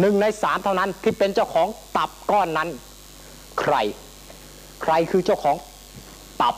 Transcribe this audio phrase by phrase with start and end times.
[0.00, 2.68] หนึ่งในสามเท่านั้นที่เป็นเจ้าของตับก้อนนั้น
[3.60, 3.74] ใคร
[4.82, 5.56] ใครคือเจ้าของ
[6.42, 6.54] ตับ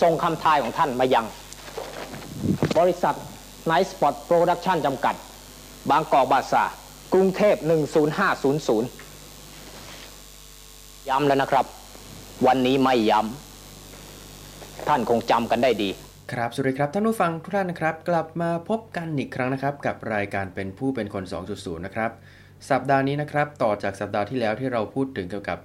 [0.00, 1.26] ส่งคำทายของท่านมายัง
[2.78, 3.14] บริษัท
[3.66, 5.14] Nite Spot Productions จำกัด
[5.90, 6.64] บางกอกบาซาร์
[7.12, 7.56] กรุงเทพ
[9.52, 11.66] 10500 ย้ำแล้วนะครับ
[12.46, 15.90] วันนี้ไม่ย้ำ ท่านคงจำกันได้ดี
[16.34, 22.10] ครับ สวัสดีครับ ท่านผู้ฟังทุกท่านนะครับ กลับมาพบกันอีกครั้งนะครับ กับรายการเป็นผู้เป็นคน 2.0 นะครับ
[22.70, 25.58] สัปดาห์นี้นะครับ ต่อจากสัปดาห์ที่แล้วที่เราพูดถึงเกี่ยวกับ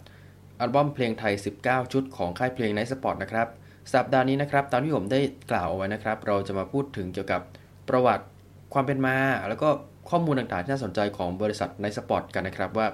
[0.59, 1.33] อัลบั้มเพลงไทย
[1.63, 3.47] 19 ชุดของค่ายเพลง Nite Spot นะครับ
[3.93, 5.19] สัปดาห์นี้นะครับ ตามที่ผมได้
[5.51, 7.41] กล่าวเอาไว้นะครับ เราจะมาพูดถึงเกี่ยวกับ
[7.89, 8.25] ประวัติ
[8.73, 9.15] ความเป็นมา
[9.49, 9.69] แล้วก็
[10.09, 12.87] ข้อมูลต่างๆที่น่าสนใจของบริษัท Nite Spot กันนะครับว่า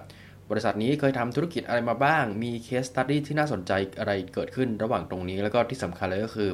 [0.50, 6.50] บริษัทนี้เคยทำธุรกิจอะไรมาบ้าง มี case study ที่น่าสนใจอะไรเกิดขึ้นระหว่างตรงนี้ แล้วก็ที่สำคัญเลยก็คือ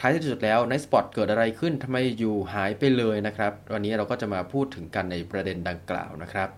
[0.00, 6.48] ท้ายที่สุดแล้ว Nite Spot เกิดอะไรขึ้นทำไมอยู่ๆหายไปเลยนะครับ วันนี้เราก็จะมาพูดถึงกันในประเด็นดังกล่าวนะครับ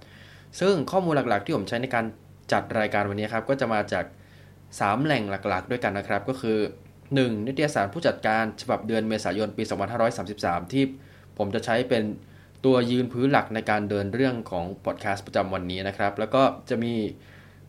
[0.60, 2.04] ซึ่งข้อมูลหลักๆ ที่ผมใช้ในการ
[2.52, 4.04] จัดรายการวันนี้ครับ ก็จะมาจาก
[4.54, 6.59] 3 แหล่งหลักๆ ด้วยกันนะครับ ก็คือ
[7.02, 7.46] 1.
[7.46, 9.63] นิตยสารผู้จัดการฉบับเดือนเมษายนปี
[10.18, 10.85] 2533 ที่
[11.38, 12.02] ผมจะใช้เป็น
[12.65, 16.95] ตัวยืนพื้นหลักในการเดินเรื่องของพอดแคสต์ประจำวันนี้นะครับ แล้วก็จะมี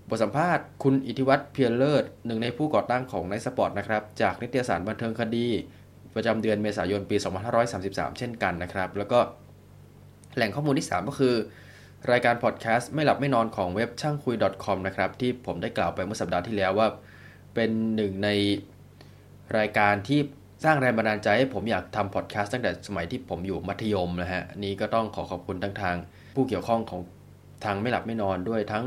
[0.10, 5.48] บทสัมภาษณ์คุณอิทธิวัฒน์เพียรเลิศหนึ่งในผู้ก่อตั้งของ Nite Spot นะครับ จากนิตยสารบันเทิงคดี
[6.16, 7.18] ประจำเดือนเมษายนปี
[7.68, 9.20] 2533 เช่นกันนะครับ แล้วก็
[10.36, 11.36] แหล่งข้อมูลที่ 3 ก็คือ
[12.12, 14.36] รายการพอดแคสต์ไม่หลับไม่นอนของเว็บช่างคุย
[14.66, 16.88] .com นะครับที่ผมได้กล่าวไปเมื่อสัปดาห์ที่แล้วว่า
[17.56, 18.30] เป็นหนึ่งใน
[19.58, 20.20] รายการที่
[20.64, 25.96] สร้างแรงบันดาลใจให้ผมอยากทำพอดแคสต์ตั้งแต่สมัยที่ผมอยู่มัธยมนะฮะนี้ก็ต้องขอขอบคุณทั้งทาง
[26.36, 27.02] ผู้เกี่ยวข้องของ
[27.66, 28.84] ทางไม่หลับไม่นอนด้วยทั้ง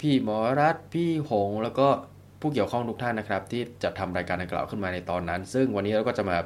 [0.00, 1.88] พี่หมอรัฐพี่หง แล้วก็
[2.40, 6.38] ผู้เกี่ยวข้องทุกท่านนะครับ ที่จะทำรายการดังกล่าวขึ้นมาในตอนนั้น ซึ่งวันนี้เราก็จะมา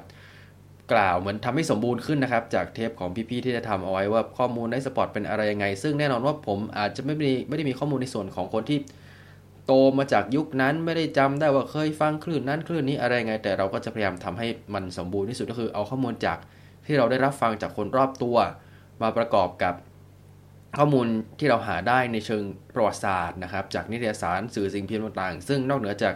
[0.92, 8.78] กล่าวเหมือนทำให้สมบูรณ์ขึ้นนะครับ จากเทปของพี่ๆที่ได้ทำเอาไว้ว่าข้อมูล Nite Spot เป็นอะไรยังไง ซึ่งแน่นอนว่าผมอาจจะไม่ได้ไม่ได้มีข้อมูลในส่วนของคนที่
[9.66, 16.38] โตมาจากยุคนั้นไม่ได้จำได้ว่าเคยฟังคลื่นนั้นคลื่นนี้อะไรยังไง แต่เราก็จะพยายามทำให้มันสมบูรณ์ที่สุดก็คือเอาข้อมูลจาก
[16.86, 18.36] ที่เราได้รับฟังจากคนรอบตัว
[19.02, 19.74] มาประกอบกับ
[20.76, 21.06] ข้อมูล
[21.38, 22.44] ที่เราหาได้ในเชิง
[22.74, 26.14] ประวัติศาสตร์นะครับ จากนิตยสารสื่อสิ่งพิมพ์ต่างๆ ซึ่งนอกเหนือจาก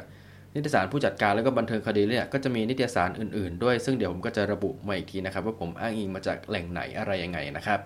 [0.54, 7.80] นิตยสารผู้จัดการแล้วก็บันเทิงคดีเนี่ยก็จะมีนิตยสารอื่นๆ ด้วยซึ่งเดี๋ยวผมก็จะระบุมาอีกทีนะครับ ว่าผมอ้างอิงมาจากแหล่งไหนอะไรยังไงนะครับ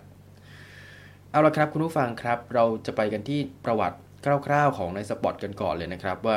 [1.31, 3.99] เอาละครับคุณผู้ฟังครับ เราจะไปกันที่ประวัติ
[4.47, 6.37] คร่าวๆ ของในสปอตกันก่อนเลยนะครับ ว่า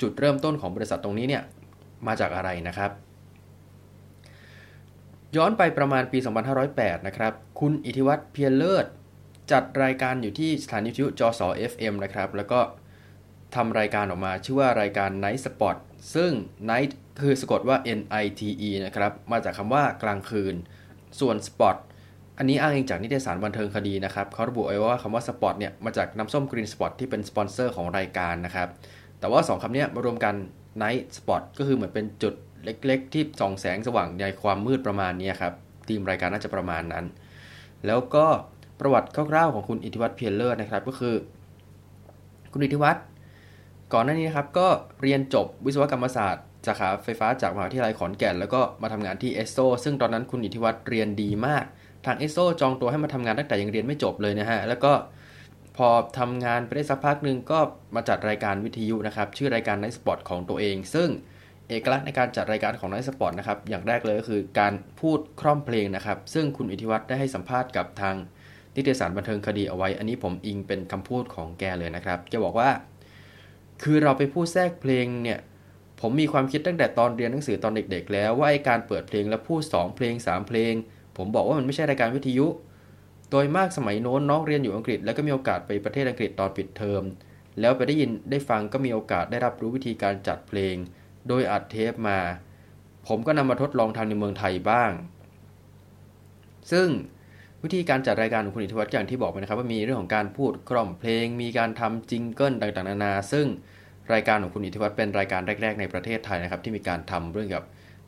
[0.00, 1.42] จุดเริ่มต้นของบริษัทตรงนี้เนี่ย
[2.06, 2.90] มาจากอะไรนะครับ
[5.36, 6.18] ย้อนไปประมาณปี
[6.62, 8.86] 2508 นะครับ คุณอิทธิวัฒน์เพียรเลิศ
[9.52, 12.60] จัดรายการอยู่ที่สถานีวิทยุจอสอ FM นะครับ แล้วก็
[13.54, 15.76] ทำรายการออกมาชื่อว่ารายการ Night Spot
[16.14, 16.30] ซึ่ง
[16.70, 16.90] Night
[17.20, 20.54] คือสะกดว่า N I T E นะครับ มาจากคำว่ากลางคืน
[21.20, 21.76] ส่วน Spot
[22.38, 28.68] อันนี้อ้างอิงจากนิตยสารบันเทิงคดีนะครับเขาระบุไว้ว่าคำว่า Spot เนี่ยมาจากน้ำส้ม Green Spot ที่เป็นสปอนเซอร์ของรายการนะครับ
[29.20, 30.34] แต่ว่า2คำนี้มารวมกัน
[30.82, 32.34] Night Spot ก็คือเหมือนเป็นจุด
[32.64, 35.52] เล็ก ๆ ที่ส่องแสงสว่างในความมืดประมาณนี้ครับ
[35.88, 37.04] ทีมรายการน่าจะประมาณนั้น
[37.86, 38.26] แล้วก็
[38.80, 41.14] ประวัติคร่าวๆของคุณอิทธิวัฒน์เพียรเลิศนะครับ ก็คือ
[42.52, 43.04] คุณอิทธิวัฒน์
[43.92, 44.68] ก่อนหน้านี้นะครับก็
[45.02, 51.64] เรียนจบวิศวกรรมศาสตร์สาขาไฟฟ้าจากมหาวิทยาลัยขอนแก่น แล้วก็มาทำงานที่เอสโซซึ่งตอนนั้นคุณอิทธิวัฒน์เรียนดีมาก
[52.06, 54.92] ทางเอสโซจองตัวให้มาทำงานตั้งแต่ยังเรียนไม่จบเลยนะฮะแล้วก็
[55.76, 57.58] พอทำงานไปได้สักพักหนึ่งก็
[57.94, 61.08] มาจัดรายการวิทยุนะครับชื่อรายการ Nite Spot ของตัวเอง ซึ่ง
[61.68, 68.16] เอกลักษณ์ในการจัดรายการของ Nite Spot นะครับอย่างแรกเลยก็คือการพูดคร่อมเพลงนะครับซึ่งคุณอิทธิวัฒน์ได้ให้สัมภาษณ์กับทาง
[68.76, 72.70] นิตยสารบันเทิงคดีเอาไว้ อันนี้ผมอิงเป็นคำพูดของแกเลยนะครับแกบอกว่า
[73.82, 75.38] คือเราไปพูดแทรกเพลงเนี่ย
[76.00, 80.74] ผมมีความคิดตั้งแต่ตอนเรียนหนังสือตอนเด็ก ๆ แล้วว่าไอการเปิดเพลงแล้วพูด 2 เพลง 3 เพลง
[81.16, 82.46] ผมบอกว่ามันไม่ใช่รายการวิทยุ
[83.30, 87.02] โดยมากสมัยโน้นน้องเรียนอยู่อังกฤษ แล้วก็มีโอกาสไปประเทศอังกฤษตอนปิดเทอม
[87.60, 90.76] แล้วไปได้ยินได้ฟังก็มีโอกาสได้รับรู้วิธีการจัดเพลง
[91.28, 92.18] โดยอัดเทปมา
[93.08, 94.92] ผมก็นำมาทดลองทำในเมืองไทยบ้าง
[96.72, 96.88] ซึ่ง
[97.64, 103.46] วิธีการจัดรายการของคุณอิทธิวัฒน์อย่างที่บอกไปนะครับว่ามีเรื่องของการพูดคร่อมเพลง มีการทำ jingle ต่างๆนานา ซึ่ง
[104.12, 107.64] รายการของคุณอิทธิวัฒน์เป็นรายการแรก ๆ ในประเทศไทยนะครับที่มีการทำเรื่องกับ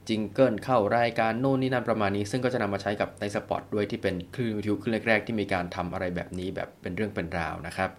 [0.09, 7.91] jingle เข้ารายการโน่นนี่นั่นประมาณนี้ ซึ่งก็จะนำมาใช้กับ Nite Spot ด้วยที่เป็นคลื่นวิทยุคลื่นแรกๆที่มีการทำอะไรแบบนี้แบบเป็นเรื่องเป็นราวนะครับ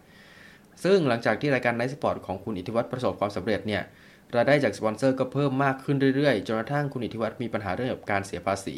[0.84, 3.82] ซึ่งหลังจากที่รายการ Nite Spot ของคุณอิทธิวัฒน์ประสบความสำเร็จเนี่ย
[4.36, 8.76] รายได้จากสปอนเซอร์ก็เพิ่มมากขึ้นเรื่อยๆจนกระทั่งคุณอิทธิวัฒน์มีปัญหาเรื่องกับการเสียภาษี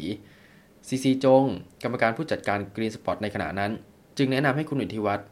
[0.88, 1.44] ซีซีจง
[1.82, 3.72] กรรมการผู้จัดการ Green Spot ในขณะนั้น
[4.18, 5.26] จึงแนะนำให้คุณอิทธิวัฒน์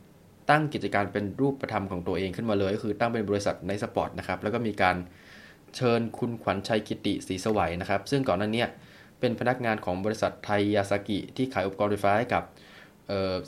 [0.50, 4.96] ตั้งกิจการเป็นรูปธรรมของตัวเองขึ้นมาเลย ก็คือตั้งเป็นบริษัท Nite Spot นะครับ แล้วก็มีการ
[5.76, 8.64] เชิญคุณขวัญชัยกิติศรีสวัยนะครับ ซึ่งก่อนหน้านี้
[9.20, 12.42] เป็นพนักงานของบริษัทไทยยาซากิที่ขายอุปกรณ์ไฟฟ้าให้กับ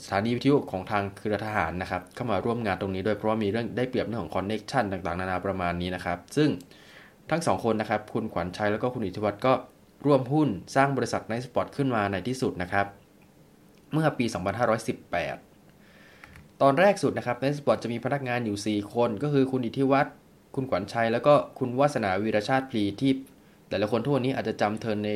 [0.03, 6.49] สถานีวิทยุของทางเครือทหารนะครับ เข้ามาร่วมงานตรงนี้ด้วยเพราะว่ามีเรื่องได้เปรียบเรื่องของ connection ต่างๆ นานาประมาณนี้นะครับ ซึ่ง
[7.29, 9.53] ทั้งสองคนนะครับคุณขวัญชัยแล้วก็คุณอิทธิวัฒน์ก็
[10.05, 12.85] ร่วมหุ้นสร้างบริษัท Nite Spot ขึ้นมาในที่สุดนะครับ
[13.93, 14.25] เมื่อปี
[15.63, 20.15] 2518 ตอนแรกสุดนะครับ Nite Spot จะมีพนักงานอยู่ 4 คน ก็คือคุณอิทธิวัฒน์
[20.55, 23.11] คุณขวัญชัย แล้วก็คุณวาสนาวีรชาติพลีที่
[23.69, 25.11] แต่ละคนทุกวันนี้อาจจะจำเธอใน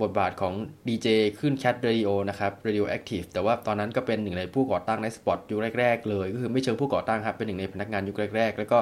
[0.00, 0.54] บทบาทของ
[0.88, 1.08] ดีเจ
[1.40, 8.78] ขึ้นแคทเรดิโอนะครับ Radio Active แต่ว่าตอนนั้นก็เป็นหนึ่งในผู้ก่อตั้งในสปอตยุคแรกๆเลย ก็คือไม่เชิงผู้ก่อตั้งครับ เป็นหนึ่งในพนักงานยุคแรกๆ แล้วก็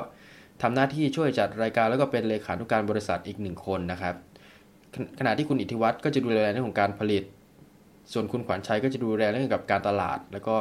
[0.63, 4.15] ทำหน้าที่ช่วยจัดรายการแล้วก็เป็นเลขานุการบริษัทอีกหนึ่งคนนะครับ
[5.19, 7.25] ขณะที่คุณอิทธิวัฒน์ก็จะดูแลเรื่องของการผลิต
[8.13, 10.57] ส่วนคุณขวัญชัยก็จะดูแลเรื่องกับการตลาด แล้วก็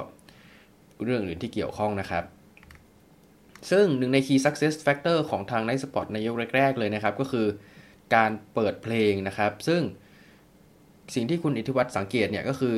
[1.03, 2.23] เรื่องอื่นที่เกี่ยวข้องนะครับ
[3.71, 7.47] ซึ่งหนึ่งใน Key Success Factor ของทาง Night Spot ในยุคแรก ๆ เลยนะครับ ก็คือ
[8.15, 9.81] การเปิดเพลงนะครับ ซึ่ง
[11.15, 12.73] สิ่งที่คุณอิทธิวัฒน์สังเกตเนี่ยก็คือ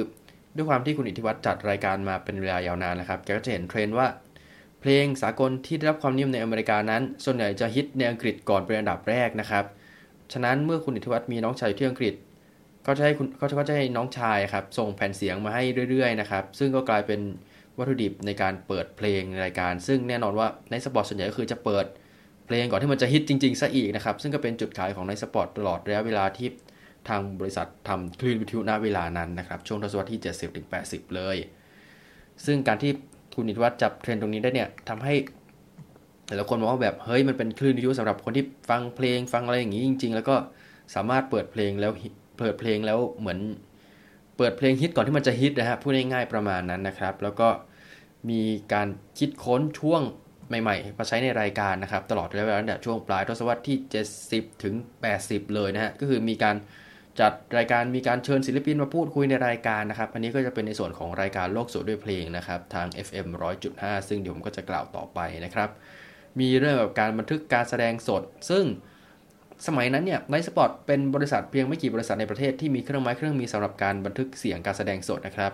[0.56, 4.08] ด้วยความที่คุณอิทธิวัฒน์จัดรายการมาเป็นเวลายาวนานนะครับ แกก็จะเห็นเทรนด์ว่า
[4.82, 9.66] เพลงสากลที่ได้รับความนิยมในอเมริกานั้น ส่วนใหญ่จะฮิตในอังกฤษก่อนเป็นอันดับแรกนะครับ
[10.34, 12.14] ฉะนั้นเมื่อคุณอิทธิวัฒน์มีน้องชายที่อังกฤษ
[12.86, 17.20] ก็จะให้คุณเขาก็จะให้น้องชายครับส่งแผ่นเสียงมาให้เรื่อยๆนะครับซึ่งก็กลายเป็น
[17.78, 21.86] วัตถุดิบในการเปิดเพลงในรายการ ซึ่งแน่นอนว่า Nite Spot ส่วนใหญ่ก็คือจะเปิด
[22.46, 26.50] เพลงก่อนที่มันจะฮิตจริงๆซะอีกนะครับซึ่งก็เป็นจุดขายของ Nite Spot ตลอดระยะเวลาที่
[27.10, 30.20] ทางบริษัททำคลื่นวิทยุณเวลานั้นนะครับช่วงทศวรรษที่
[30.68, 31.38] 70-80 เลย
[32.46, 32.92] ซึ่งการที่
[33.36, 35.14] คุณอิทธิวัฒน์จับเทรนด์ตรงนี้ได้เนี่ยทำให้
[36.30, 40.36] แต่ละคนมองว่าแบบเฮ้ยมันเป็นคลื่นวิทยุสำหรับคนที่ฟังเพลงฟังอะไรอย่างนี้จริง ๆ แล้วก็
[40.96, 41.92] สามารถเปิดเพลงแล้ว
[42.40, 43.40] เปิดเพลงแล้วเหมือน
[44.38, 47.48] เปิดเพลงฮิตก่อนที่มันจะฮิตนะฮะพูดง่ายๆประมาณนั้นนะครับ แล้วก็
[48.30, 48.42] มี
[48.74, 48.88] การ
[49.20, 50.02] คิดค้นช่วง
[50.48, 53.78] ใหม่ๆมาใช้ในรายการนะครับ ตลอดระยะเวลาตั้งแต่ช่วงปลายทศวรรษที่
[54.22, 54.76] 70 ถึง
[55.14, 56.56] 80 เลยนะฮะก็คือมีการ
[57.20, 63.28] จัดรายการมีการเชิญศิลปินมาพูดคุยในรายการนะครับ อันนี้ก็จะเป็นในส่วนของรายการโลกสดด้วยเพลงนะครับ ทาง FM
[63.68, 65.70] 100.5 ซึ่งเดี๋ยวผมก็จะกล่าวต่อไปนะครับ
[66.40, 68.64] มีเรื่องแบบการบันทึกการแสดงสด ซึ่ง
[69.68, 75.52] สมัยนั้นเนี่ยไนสปอร์ตเป็นบริษัทเพียงไม่กี่บริษัทในประเทศที่มีเครื่องไม้เครื่องมีสำหรับการบันทึกเสียงการแสดงสดนะครับ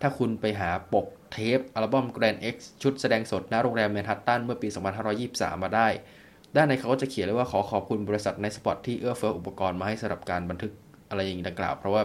[0.00, 4.68] ถ้าคุณไปหาปกเทปอัลบั้ม Grand X ชุดแสดงสดณโรงแรมแมนฮัตตันเมื่อปี
[5.16, 5.88] 2523 มาได้
[6.56, 10.72] ด้านในเขาก็จะเขียนเลยว่าขอขอบคุณบริษัท Nite Spot ที่เอื้อเฟื้ออุปกรณ์มาให้สำหรับการบันทึก
[11.08, 12.02] อะไรอย่างดังกล่าว เพราะว่า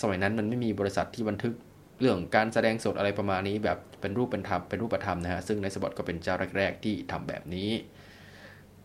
[0.00, 1.54] สมัยนั้นมันไม่มีบริษัทที่บันทึก
[2.00, 7.70] เรื่องการแสดงสดอะไรประมาณนี้ แบบเป็นรูปเป็นธรรมเป็นรูปธรรมนะฮะซึ่ง Nite Spot ก็เป็นเจ้าแรก ๆ ที่ทำแบบนี้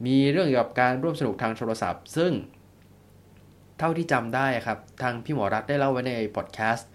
[0.05, 2.31] มีเรื่องเกี่ยวกับการร่วมสนุกทางโทรศัพท์ ซึ่ง
[3.79, 6.89] เท่าที่จำได้ครับ ทางพี่หมอรัฐได้เล่าไว้ในพอดแคสต์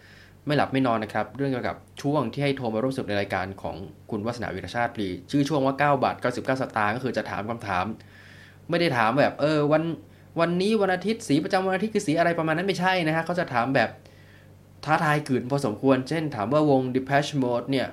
[0.47, 3.77] ไม่หลับไม่นอนนะครับ เรื่องเกี่ยวกับช่วงที่ให้โทรมาร่วมสนุกในรายการของ
[4.11, 7.85] คุณวัฒนาวิรชาติพีชื่อช่วงว่า 9 บาท 99 สตางค์ก็คือจะถามคำถาม
[8.71, 9.83] ไม่ได้ถามแบบเออวัน
[10.41, 13.91] วันนี้วันอาทิตย์สีประจำวันอาทิตย์คือสีอะไรประมาณนั้นไม่ใช่นะฮะเขาจะถามแบบ
[14.85, 17.89] ท้าทายกืนพอสมควร เช่นถามว่าวง Depeche Mode เนี่ย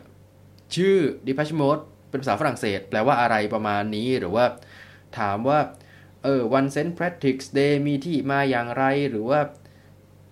[0.76, 0.98] ชื่อ
[1.28, 4.46] Depeche Mode เป็นภาษาฝรั่งเศส แปลว่าอะไรประมาณนี้หรือว่า
[5.20, 5.60] ถามว่า
[6.24, 6.92] เออวัน St.
[6.92, 9.40] Patrick's Day มีที่มาอย่างไรหรือว่า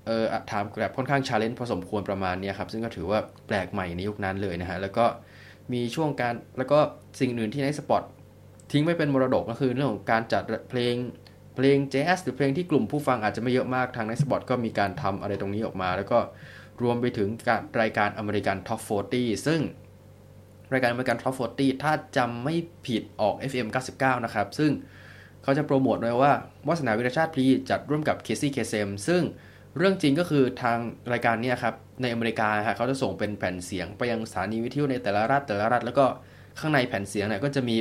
[0.06, 5.06] เออถามแบบค่อนข้าง challenge พอสมควรประมาณนี้ครับ ซึ่งก็ถือว่าแปลกใหม่ในยุคนั้นเลยนะฮะ แล้วก็
[5.74, 6.80] มีช่วงการแล้วก็
[7.19, 8.04] สิ่งอื่นที่ Nite Spot
[8.72, 10.96] ทิ้งไว้เป็นมรดกก็คือเรื่องของการจัดเพลง
[11.56, 16.19] เพลงแจ๊สหรือเพลงที่กลุ่มผู้ฟังอาจจะไม่เยอะมากทาง Nite Spot ก็มีการทำอะไรตรงนี้ออกมา แล้วก็
[16.81, 18.80] รวมไปถึงการรายการ American Top
[19.13, 19.62] 40 ซึ่ง
[20.74, 24.71] รายการ American Top 40 ถ้าจำไม่ผิดออก FM 99 นะครับ ซึ่ง
[25.44, 26.33] เขาจะโปรโมทไว้ว่า
[26.68, 29.21] วาสนาวิรชาติพลีจัดร่วมกับ Casey Kasem ซึ่ง
[29.78, 30.78] เรื่องจริงก็คือทาง
[31.12, 36.06] รายการนี้ครับ ในอเมริกาฮะเขาจะส่งเป็นแผ่นเสียงไปยังสถานีวิทยุในแต่ละรัฐแต่ละรัฐ แล้วก็
[36.59, 37.78] ข้างในแผ่นเสียงเนี่ยก็จะมี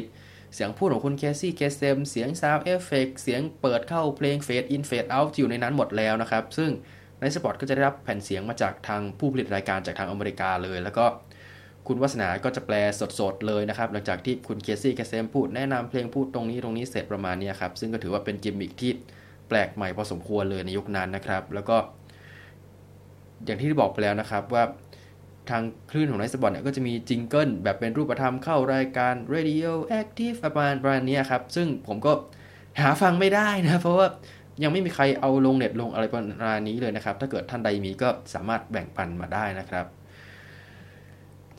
[0.54, 6.70] เสียงพูดของคุณ Casey Kasem เสียง sound effect เสียงเปิดเข้าเพลง fade in fade out อยู่ในนั้นหมดแล้วนะครับ ซึ่ง
[7.21, 11.04] Nite Spot ก็จะได้รับแผ่นเสียงมาจากทางผู้ผลิตรายการจากทางอเมริกาเลย แล้วก็
[11.87, 12.76] คุณวาสนาก็จะแปล
[13.20, 18.92] สดๆเลยนะครับ หลังจากที่คุณ Casey Kasem พูดแนะนำเพลงพูดตรงนี้ตรงนี้เสร็จประมาณนี้ครับ ซึ่งก็ถือว่าเป็นกิมมิคที่
[19.49, 21.76] แปลกใหม่พอสมควรเลยในยุคนั้นนะครับ แล้วก็
[23.44, 24.62] อย่างที่บอกไปแล้วนะครับว่า
[25.51, 29.71] ทางคลื่นของ Nite Spot เนี่ยก็จะมี jingle แบบเป็นรูปธรรมเข้ารายการ Radio
[30.01, 32.13] Active ประมาณประมาณนี้ครับ ซึ่งผมก็
[32.81, 34.09] หาฟังไม่ได้นะ เพราะว่า
[34.63, 39.87] ยังไม่มีใครเอาลงเน็ตลงอะไรประมาณนี้เลยนะครับ ถ้าเกิดท่านใดมีก็สามารถแบ่งปันมาได้นะครับ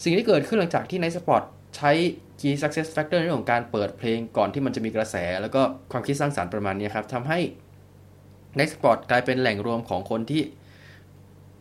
[0.04, 1.44] สิ่งที่เกิดขึ้นหลังจากที่ Nite Spot
[1.78, 1.92] ใช้
[2.40, 5.62] Key Success Factor ในเรื่องของการเปิดเพลงก่อนที่มันจะมีกระแส แล้วก็
[5.92, 7.40] ความคิดสร้างสรรค์ประมาณนี้ครับทำให้
[8.56, 10.42] Nite Spot กลายเป็นแหล่งรวมของคนที่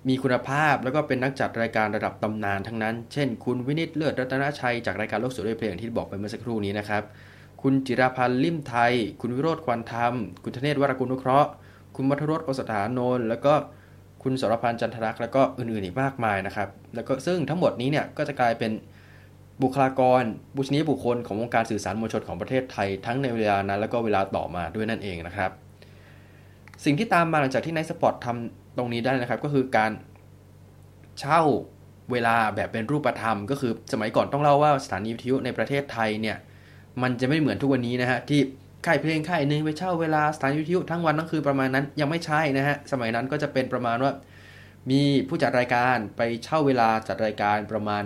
[0.09, 7.03] มีคุณภาพแล้วก็เป็นนักจัดรายการระดับตำนานทั้งนั้น เช่น คุณวินิตเลิศรัตนชัยจากรายการโลกสวยด้วยเพลงที่บอกไปเมื่อสักครู่นี้นะครับ
[7.63, 11.51] คุณจิราพันธ์ลิมไทย คุณวิโรจน์ควันธรรม คุณธเนศวรากุลนุเคราะห์
[11.97, 13.55] คุณมัทรสโอสถานนท์แล้วก็
[14.23, 18.73] คุณสรพันธ์จันทรักษ์แล้วก็อื่นๆอีกมากมายนะครับ แล้วก็ซึ่งทั้งหมดนี้เนี่ยก็จะกลายเป็น
[19.63, 20.23] บุคลากร
[20.57, 25.51] ปูชนียบุคคลของวงการสื่อสารมวลชนของประเทศไทยทั้งในเวลานั้น แล้วก็เวลาต่อมาด้วยนั่นเองนะครับ
[26.85, 29.93] สิ่งที่ตามมาหลังจากที่ไนท์สปอร์ตทำ ตรงนี้ได้นะครับก็คือการ
[31.21, 31.43] เช่า
[32.13, 36.37] เวลาแบบเป็นรูปธรรม ก็คือสมัยก่อนต้องเล่าว่าสถานีวิทยุในประเทศไทยเนี่ย
[37.03, 38.41] มันจะไม่เหมือนทุกวันนี้นะฮะที่
[38.87, 44.13] ค่ายเพลงค่ายหนึ่งไปเช่าเวลาสถานีวิทยุทั้งวันทั้งคืนประมาณนั้นยังไม่ใช่นะฮะสมัยนั้นก็จะเป็นประมาณว่า
[44.91, 48.05] มีผู้จัดรายการไปเช่าเวลาจัดรายการประมาณ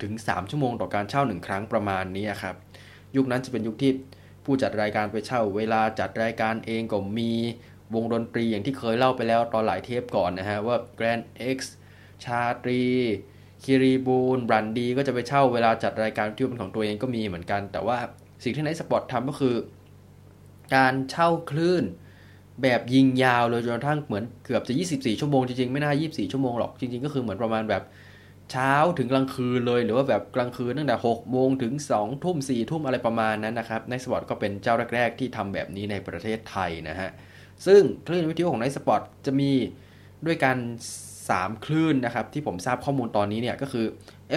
[0.00, 2.54] 1-3 ชั่วโมงต่อการเช่า 1 ครั้งประมาณนี้ครับ
[3.16, 3.92] ยุคนั้นจะเป็นยุคที่
[4.44, 7.32] ผู้จัดรายการไปเช่า เวลาจัดรายการเองก็มี
[7.94, 11.24] วงดนตรีอย่างที่เคยเล่าไปแล้วตอนหลายเทปก่อนนะฮะว่า Grand
[11.56, 11.58] X
[12.24, 12.82] ชาตรี
[13.64, 17.98] คีรีบูนแบรนดี้ก็จะไปเช่าเวลาจัดรายการที่เป็นของตัวเองก็มีเหมือนกัน แต่ว่า
[18.44, 19.56] สิ่งที่ไนท์สปอร์ตทำก็คือ
[20.74, 21.84] การเช่าคลื่น
[22.62, 27.82] แบบยิงยาวเลยจนกระทั่งเหมือนเกือบจะ 24 ชั่วโมงจริงๆ ไม่น่า 24 ชั่วโมงหรอก จริงๆ ก็คือเหมือนประมาณแบบ
[28.50, 37.10] เช้าถึงกลางคืนเลย หรือว่าแบบกลางคืนตั้งแต่6โมงถึง 2 ทุ่ม 4 ทุ่มอะไรประมาณนั้นนะครับไนท์สปอร์ตก็เป็นเจ้าแรก ๆ ที่ทำแบบนี้ในประเทศไทยนะฮะ
[37.66, 39.52] ซึ่งคลื่นวิทยุของไนท์สปอร์ตจะมี
[40.26, 40.56] ด้วยกัน
[41.10, 43.86] 3 คลื่นนะครับ ที่ผมทราบข้อมูลตอนนี้เนี่ยก็คือ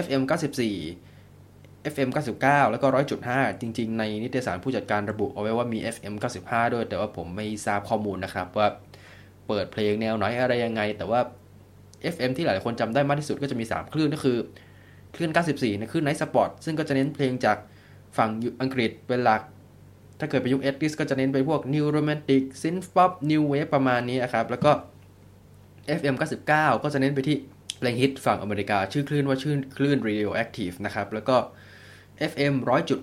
[0.03, 2.87] FM 94 FM 99 แล้วก็
[3.23, 6.13] 100.5 จริง ๆ ในนิตยสารผู้จัดการระบุเอาไว้ว่ามี FM
[6.43, 8.67] 95 ด้วย แต่ว่าผมไม่ทราบข้อมูลนะครับ ว่า
[9.47, 11.19] เปิดเพลงแนวไหนอะไรยังไง แต่ว่า
[12.13, 14.37] FM ที่หลายคนจำได้มากที่สุดก็จะมี 3 คลื่นก็คือ
[15.15, 17.57] คลื่น 94นะคลื่น Night Spot ซึ่งก็จะเน้นเพลงจาก
[18.17, 18.29] ฝั่ง
[18.61, 19.41] อังกฤษเป็นหลัก
[20.23, 24.71] ถ้าเกิดไปยุคเอสดิสก็จะเน้นไปพวก New Romantic Synth Pop New Wave ประมาณนี้นะครับ แล้วก็
[25.99, 27.37] FM 99 ก็จะเน้นไปที่
[27.79, 31.37] เพลงฮิตฝั่งอเมริกา ชื่อคลื่นว่าชื่อคลื่น Radioactive นะครับ แล้วก็
[32.31, 32.53] FM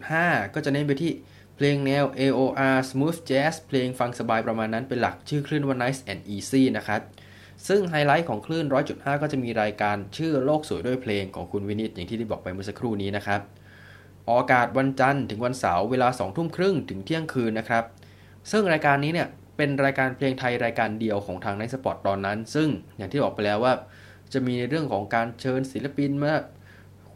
[0.03, 1.13] 100.5 ก็จะเน้นไปที่
[1.57, 7.01] เพลงแนว AOR Smooth Jazz เพลงฟังสบายประมาณนั้นเป็นหลักชื่อคลื่นว่า Nice and Easy นะครับ
[7.69, 13.41] ซึ่งไฮไลท์ของคลื่น 100.5 ก็จะมีรายการชื่อโลกสวยด้วยเพลงของคุณวินิตอย่างที่ได้บอกไปเมื่อสักครู่นี้นะครับ
[14.31, 17.85] ออกอากาศวันจันทร์ถึงวันเสาร์เวลา2ทุ่มครึ่งถึงเที่ยงคืนนะครับ
[18.51, 23.73] ซึ่งรายการนี้เนี่ยเป็นรายการเพลงไทยรายการเดียวของทางไนท์สปอตตอนนั้น ซึ่งอย่างที่บอกไปแล้วว่า
[24.33, 26.35] จะมีในเรื่องของการเชิญศิลปินมา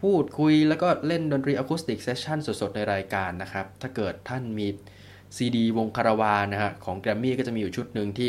[0.02, 4.66] พูดคุยแล้วก็เล่นดนตรี acoustic session สดๆ ในรายการนะครับ ถ้าเกิดท่านมี
[5.37, 8.28] ซีดีวงคาราวานะฮะของแกรมมี่ก็จะมีอยู่ชุดหนึ่งที่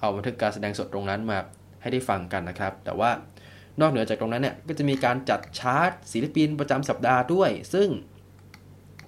[0.00, 1.38] เอาบันทึกการแสดงสดตรงนั้นมา
[1.82, 3.10] ให้ได้ฟังกันนะครับ แต่ว่า
[3.80, 7.88] นอกเหนือจากตรงนั้นเนี่ยก็จะมีการจัดชาร์ตศิลปินประจำสัปดาห์ด้วย ซึ่ง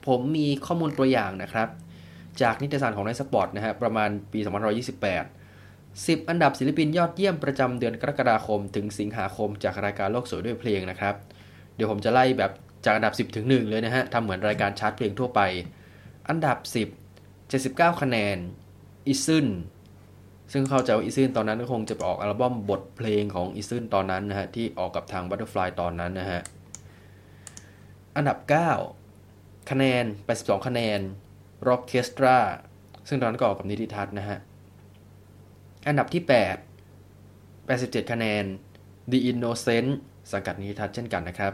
[0.06, 1.68] ผมมีข้อมูลตัวอย่างนะครับ
[2.42, 4.50] จากนิตยสารของไนท์สปอตนะฮะประมาณปี2528
[5.76, 11.14] 10 อันดับศิลปินยอดเยี่ยมประจำเดือนกรกฎาคม ถึงสิงหาคมจากรายการโลกสวยด้วยเพลงนะครับ
[11.74, 12.52] เดี๋ยวผมจะไล่แบบ
[12.84, 15.40] จากอันดับ 10 ถึง 1 เลยนะฮะทำเหมือนรายการชาร์ตเพลงทั่วไป
[16.28, 16.58] อันดับ
[17.12, 18.36] 10 79 คะแนน
[19.06, 19.46] อิสซึ่น
[20.52, 26.40] ซึ่งเข้าใจว่าอิสซึ่นตอนนั้นก็คงจะออกอัลบั้มบทเพลงของอิสซึ่นตอนนั้นนะฮะที่ออกกับทาง Butterfly ตอนนั้นนะฮะ
[28.16, 29.05] อันดับ 9
[29.70, 30.04] คะแนน
[30.36, 31.00] 82 คะแนน
[31.68, 32.38] Rock c e s t r a
[33.08, 34.38] ซึ่งตอนนั้นก็ออกกับนิติทัศน์นะฮะ
[35.86, 36.22] อันดับที่
[37.00, 38.44] 8 87 คะแนน
[39.10, 39.90] The Innocent
[40.32, 41.52] สังกัดนิติทัศน์เช่นกันนะครับ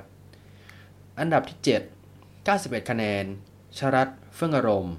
[1.21, 3.25] อันดับที่ 7 91 คะแนน
[3.78, 4.95] ชรัตเฟื่องอารมณ์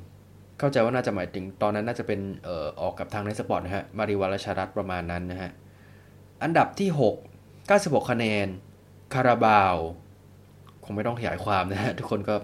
[0.59, 5.51] เข้าใจว่าน่าจะหมายถึงตอนนั้นน่าจะเป็นเอ่อออกกับทางในสปอร์ตนะฮะ มาริวัลชรัตประมาณนั้นนะฮะ
[6.43, 7.13] อันดับที่ 6
[7.61, 8.47] 96 คะแนน
[9.13, 9.75] คาราบาว
[10.83, 12.35] คงไม่ต้องขยายความนะฮะ ทุกคนก็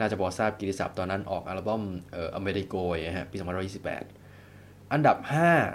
[0.00, 3.36] น่าจะพอทราบกิติศัพท์ตอนนั้นออกอัลบั้มเอ่ออเมริโกยฮะปี
[4.14, 5.16] 2528 อันดับ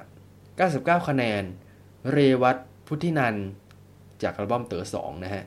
[0.05, 1.43] 5 99 คะแนน
[2.11, 3.35] เรวัตพุทธินัน
[4.23, 5.43] จากอัลบั้มเต๋อสองนะฮะ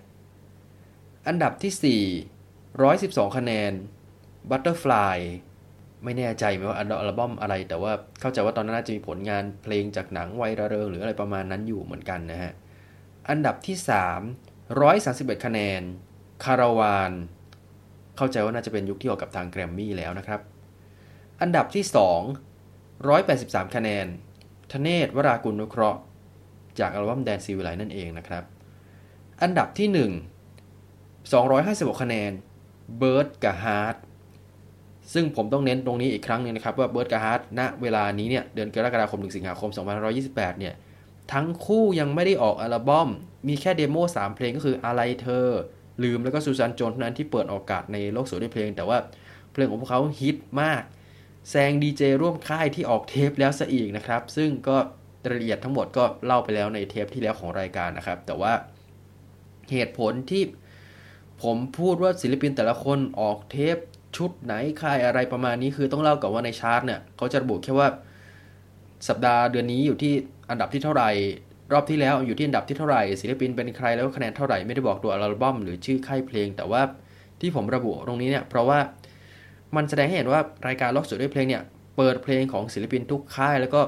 [1.26, 3.72] อันดับที่ 4 112 คะแนน
[4.50, 5.18] Butterfly
[6.04, 12.52] ไม่แน่ใจไหมว่าอัลบั้มอะไร แต่ว่าเข้าใจว่าตอนนั้นน่าจะมีผลงานเพลงจากหนังวัยระเริงหรืออะไรประมาณนั้นอยู่เหมือนกันนะฮะ
[13.28, 13.76] อันดับที่
[14.56, 15.80] 3 131 คะแนน
[16.44, 17.12] คาราวาน
[18.18, 20.40] เข้าใจว่าน่าจะเป็นยุคที่ออกกับทางแกรมมี่แล้วนะครับ
[21.40, 21.84] อันดับที่
[22.64, 24.06] 2 183 คะแนน
[24.72, 26.00] ธเนศวรากุลนุเคราะห์
[26.78, 28.44] จากอัลบั้มแดนศิวิไลซ์นั่นเองนะครับ
[29.42, 30.12] อันดับที่ 1
[31.32, 32.30] 256 คะแนน
[32.98, 33.96] เบิร์ดกับฮาร์ท
[35.12, 39.70] ซึ่งผมต้องเน้นตรงนี้อีกครั้งนึงนะครับ ว่าเบิร์ดกับฮาร์ทณเวลานี้เนี่ยเดือนกรกฎาคมถึงสิงหาคม
[40.14, 40.74] 2528 เนี่ย
[41.32, 43.08] ทั้งคู่ยังไม่ได้ออกอัลบั้ม
[43.48, 45.48] มีแค่ demo 3 เพลงก็คืออะไรเธอ
[46.02, 48.98] ลืมแล้วก็ซูซานโจนส์นั้นที่เปิดออกอากาศในโลกสวยด้วยเพลง แต่ว่า
[49.52, 50.82] เพลงของพวกเขาฮิตมาก
[51.50, 54.76] แซงดีเจร่วมค่ายที่ออกเทปแล้วซะอีกนะครับ ซึ่งก็
[55.28, 58.52] รายละเอียดทั้งหมดก็เล่าไปแล้วในเทปที่แล้วของรายการนะครับ แต่ว่า
[59.72, 60.42] เหตุผลที่
[61.42, 63.76] ผมพูดว่าศิลปินแต่ละคนออกเทป
[64.16, 67.88] ชุดไหนค่ายอะไรประมาณนี้คือต้องเล่าก่อนว่าในชาร์ตเนี่ยเขาจะระบุแค่ว่า
[69.08, 70.12] สัปดาห์เดือนนี้อยู่ที่
[70.50, 71.10] อันดับที่เท่าไหร่
[71.72, 76.82] รอบที่แล้วอยู่ที่อันดับที่เท่าไหร่ศิลปินเป็นใครแล้วคะแนนเท่าไหร่ไม่ได้บอกตัวอัลบั้มหรือชื่อค่ายเพลง แต่ว่า
[77.40, 78.78] ที่ผมระบุตรงนี้เนี่ยเพราะว่า
[79.76, 81.62] มันแสดงให้เห็นว่ารายการล็อกสุดด้วยเพลงเนี่ย
[81.96, 83.80] เปิดเพลงของศิลปินทุกค่าย แล้วก็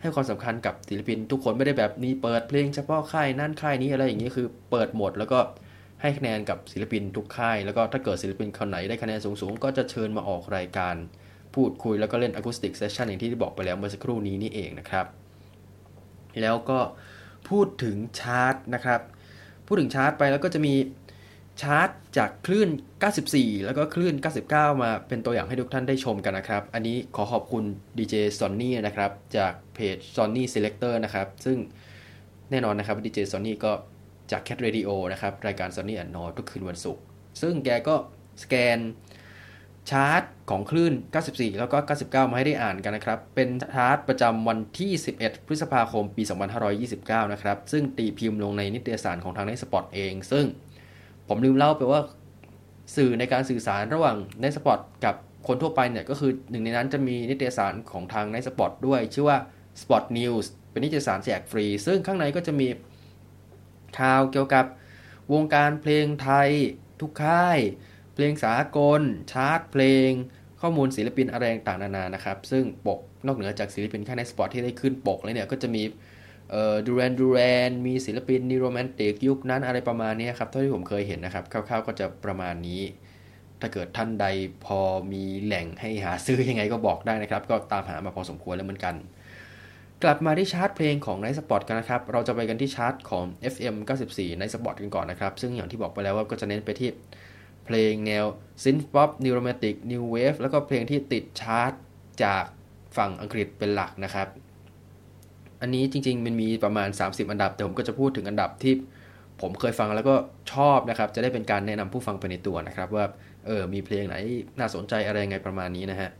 [0.00, 5.38] ให้ความสำคัญกับศิลปินทุกคนไม่ได้แบบนี้เปิดเพลงเฉพาะค่ายนั่นค่ายนี้อะไรอย่างนี้คือเปิดหมดแล้วก็
[6.00, 10.94] ให้คะแนนกับศิลปินทุกค่าย แล้วก็ถ้าเกิดศิลปินคนไหนได้คะแนนสูงๆ ก็จะเชิญมาออกรายการ
[11.54, 15.06] พูดคุยแล้วก็เล่น acoustic session อย่างที่ได้บอกไปแล้วเมื่อสักครู่นี้นี่เองนะครับ
[16.42, 16.78] แล้วก็
[17.50, 19.00] พูดถึงชาร์ตนะครับ
[19.66, 20.74] พูดถึงชาร์ตไปแล้วก็จะมี
[21.62, 22.68] ชาร์ตจากคลื่น
[23.16, 24.14] 94 แล้วก็คลื่น
[24.48, 27.64] 99 มาเป็นตัวอย่างให้ทุกท่านได้ชมกันนะครับ อันนี้ขอขอบคุณ
[27.98, 31.58] ดีเจซอนนี่นะครับ จากเพจ Sony Selector นะครับ ซึ่ง
[32.50, 33.72] แน่นอนนะครับดีเจซอนนี่ก็
[34.30, 37.02] จาก Cat Radio นะครับ รายการ Sony and No ทุกคืนวันศุกร์
[37.42, 37.94] ซึ่งแกก็
[38.42, 38.78] สแกน
[39.90, 40.92] ชาร์ตของคลื่น
[41.26, 46.22] 94 แล้วก็ 99 มาให้ได้อ่านกันนะครับ เป็นชาร์ตประจำวันที่ 11 พฤษภาคม ปี
[46.78, 50.44] 2529 นะครับ ซึ่งตีพิมพ์ลงในนิตยสารของทางในสปอตเอง ซึ่ง
[51.28, 52.00] ผมลืมเล่าไปว่า
[52.96, 55.14] สื่อในการสื่อสารระหว่างในสปอตกับ
[55.46, 59.38] คนทั่วไปเนี่ยก็คือหนึ่งในนั้นจะมีนิตยสารของทางในสปอตด้วย ชื่อว่า
[59.80, 62.68] Spot News เป็นนิตยสารแจกฟรี ซึ่งข้างในก็จะมี
[63.98, 64.64] ข่าวเกี่ยวกับ
[65.32, 66.50] วงการเพลงไทย
[67.00, 67.58] ทุกค่าย
[68.14, 69.00] เพลงสากล
[69.32, 70.10] ชาร์ตเพลง
[70.60, 75.82] ข้อมูลศิลปินอะไรต่างๆนานานะครับ ซึ่งปกนอกเหนือจากศิลปินแค่ในสปอตที่ได้ขึ้นปกแล้วเนี่ย ก็จะมี
[76.50, 82.82] เอ่อดูแรนดูแรนมีศิลปินนีโรแมนติกยุคนั้นอะไรประมาณนี้ครับ เท่าที่ผมเคยเห็นนะครับคร่าวๆก็จะประมาณนี้
[83.60, 84.26] ถ้าเกิดท่านใด
[84.64, 84.80] พอ
[85.12, 88.94] มีแหล่งให้หาซื้อยังไงก็บอกได้นะครับ ก็ตามหามาพอสมควรแล้วเหมือนกัน
[90.02, 93.74] กลับมาที่ชาร์ตเพลงของไนท์สปอตกันนะครับ เราจะไปกันที่ชาร์ตของ FM
[94.08, 96.88] 94 ไนท์สปอตกันก่อนนะครับ ซึ่งอย่างที่บอกไปแล้วว่าก็จะเน้นไปที่
[97.66, 98.24] เพลงแนว
[98.62, 101.72] synth-pop New Romantic new wave แล้วก็เพลงที่ติดชาร์ต
[102.24, 102.44] จาก
[102.96, 104.28] ฝั่งอังกฤษเป็นหลักนะครับ
[105.60, 108.74] อันนี้จริงๆ มันมีประมาณ 30 อันดับ แต่ผมก็จะพูดถึงอันดับที่
[109.40, 110.14] ผมเคยฟังแล้วก็
[110.52, 113.04] ชอบนะครับ จะได้เป็นการแนะนำผู้ฟังไปในตัวนะครับ ว่า
[113.46, 114.16] เออมีเพลงไหน
[114.58, 116.10] น่าสนใจอะไรยังไงประมาณนี้นะฮะ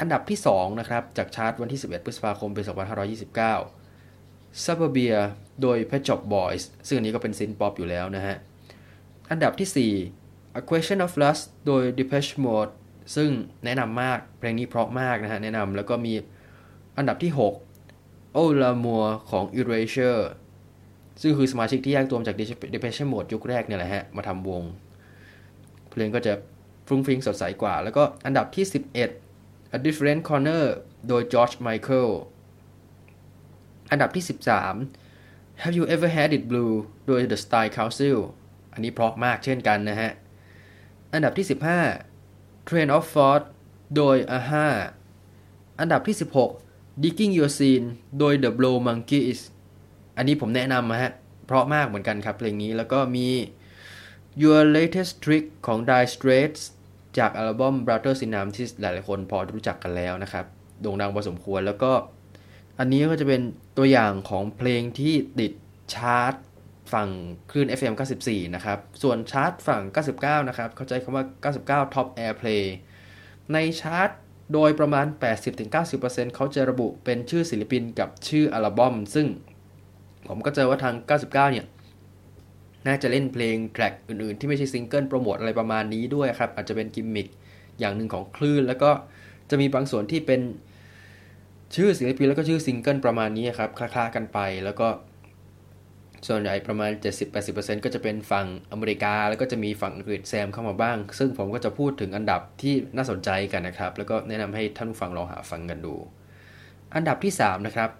[0.00, 2.62] อันดับที่ 2 นะครับ จากชาร์ตวันที่ 11 พฤษภาคมปี
[3.62, 5.16] 2529 Suburbia
[5.62, 8.36] โดย Pet Shop Boys ซึ่งอันนี้ก็เป็น synth-pop อยู่แล้วนะฮะ
[9.30, 10.25] อันดับที่ 4
[10.58, 12.72] A Question of Lust โดย Depeche Mode
[13.16, 13.30] ซึ่ง
[13.64, 16.14] แนะนำมากเพลงนี้เพราะมากนะฮะ แนะนำแล้วก็มี
[16.98, 20.22] อันดับที่6 o l a m o r ของ Erasure
[21.22, 22.36] ซึ่งคือสมาชิกที่แยกตัวจาก
[22.74, 24.62] Depeche Mode ยุคแรกเนี่ยแหละฮะ มาทำวง
[25.90, 26.32] เพลงก็จะ
[26.86, 28.64] ฟรุ้งฟริ้งสดใสกว่า แล้วก็อันดับที่
[29.20, 30.64] 11 A Different Corner
[31.08, 32.10] โดย George Michael
[33.90, 34.24] อันดับที่
[34.92, 36.74] 13 Have You Ever Had It Blue
[37.06, 38.16] โดย The Style Council
[38.72, 40.12] อันนี้เพราะมากเช่นกันนะฮะ
[41.12, 41.46] อันดับที่
[42.06, 43.42] 15 Train of Thought
[43.96, 44.68] โดย AHA
[45.80, 46.16] อันดับที่
[46.58, 47.86] 16 Digging Your Scene
[48.18, 49.40] โดย The Blow Monkeys
[50.16, 51.12] อันนี้ผมแนะนำนะฮะ
[51.46, 53.28] เพราะมากเหมือนกันครับเพลงนี้แล้วก็มี
[54.42, 56.62] Your Latest Trick ของ Dire Straits
[57.18, 60.44] จากอัลบั้ม Brothers in Arms ที่หลายๆคนพอรู้จักกันแล้วนะครับ
[60.80, 61.92] โด่งดังพอสมควรแล้วก็
[62.78, 63.42] อันนี้ก็จะเป็น
[63.76, 65.52] ตัวอย่างของเพลงที่ติด
[65.94, 66.34] ชาร์ต
[66.92, 67.08] ฝั่ง
[67.50, 67.94] คลื่น FM
[68.24, 69.82] 94 นะครับ ส่วนชาร์ตฝั่ง
[70.16, 72.64] 99 นะครับ เข้าใจคำว่า 99 Top Airplay
[73.52, 74.10] ในชาร์ต
[74.52, 75.06] โดยประมาณ
[75.70, 79.26] 80-90%เขาจะระบุเป็นชื่อศิลปินกับชื่ออัลบั้ม ซึ่ง
[80.28, 81.66] ผมก็เจอว่าทาง 99 เนี่ย
[82.86, 87.28] น่าจะเล่นเพลง track อื่นๆ ที่ไม่ใช่ single promote อะไรประมาณนี้ด้วยครับ อาจจะเป็นกิมมิค
[87.78, 88.90] อย่างหนึ่งของคลื่น แล้วก็
[89.50, 90.40] จะมีบางส่วนที่เป็น
[91.76, 94.88] ชื่อศิลปินแล้วก็ชื่อซิงเกิลประมาณนี้ครับ คล้ายๆกันไป แล้วก็
[96.28, 96.90] ส่วนใหญ่ประมาณ
[97.38, 105.94] 70-80%ก็จะเป็นฝั่งอเมริกา แล้วก็จะมีฝั่งอังกฤษแซมเข้ามาบ้าง ซึ่งผมก็จะพูดถึงอันดับที่น่าสนใจกันนะครับ แล้วก็แนะนำให้ท่านผู้ฟังลองหาฟังกันดู
[106.94, 107.90] อันดับที่ 3 นะครับ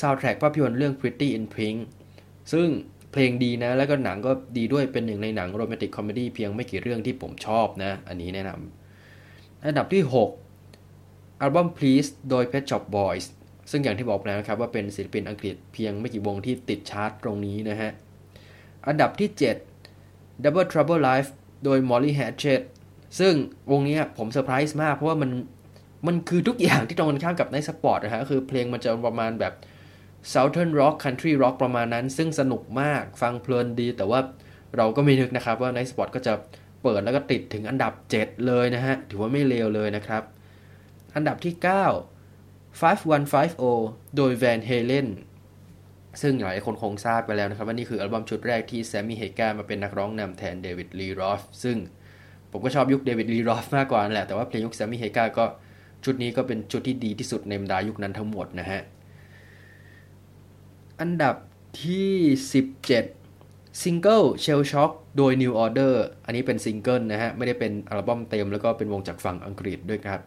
[0.00, 1.78] ซาวด์แทร็กภาพยนตร์เรื่อง Pretty in Pink
[2.52, 2.68] ซึ่ง
[3.12, 10.02] เพลงดีนะ แล้วก็หนังก็ดีด้วยเป็นหนึ่งในหนัง romantic comedy เพียงไม่กี่เรื่องที่ผมชอบนะ อันนี้แนะนำอันดับที่
[10.72, 13.24] 6 อัลบั้ม Please โดย Pet Shop Boys
[13.70, 17.90] ซึ่งอย่างที่บอกแล้วนะครับว่าเป็นศิลปินอังกฤษเพียงไม่กี่วงที่ติดชาร์ตตรงนี้นะฮะ
[18.88, 19.28] อันดับที่
[19.86, 21.30] 7 Double Trouble Live
[21.64, 22.62] โดย Molly Hatchet
[23.20, 23.34] ซึ่ง
[23.70, 25.30] วงนี้ผมเซอร์ไพรส์มากเพราะว่ามัน
[26.06, 29.54] มันคือทุกอย่างที่ตรงกันข้ามกับไนท์สปอตนะฮะคือเพลงมันจะประมาณแบบ
[30.32, 34.20] Southern Rock Country Rock ประมาณนั้น ซึ่งสนุกมากฟังเพลินดี แต่ว่า
[34.76, 36.32] เราก็ไม่นึกนะครับว่าไนท์สปอตก็จะ
[36.82, 40.22] เปิดแล้วก็ติดถึงอันดับ 7 เลยนะฮะ ถือว่าไม่เลวเลยนะครับ
[41.16, 42.13] อันดับที่ 9
[42.82, 45.08] 5150 โดย Van Halen
[46.22, 51.76] ซึ่งหลายคนคงทราบไปแล้วนะครับว่านี่คืออัลบั้มชุดแรกที่ Sammy Hagar มาเป็นนักร้องนำแทน David Lee Roth ซึ่ง
[52.50, 55.44] ผมก็ชอบยุคเดวิดลีรอธมากกว่านั่นแหละ แต่ว่าเพลงยุคแซมมี่เฮกาก็
[56.04, 58.80] ชุดนี้ก็เป็นชุดที่ดีที่สุดในบรรดายุคนั้นทั้งหมดนะฮะ
[61.00, 61.34] อันดับ
[61.82, 62.12] ที่
[62.94, 70.20] 17 Single Shellshock โดย New Order อันนี้เป็นซิงเกิลนะฮะ ไม่ได้เป็นอัลบั้มเต็มแล้วก็เป็นวงจากฝั่งอังกฤษด้วยครับ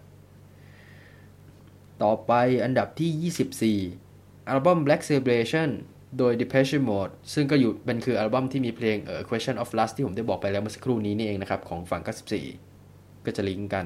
[2.04, 2.34] ต่อไป
[2.64, 5.70] อันดับที่ 24 อัลบั้ม Black Celebration
[6.18, 12.02] โดย Depeche Mode ซึ่งก็อยู่เป็นคืออัลบั้มที่มีเพลงเอ่อ Question of Lust ที่ผมได้บอกไปแล้วเมื่อสักครู่นี้นี่เองนะครับ ของฝั่ง
[12.64, 13.86] 94 ก็จะลิงก์กัน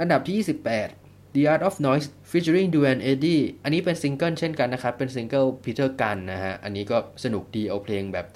[0.00, 8.26] อันดับที่ 28 The Art of Noise featuring Duane Eddy อันนี้เป็นซิงเกิลเช่นกันนะครับ เป็นซิงเกิล Peter Gunn นะฮะ อันนี้ก็สนุกดีเอาเพลงแบบ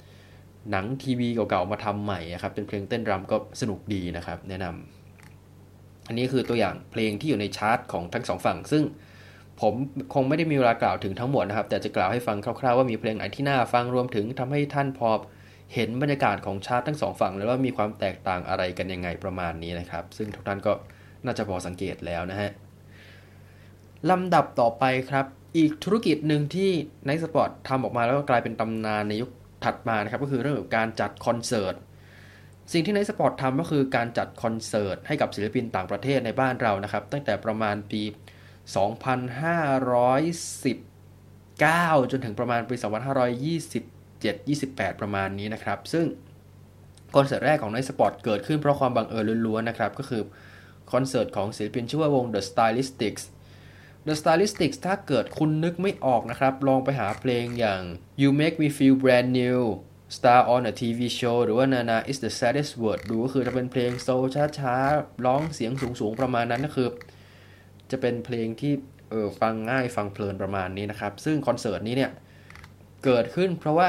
[0.71, 5.04] หนังทีวีเก่าๆมาทำใหม่ครับ เป็นเพลงเต้นรำก็สนุกดีนะครับ แนะนำ
[6.07, 8.83] อันนี้คือตัวอย่างเพลงที่อยู่ในชาร์ตของทั้งสองฝั่ง ซึ่ง
[9.61, 9.73] ผม
[10.13, 15.09] คงไม่ได้มีเวลากล่าวถึงทั้งหมดนะครับ แต่จะกล่าวให้ฟังคร่าวๆว่ามีเพลงไหนที่น่าฟังรวมถึงทำให้ท่านพอ
[15.73, 20.73] เห็นบรรยากาศของชาร์ตทั้งสองฝั่ง แล้วว่ามีความแตกต่างอะไรกันยังไงประมาณนี้นะครับ ซึ่งทุกท่านก็
[21.25, 22.51] น่าจะพอสังเกตแล้วนะฮะ
[24.09, 25.25] ลำดับต่อไปครับ
[25.57, 26.71] อีกธุรกิจหนึ่งที่
[27.05, 29.29] ไนท์สปอร์ตทำออกมาแล้วก็กลายเป็นตำนานในยุค
[29.63, 31.75] ถัดมานะครับ ก็คือเรื่องของการจัดคอนเสิร์ต
[32.71, 38.01] สิ่งที่ไนท์สปอร์ตทำก็คือการจัดคอนเสิร์ตให้กับศิลปินต่างประเทศในบ้านเรานะครับ ตั้งแต่ประมาณปี
[40.85, 42.75] 2519 จนถึงประมาณปี
[43.71, 46.05] 2527 28 ประมาณนี้นะครับ ซึ่ง
[47.15, 50.21] คอนเสิร์ตแรกของไนท์สปอร์ตเกิดขึ้นเพราะความบังเอิญล้วนๆนะครับ ก็คือ
[50.91, 53.23] คอนเสิร์ตของศิลปินชื่อว่าวง The Stylistics
[54.07, 57.81] The Stylistics ถ้าเกิดคุณนึกไม่ออกนะครับ ลองไปหาเพลงอย่าง
[58.21, 59.61] You Make Me Feel Brand New
[60.15, 64.09] Star on a TV Show หรือว่า Na Na Is the Saddest Word ดูก็คือจะเป็นเพลงโซล
[64.59, 66.89] ช้าๆ ร้องเสียงสูงๆ ประมาณนั้นก็คือ
[67.91, 68.73] จะเป็นเพลงที่
[69.11, 72.11] เออฟังง่ายฟังเพลินประมาณนี้นะครับ ซึ่งคอนเสิร์ตนี้เนี่ย
[73.05, 73.87] เกิดขึ้นเพราะว่า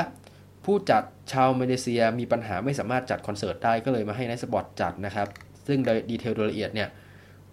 [0.64, 1.02] ผู้จัด
[1.32, 5.28] ชาวมาเลเซียมีปัญหาไม่สามารถจัดคอนเสิร์ตได้ก็เลยมาให้ไนท์สปอตจัดนะครับ
[5.66, 6.88] ซึ่งโดย detail โดยละเอียดเนี่ย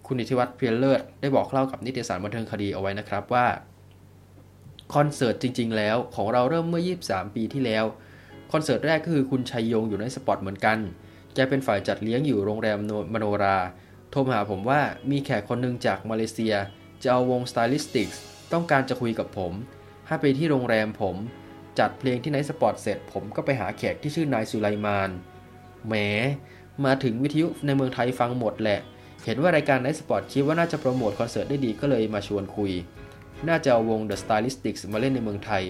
[0.08, 3.48] คุณอิทธิวัตรเพียรเลิศได้บอกเล่ากับนิตยสารบันเทิงคดีเอาไว้นะครับว่า
[4.96, 7.86] คอนเสิร์ตจริง ๆ แล้วของเราเริ่มเมื่อ 23 ปีที่แล้ว
[8.54, 10.78] คอนเสิร์ตแรกก็คือคุณชัยยงอยู่ไนท์สปอตเหมือนกัน
[11.36, 12.78] แกเป็นฝ่ายจัดเลี้ยงอยู่โรงแรม
[13.14, 13.58] มโนรา
[14.12, 16.56] โทรมาหาผมว่ามีแขกคนหนึ่งจากมาเลเซีย
[17.04, 18.18] จะเอาวง Stylistics
[18.54, 19.54] ต้องการจะคุยกับผม
[20.08, 21.16] ให้ไปที่โรงแรมผม
[21.80, 25.10] จัดเพลงที่ไนท์สปอร์ตเสร็จ ผมก็ไปหาแขกที่ชื่อนายสุไลมาน
[25.88, 25.94] แหม
[26.86, 28.80] มาถึงวิทยุในเมืองไทยฟังหมดแหละ
[29.26, 32.72] เห็นว่ารายการไนท์สปอร์ตคิดว่าน่าจะโปรโมทคอนเสิร์ตได้ดีก็เลยมาชวนคุย
[33.48, 35.64] น่าจะเอาวง The Stylistics มาเล่นในเมืองไทย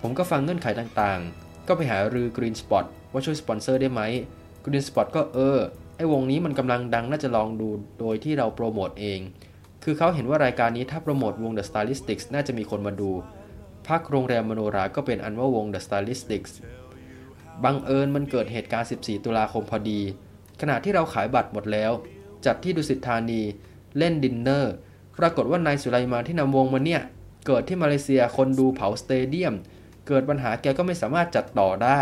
[0.00, 4.02] ผมก็ฟังเงื่อนไขต่างๆ ก็ไปหารือ Green Spot ว่าช่วยสปอนเซอร์ได้ไหม
[4.64, 5.58] Green Spot ก็เออ
[5.96, 7.68] ไอ้วงนี้มันกำลังดังน่าจะลองดู
[8.00, 9.20] โดยที่เราโปรโมทเอง
[9.84, 13.10] คือเขาเห็นว่ารายการนี้ถ้าโปรโมทวง The Stylistics น่าจะมีคนมาดู
[13.88, 16.52] พักโรงแรมมโนราก็เป็นอันว่าวง The Stylistics
[17.64, 20.00] บังเอิญมันเกิดเหตุการณ์ 14 ตุลาคมพอดี
[20.60, 21.92] ขณะที่เราขายบัตรหมดแล้ว
[22.46, 23.42] จัดที่ดุสิตธานี
[23.98, 24.74] เล่นดินเนอร์
[25.18, 27.02] ปรากฏว่านายสุไลมานที่นำวงมาเนี่ย
[27.46, 29.54] เกิดที่มาเลเซียคนดูเผาสเตเดียม
[30.08, 32.00] เกิดปัญหาแกก็ไม่สามารถจัดต่อได้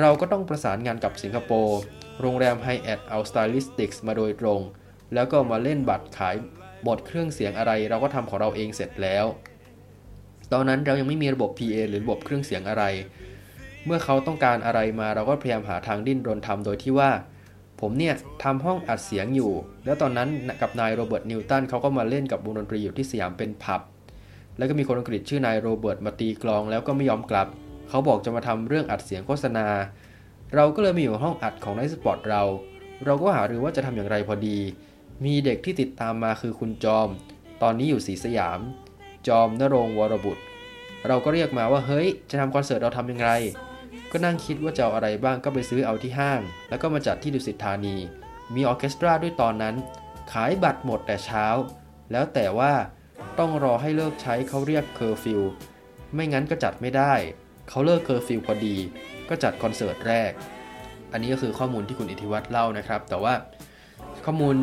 [0.00, 1.78] เราก็ต้องประสานงานกับสิงคโปร์
[2.20, 4.60] โรงแรมไฮแอทเอาสไตลิสติกส์มาโดยตรง
[5.14, 6.34] แล้วก็มาเล่นบัตรขาย
[6.86, 9.26] หมดเครื่องเสียงอะไร เราก็ทำของเราเองเสร็จแล้ว
[10.52, 12.84] ตอนนั้นเรายังไม่มีระบบ PA หรือระบบเครื่องเสียงอะไร
[13.84, 17.10] เมื่อเขาต้องการอะไรมาเราก็พยายามหาทางดิ้นรนทำโดยที่ว่า
[17.80, 19.52] ผมเนี่ยทำห้องอัดเสียงอยู่
[19.84, 20.28] แล้วตอนนั้น
[20.62, 23.80] กับนายโรเบิร์ตนิวตันเขาก็มาเล่นกับวงดนตรีอยู่ที่สยามเป็นผับ
[24.56, 27.48] แล้วก็มีคนอังกฤษชื่อนายโรเบิร์ตมาตีกลองแล้วก็ไม่ยอมกลับ
[27.88, 29.66] เขาบอกจะมาทำเรื่องอัดเสียงโฆษณา
[30.54, 32.42] เราก็เลยมาอยู่ห้องอัดของไนท์สปอร์ตเรา
[33.04, 34.58] เราก็หารือว่าจะทำอย่างไรพอดี
[35.24, 37.08] มีเด็กที่ติดตามมาคือคุณจอม
[37.62, 38.60] ตอนนี้อยู่สีสยาม
[39.28, 40.42] จอมนรงวรบุตร
[41.06, 43.28] เราก็เรียกมาว่าเฮ้ย จะทำคอนเสิร์ตเราทำยังไง
[44.10, 47.96] ก็นั่งคิดว่าจะเอาอะไรบ้างก็ไปซื้อเอาที่ห้าง แล้วก็มาจัดที่ดุสิตธานี
[48.54, 49.74] มีออเคสตราด้วยตอนนั้น
[50.32, 51.46] ขายบัตรหมดแต่เช้า
[52.12, 52.72] แล้วแต่ว่า
[53.38, 55.40] ต้องรอให้เลิกใช้เขาเรียกเคอร์ฟิว
[56.14, 57.12] ไม่งั้นก็จัดไม่ได้
[57.68, 58.76] เขาเลิกเคอร์ฟิวพอดี
[59.28, 60.32] ก็จัดคอนเสิร์ตแรก
[61.12, 63.34] อันนี้ก็คือข้อมูลที่คุณอิทธิวัตรเล่านะครับ แต่ว่า
[64.26, 64.54] ข้อมูล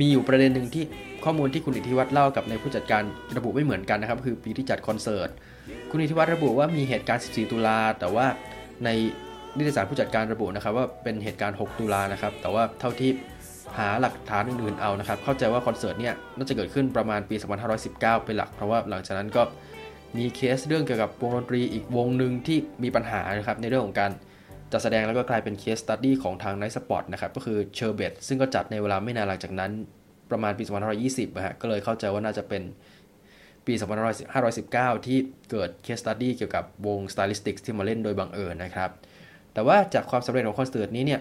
[0.00, 0.84] มีอยู่ประเด็นหนึ่งที่
[1.24, 3.02] ข้อมูลที่คุณอิทธิวัตรเล่ากับในผู้จัดการ
[3.36, 5.28] ระบุไม่เหมือนกันนะครับ คือปีที่จัดคอนเสิร์ต
[5.90, 8.26] คุณอิทธิวัตรระบุว่ามีเหตุการณ์ 14 ตุลา แต่ว่า
[8.84, 8.88] ใน
[9.56, 13.10] นิตยสารผู้จัดการระบุนะครับว่าเป็นเหตุการณ์ 6 ตุลานะครับ แต่ว่าเท่าที่
[13.78, 17.36] หาหลักฐานอื่นๆเอานะครับ เข้าใจว่าคอนเสิร์ตเนี่ยน่าจะเกิดขึ้นประมาณปี
[17.80, 19.42] 2519 เป็นหลัก เพราะว่าหลังจากนั้นก็
[20.16, 24.10] มีเคสเรื่องเกี่ยวกับวงดนตรีอีกวงหนึ่งที่มีปัญหานะครับในเรื่องของการ
[24.72, 29.70] จัดแสดงแล้วก็กลายเป็น case study ของทางไนท์สปอตนะครับก็คือเชอร์เบตซึ่งก็จัดในเวลาไม่นานหลังจากนั้น
[30.30, 30.64] ประมาณปี
[31.00, 32.62] 2520นะฮะก็เลยเข้าใจว่าน่าจะเป็น
[33.66, 33.74] ปี
[34.40, 35.18] 2519 ที่
[35.50, 38.90] เกิด case study เกี่ยวกับวง Stylistics ที่มาเล่นโดยบังเอิญนะครับ
[39.54, 41.20] แต่ว่าจากความสำเร็จของคอนเสิร์ตนี้เนี่ย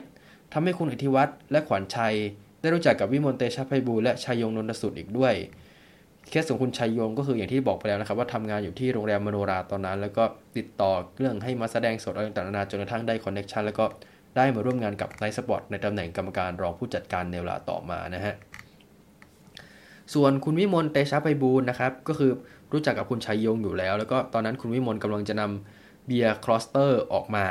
[0.54, 2.16] ทำให้คุณอิทธิวัตรและขวัญชัย
[2.62, 5.34] ได้รู้จักกับวิมลเตชะไพบูลย์และชัยยงนนทสุดอีกด้วย
[6.30, 10.24] เคสของคุณชัยยงก็คืออย่างที่บอกไปแล้วนะครับว่าทำงานอยู่ที่โรงแรมมโนราตอนนั้น แล้วก็
[10.58, 13.86] ติดต่อเรื่องให้มาแสดงสดอะไรต่างๆจนกระทั่งได้ connection แล้วก็
[14.38, 18.36] ได้มาร่วมงานกับไนท์สปอร์ตในตำแหน่งกรรมการรองผู้จัดการในเวลาต่อมานะฮะ
[20.14, 22.32] ส่วนคุณวิมลเตชะไพบูลย์นะครับ ก็คือ
[22.72, 25.44] รู้จักกับคุณชัยยงอยู่แล้ว แล้วก็ตอนนั้นคุณวิมลกำลังจะน
[25.76, 27.46] นำเบียร์คลอสเตอร์ออกมา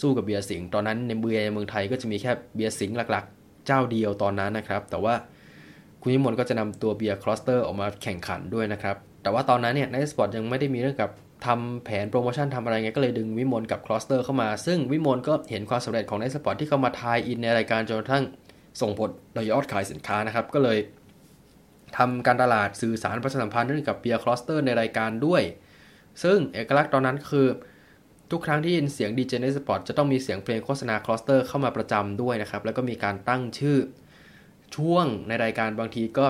[0.00, 5.14] สู้กับเบียร์สิงห์ตอนนั้นในเบียร์ในเมืองไทยก็จะมีแค่เบียร์สิงห์หลักๆ เจ้าเดียวตอนนั้นนะครับ แต่ว่า
[6.00, 11.10] คุณวิมลก็จะนำตัวเบียร์คลอสเตอร์ออกมาแข่งขันด้วยนะครับ แต่ว่าตอนนั้นเนี่ยไนท์สปอตยังไม่ได้มีเรื่องกับ
[11.46, 18.24] ทำแผนโปรโมชั่นทำอะไรเงี้ยก็เลยดึงวิมลกับคลอสเตอร์เข้ามา ซึ่งวิมลก็เห็นความสำเร็จของไนท์สปอตที่เข้ามา tie-in ในรายการจนกระทั่ง
[18.80, 20.78] ส่งผลต่อยอดขายสินค้านะครับ ก็เลย
[21.98, 25.42] ทำการตลาดสื่อสารประชาสัมพันธ์เรื่องกับเบียร์คลอสเตอร์ในรายการด้วย
[26.22, 27.46] ซึ่งเอกลักษณ์ตอนนั้นคือ
[28.30, 33.78] ทุกครั้งที่ยินเสียงดีเจไนท์สปอตจะต้องมีเสียงเพลงโฆษณาคลอสเตอร์เข้ามาประจำด้วยนะครับ แล้วก็มีการตั้งชื่อ
[34.76, 36.26] ช่วงในรายการบางทีก็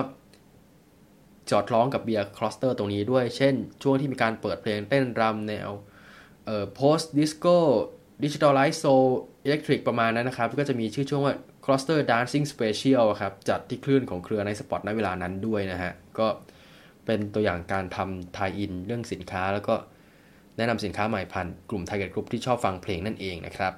[1.51, 5.69] สอดคล้องกับเบียร์คลอสเตอร์ตรงนี้ด้วย เช่น ช่วงที่มีการเปิดเพลงเต้นรำแนว
[6.45, 7.57] เอ่อ post disco
[8.23, 9.05] digital light soul
[9.47, 11.35] electric ประมาณนั้นนะครับ ก็จะมีชื่อช่วงว่า
[11.65, 16.27] Kloster dancing special ครับ จัดที่คลื่นของเครือไนท์สปอตในเวลานั้นด้วยนะฮะ ก็
[17.05, 19.75] เป็นตัวอย่างการทำ tie-in เรื่องสินค้าแล้วก็
[20.61, 23.73] แนะนำสินค้าใหม่ผ่านกลุ่ม target group ที่ชอบฟังเพลงนั่นเองนะครับ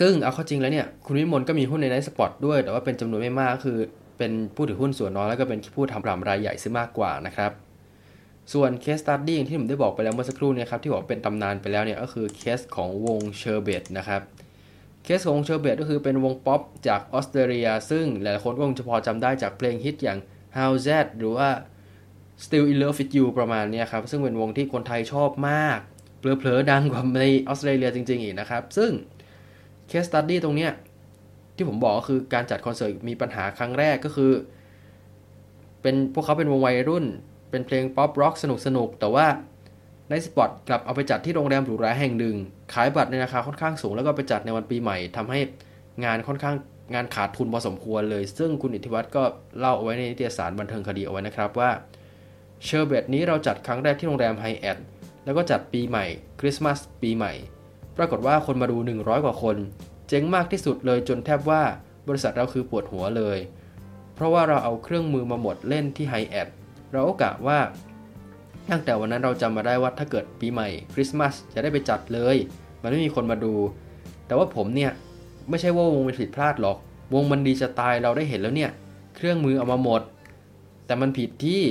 [0.00, 3.78] ซึ่งเอาเข้าจริงแล้วเนี่ยคุณวิมลก็มีหุ้นในไนท์สปอตด้วย แต่ว่าเป็นจำนวนไม่มากคือ
[4.18, 7.52] เป็นผู้ถือหุ้นส่วนน้อยแล้วก็เป็นผู้ทำรำรายใหญ่ซะมากกว่านะครับ
[8.52, 14.22] ส่วน case study ที่ผมได้บอกไปแล้วเมื่อสักครู่เนี่ยครับที่บอกเป็นตำนานไปแล้วเนี่ยก็คือเคสของวงเชอร์เบตนะครับ
[15.04, 20.18] เคสของเชอร์เบตก็คือเป็นวงป๊อปจากออสเตรเลีย ซึ่งหลายคนก็คงจะพอจำได้จากเพลงฮิตอย่าง
[20.56, 21.48] Howzat หรือว่า
[22.42, 25.78] Still in Love with You ประมาณนี้ครับ ซึ่งเป็นวงที่คนไทยชอบมาก
[26.18, 28.90] เผลอๆดังกว่าในออสเตรเลียจริง ๆ อีกนะครับ ซึ่ง
[29.88, 30.72] case study ตรงเนี้ย
[31.56, 34.32] ที่ผมบอกก็คือการจัดคอนเสิร์ตมีปัญหาครั้งแรกก็คือ
[35.82, 37.04] เป็นพวกเขาเป็นวงวัยรุ่น
[37.50, 39.26] เป็นเพลงป๊อปร็อกสนุกสนุกแต่ว่า
[40.10, 42.36] ไนท์สปอตกลับเอาไปจัดที่โรงแรมหรูหราแห่งหนึ่ง
[42.72, 45.40] ขายบัตรในราคาค่อนข้างสูง แล้วก็ไปจัดในวันปีใหม่ทำให้
[46.04, 46.56] งานค่อนข้าง
[46.94, 49.22] งานขาดทุนพอสมควรเลย ซึ่งคุณอิทธิวัฒน์ก็
[49.58, 51.70] เล่าเอาไว้ในนิตยสารบันเทิงคดีเอาไว้นะครับว่า
[52.64, 54.78] เชอร์เบตนี้เราจัดครั้งแรกที่โรงแรมไฮแอท
[55.24, 56.04] แล้วก็จัดปีใหม่
[56.40, 57.32] คริสต์มาสปีใหม่
[57.96, 59.56] ปรากฏว่าคนมาดู 100 กว่าคน
[60.08, 61.62] เจ๊งมากที่สุดเลยจนแทบว่า
[62.08, 63.38] บริษัทเราคือปวดหัวเลย
[64.14, 66.48] เพราะว่าเราเอาเครื่องมือมาหมดเล่นที่ไฮแอท
[66.92, 67.58] เราก็กะว่า
[68.70, 72.36] ตั้งแต่วันนั้นเราจำมาได้ว่าถ้าเกิดปีใหม่ คริสต์มาสจะได้ไปจัดเลย
[72.82, 73.54] มันไม่มีคนมาดู
[74.26, 74.92] แต่ว่าผมเนี่ย
[75.50, 76.78] ไม่ใช่ว่าวงมันผิดพลาดหรอก
[77.14, 78.70] วงมันดีจะตายเราได้เห็นแล้วเนี่ย
[79.16, 80.02] เครื่องมือเอามาหมด
[80.86, 81.62] แต่มันผิดที่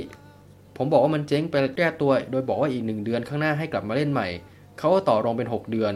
[0.78, 4.28] ผมบอกว่ามันเจ๊งไปแก้ตัว โดยบอกว่าอีกหนึ่งเดือนข้างหน้าให้กลับมาเล่นใหม่
[4.80, 5.94] เขาก็ต่อรองเป็น 6 เดือน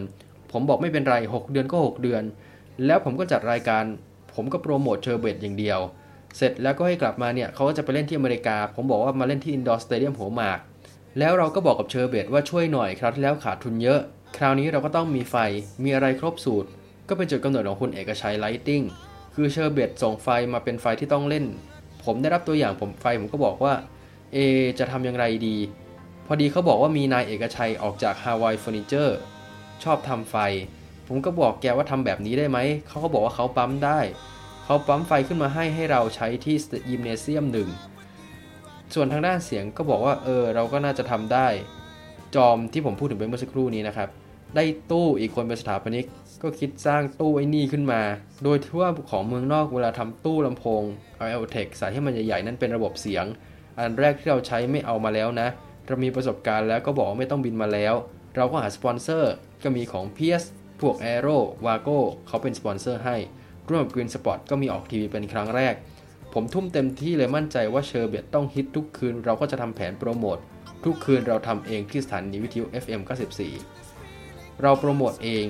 [0.51, 2.23] ผมบอกไม่เป็นไร 6 เดือนก็ 6 เดือน
[2.85, 3.83] แล้วผมก็จัดรายการ
[4.33, 5.79] ผมก็โปรโมทเชอร์เบตอย่างเดียว
[6.37, 10.59] เสร็จแล้วก็ให้กลับมาเนี่ยเขาก็จะไปเล่นที่อเมริกา ผมบอกว่ามาเล่นที่อินดอร์สเตเดียมหัวหมาก
[11.19, 13.99] แล้วเราก็บอกกับเชอร์เบตว่าช่วยหน่อยคราวที่แล้วขาดทุนเยอะ
[14.37, 15.35] คราวนี้เราก็ต้องมีไฟ
[15.83, 16.69] มีอะไรครบสูตร
[17.09, 18.81] ก็เป็นจุดกำเนิดของคุณเอกชัย Lighting
[19.35, 21.45] คือเชอร์เบตส่งไฟมาเป็นไฟที่ต้องเล่น
[22.03, 23.73] ผมได้รับตัวอย่างผมไฟผมก็บอกว่า
[24.33, 24.37] เอ
[24.79, 25.57] จะทำอย่างไรดี
[26.25, 29.17] พอดีเขาบอกว่ามีนายเอกชัยออกจากฮาวายเฟอร์นิเจอร์
[29.83, 30.35] ชอบทำไฟ
[31.07, 33.99] ผมก็บอกแกว่าทำแบบนี้ได้ไหม เขาก็บอกว่าเขาปั๊มได้
[34.63, 36.55] เขาปั๊มไฟขึ้นมาให้ให้เราใช้ที่
[36.89, 37.69] ยิมเนเซียมหนึ่ง
[38.93, 41.47] ส่วนทางด้านเสียงก็บอกว่า เออ เราก็น่าจะทำได้
[42.35, 44.09] จอมที่ผมพูดถึงไปเมื่อสักครู่นี้นะครับ
[44.55, 46.05] ได้ตู้อีกคนเป็นสถาปนิก
[46.43, 48.01] ก็คิดสร้างตู้ไอ้นี่ขึ้นมา
[48.43, 50.83] โดยที่วของเมืองนอกเวลาทำตู้ลำโพง
[51.29, 53.25] i o t e c สายที่มันใหญ่ๆนั่นเป็นระบบเสียง
[53.79, 55.47] อันแรกที่เราใช้ไม่เอามาแล้วนะ
[55.87, 57.93] เรามีประสบการณ์แล้วก็บอกไม่ต้องบินมาแล้ว
[58.35, 60.43] เราก็หาสปอนเซอร์ก็มีของ PS
[60.81, 63.17] พวก Aero v a g o เขาเป็นสปอนเซอร์ให้
[63.69, 65.73] ร่วมกับ Green Spot ก็มีออกทีวีเป็นครั้งแรก
[66.33, 70.37] ผมทุ่มเต็มที่เลยมั่นใจว่าเชอร์เบตต้องฮิตทุกคืน เราก็จะทำแผนโปรโมท
[70.83, 73.01] ทุกคืนเราทำเองที่สถานีวิทยุ FM
[73.81, 75.45] 94 เราโปรโมทเอง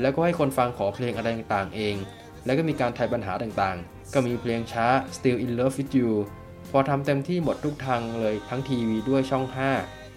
[0.00, 1.96] แล้วก็ให้คนฟังขอเพลงอะไรต่างๆเอง
[2.44, 6.10] แล้วก็มีการทายปัญหาต่างๆ ก็มีเพลงช้า Still in Love with You
[6.70, 9.44] พอทำเต็มที่หมดทุกทางเลยทั้งทีวีด้วยช่อง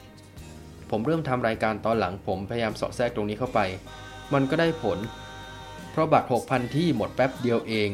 [0.09, 3.59] 5 ผมเริ่มทำรายการตอนหลังผมพยายามสอดแทรกตรงนี้เข้าไป
[4.33, 4.97] มันก็ได้ผล
[5.91, 7.89] เพราะบัตร 6,000 ที่หมดแป๊บเดียวเอง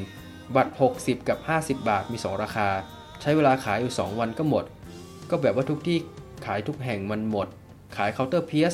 [0.56, 2.70] บัตร 60 กับ 50 บาทมี 2 ราคา
[3.22, 4.66] ใช้เวลาขายอยู่ 2 วันก็หมด
[5.30, 5.98] ก็แบบว่าทุกที่
[6.46, 7.48] ขายทุกแห่งมันหมด
[7.96, 8.74] ขายเคาน์เตอร์เพียส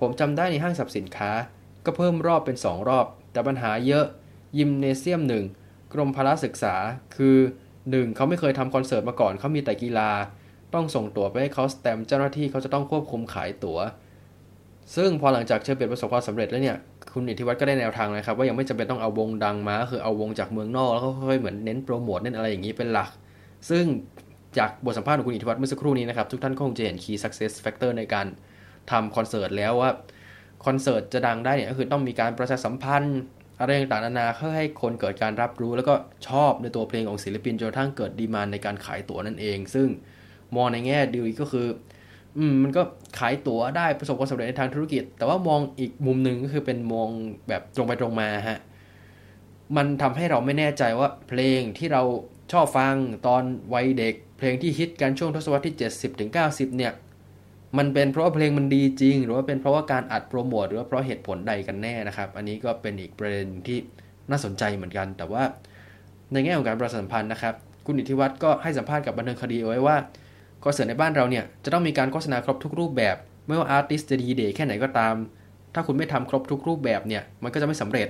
[0.00, 1.30] ผมจำได้ในห้างสรรพสินค้า
[1.84, 4.04] ก็เพิ่มรอบเป็น 2 รอบ แต่ปัญหาเยอะ
[4.58, 5.44] ยิมเนเซียมหนึ่ง
[5.92, 6.74] กรมพละศึกษา
[7.16, 7.36] คือ
[7.90, 8.16] 1.
[8.16, 10.10] เขาไม่เคยทำคอนเสิร์ตมาก่อนเขามีแต่กีฬา
[10.74, 13.78] ต้องส่งตั๋วไปให้เขาสแตมเจ้าหน้าที่เขาจะต้องควบคุมขายตั๋ว
[14.96, 16.76] ซึ่งพอหลังจากเชอร์เบตประสบความสำเร็จแล้วเนี่ย
[17.12, 23.10] คุณอิทธิวัฒน์ก็ได้แนวทางนะครับว่ายังไม่จำเป็นต้องเอาวงดังมาคือเอาวงจากเมืองนอกแล้วก็ค่อยเหมือนเน้นโปรโมทเน้นอะไรอย่างนี้เป็นหลัก
[23.70, 23.84] ซึ่ง
[24.58, 28.26] จากบทสัมภาษณ์ของคุณอิทธิวัฒน์เมื่อสักครู่นี้นะครับทุกท่านคงจะเห็น key success factor ในการ
[28.90, 29.90] ทำคอนเสิร์ตแล้วว่า
[30.66, 33.20] คอนเสิร์ตจะดังได้เนี่ยก็คือต้องมีการประชาสัมพันธ์
[33.60, 35.94] อะไรต่างๆนานาเพื่อให้คนเกิดการรับรู้ แล้วก็
[36.28, 39.88] ชอบในตัวเพลงของศิลปินจนกระทั่งเกิดดีมานในการขายตั๋วนั่นเอง ซึ่ง
[40.56, 41.66] มองในแง่ดีก็คือ
[42.36, 42.82] อืมมันก็
[43.18, 47.08] ขายตั๋วได้ประสบความสำเร็จในทางธุรกิจ แต่ว่ามองอีกมุมหนึ่งก็คือเป็นมอง
[47.48, 48.58] แบบตรงไปตรงมาฮะ
[49.76, 52.02] มันทำให้เราไม่แน่ใจว่าเพลงที่เรา
[52.52, 52.94] ชอบฟัง
[53.26, 53.42] ตอน
[53.74, 55.76] วัยเด็ก เพลงที่ฮิตกันช่วงทศวรรษที่
[56.30, 56.92] 70-90 เนี่ย
[57.78, 63.78] มันเป็นเพราะว่าเพลงมันดีจริง หรือว่าเป็นเพราะว่าการอัดโปรโมทหรือว่าเพราะเหตุผลใดกันแน่นะครับ อันนี้ก็เป็นอีกประเด็นที่
[64.30, 65.42] น่าสนใจเหมือนกัน แต่ว่า
[66.32, 67.54] ในแง่ของการประชาสัมพันธ์นะครับ
[67.86, 69.96] คุณอิทธิวัฒน์ก็ให้สัมภาษณ์กับบันเทิงคดีเอาไว้ว่า
[70.64, 75.14] คอนเสิร์ตในบ้านเราเนี่ยจะต้องมีการโฆษณาครบทุกรูปแบบ ไม่ว่า artist จะดีเด่นแค่ไหนก็ตาม
[75.74, 78.08] ถ้าคุณไม่ทำครบทุกรูปแบบเนี่ยมันก็จะไม่สำเร็จ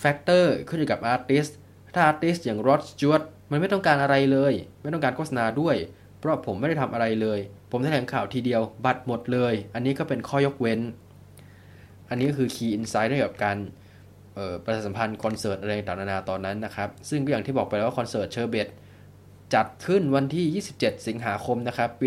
[0.00, 1.46] factor ขึ้นอยู่กับ artist
[1.94, 5.76] ถ้า artist อย่าง Rod Stewart มันไม่ต้องการอะไรเลย ไม่ต้องการโฆษณาด้วย
[6.18, 7.38] เพราะผมไม่ได้ทำอะไรเลย
[7.72, 10.80] ผมแถลงข่าวทีเดียวบัตรหมดเลย อันนี้ก็เป็นข้อยกเว้น
[12.08, 13.56] อันนี้ก็คือ Key Insight เกี่ยวกับการ
[14.64, 18.68] ประชาสัมพันธ์คอนเสิร์ตอะไรต่างๆนานาตอนนั้นนะครับ ซึ่งก็อย่างที่บอกไปแล้วว่าคอนเสิร์ตเชอร์เบต
[19.54, 22.06] จัดขึ้นวันที่ 27 สิงหาคมนะครับปี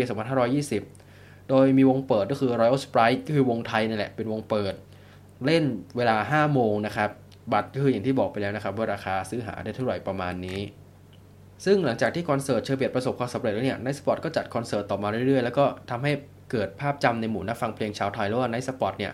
[0.74, 4.74] 2520 โดยมีวงเปิดก็คือ Royal Sprite ก็คือวงไทยนี่แหละเป็นวงเปิด
[5.46, 5.64] เล่น
[5.96, 7.10] เวลา 5 โมงนะครับ
[7.52, 10.60] บัตรก็คืออย่างที่บอกไปแล้วนะครับว่าราคาซื้อหาได้เท่าไหร่ประมาณนี้
[11.64, 16.12] ซึ่งหลังจากที่คอนเสิร์ตเชอร์เบตประสบความสำเร็จแล้วเนี่ยไนท์สปอร์ตก็จัดคอนเสิร์ตต่อมาเรื่อยๆ แล้วก็ทำให้
[16.50, 19.12] เกิดภาพจำในหมู่นักฟังเพลงชาวไทยแล้วว่าไนท์สปอร์ตเนี่ย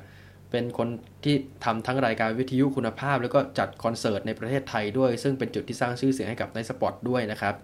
[0.51, 0.89] เป็นคน
[1.25, 7.55] ที่ทำทั้งรายการวิทยุคุณภาพ แล้วก็จัดคอนเสิร์ตในประเทศไทยด้วย ซึ่งเป็นจุดที่สร้างชื่อเสียงให้กับไนท์สปอร์ตด้วยนะครับ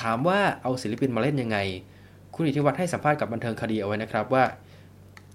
[0.00, 1.58] ถามว่าเอาศิลปินมาเล่นยังไง
[2.34, 4.44] คุณอิทธิวัฒน์ให้สัมภาษณ์กับบันเทิงคดีเอาไว้นะครับว่า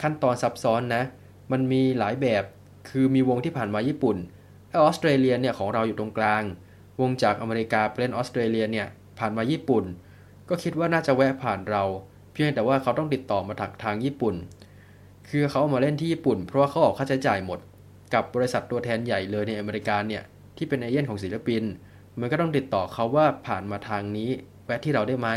[0.02, 1.04] ขั้นตอนซับซ้อนนะ
[1.52, 2.44] มันมีหลายแบบ
[2.90, 4.18] คือมีวงที่ผ่านมาญี่ปุ่น
[4.82, 6.44] ออสเตรเลียเนี่ยของเราอยู่ตรงกลาง
[7.02, 8.88] วงจากอเมริกาไปเล่นออสเตรเลียเนี่ย
[9.20, 9.84] ผ่านมาญี่ปุ่น
[10.50, 11.84] ก็คิดว่าน่าจะแวะผ่านเรา
[12.34, 14.36] เพียงแต่ว่าเขาต้องติดต่อมาถักทางญี่ปุ่น
[15.30, 17.60] คือเขาเอามาเล่นที่ญี่ปุ่น เพราะว่าเขาออกค่าใช้จ่ายหมด
[18.14, 20.24] กับบริษัทตัวแทนใหญ่เลยในอเมริกาเนี่ย
[20.58, 21.64] ที่เป็นเอเย่นของศิลปิน
[22.20, 24.30] มันก็ต้องติดต่อเขาว่าผ่านมาทางนี้
[24.66, 25.30] แวะที่เราได้ไหม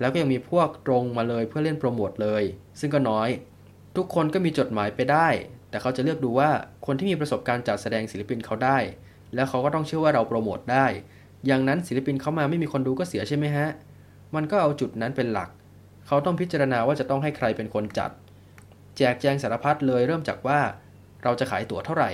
[0.00, 2.42] แล้วก็ยังมีพวกตรงมาเลยเพื่อเล่นโปรโมทเลย
[2.80, 3.28] ซึ่งก็น้อย
[3.96, 5.28] ทุกคนก็มีจดหมายไปได้
[5.70, 6.50] แต่เขาจะเลือกดูว่า
[6.86, 8.78] คนที่มีประสบการณ์จัดแสดงศิลปินเขาได้
[9.34, 10.86] แล้วเขาก็ต้องเชื่อว่าเราโปรโมทได้
[11.46, 13.68] อย่างนั้นศิลปินเขามาไม่มีคนดูก็เสียใช่ไหมฮะ
[14.34, 15.50] มันก็เอาจุดนั้นเป็นหลัก
[16.06, 18.10] เขาต้องพิจารณาว่าจะต้องให้ใครเป็นคนจัด
[18.96, 20.60] แจกแจงสารพัดเลยเริ่มจากว่า
[21.22, 22.10] เราจะขายตั๋วเท่าไหร่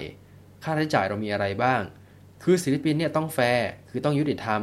[0.63, 1.81] ค่าใช้จ่ายเรามีอะไรบ้าง
[2.43, 4.61] คือศิลปินเนี่ยต้องแฟร์คือต้องยุติธรรม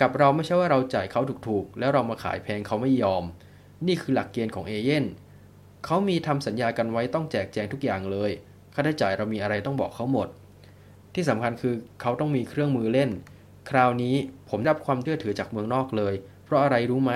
[0.00, 3.24] กับเราไม่ใช่ว่าเราจ่ายเขาถูกๆ แล้วเรามาขายแพงเขาไม่ยอม
[3.86, 5.04] นี่คือหลักเกณฑ์ของเอเย่น
[5.84, 8.30] เขามีทำสัญญากันไว้ต้องแจกแจงทุกอย่างเลย
[8.74, 10.28] ค่าใช้จ่ายเรามีอะไรต้องบอกเขาหมด
[11.16, 13.10] ที่สำคัญคือเขาต้องมีเครื่องมือเล่น
[13.70, 14.14] คราวนี้
[14.48, 17.12] ผมรับความเชื่อถือจากเมืองนอกเลย เพราะอะไรรู้ไหม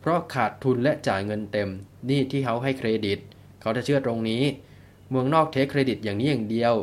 [0.00, 1.68] เพราะขาดทุนและจ่ายเงินเต็ม
[2.08, 3.18] นี่ที่เขาให้เครดิต
[3.60, 4.42] เขาจะเชื่อตรงนี้
[5.10, 6.74] เมืองนอกเทคเครดิตอย่างนี้อย่างเดียว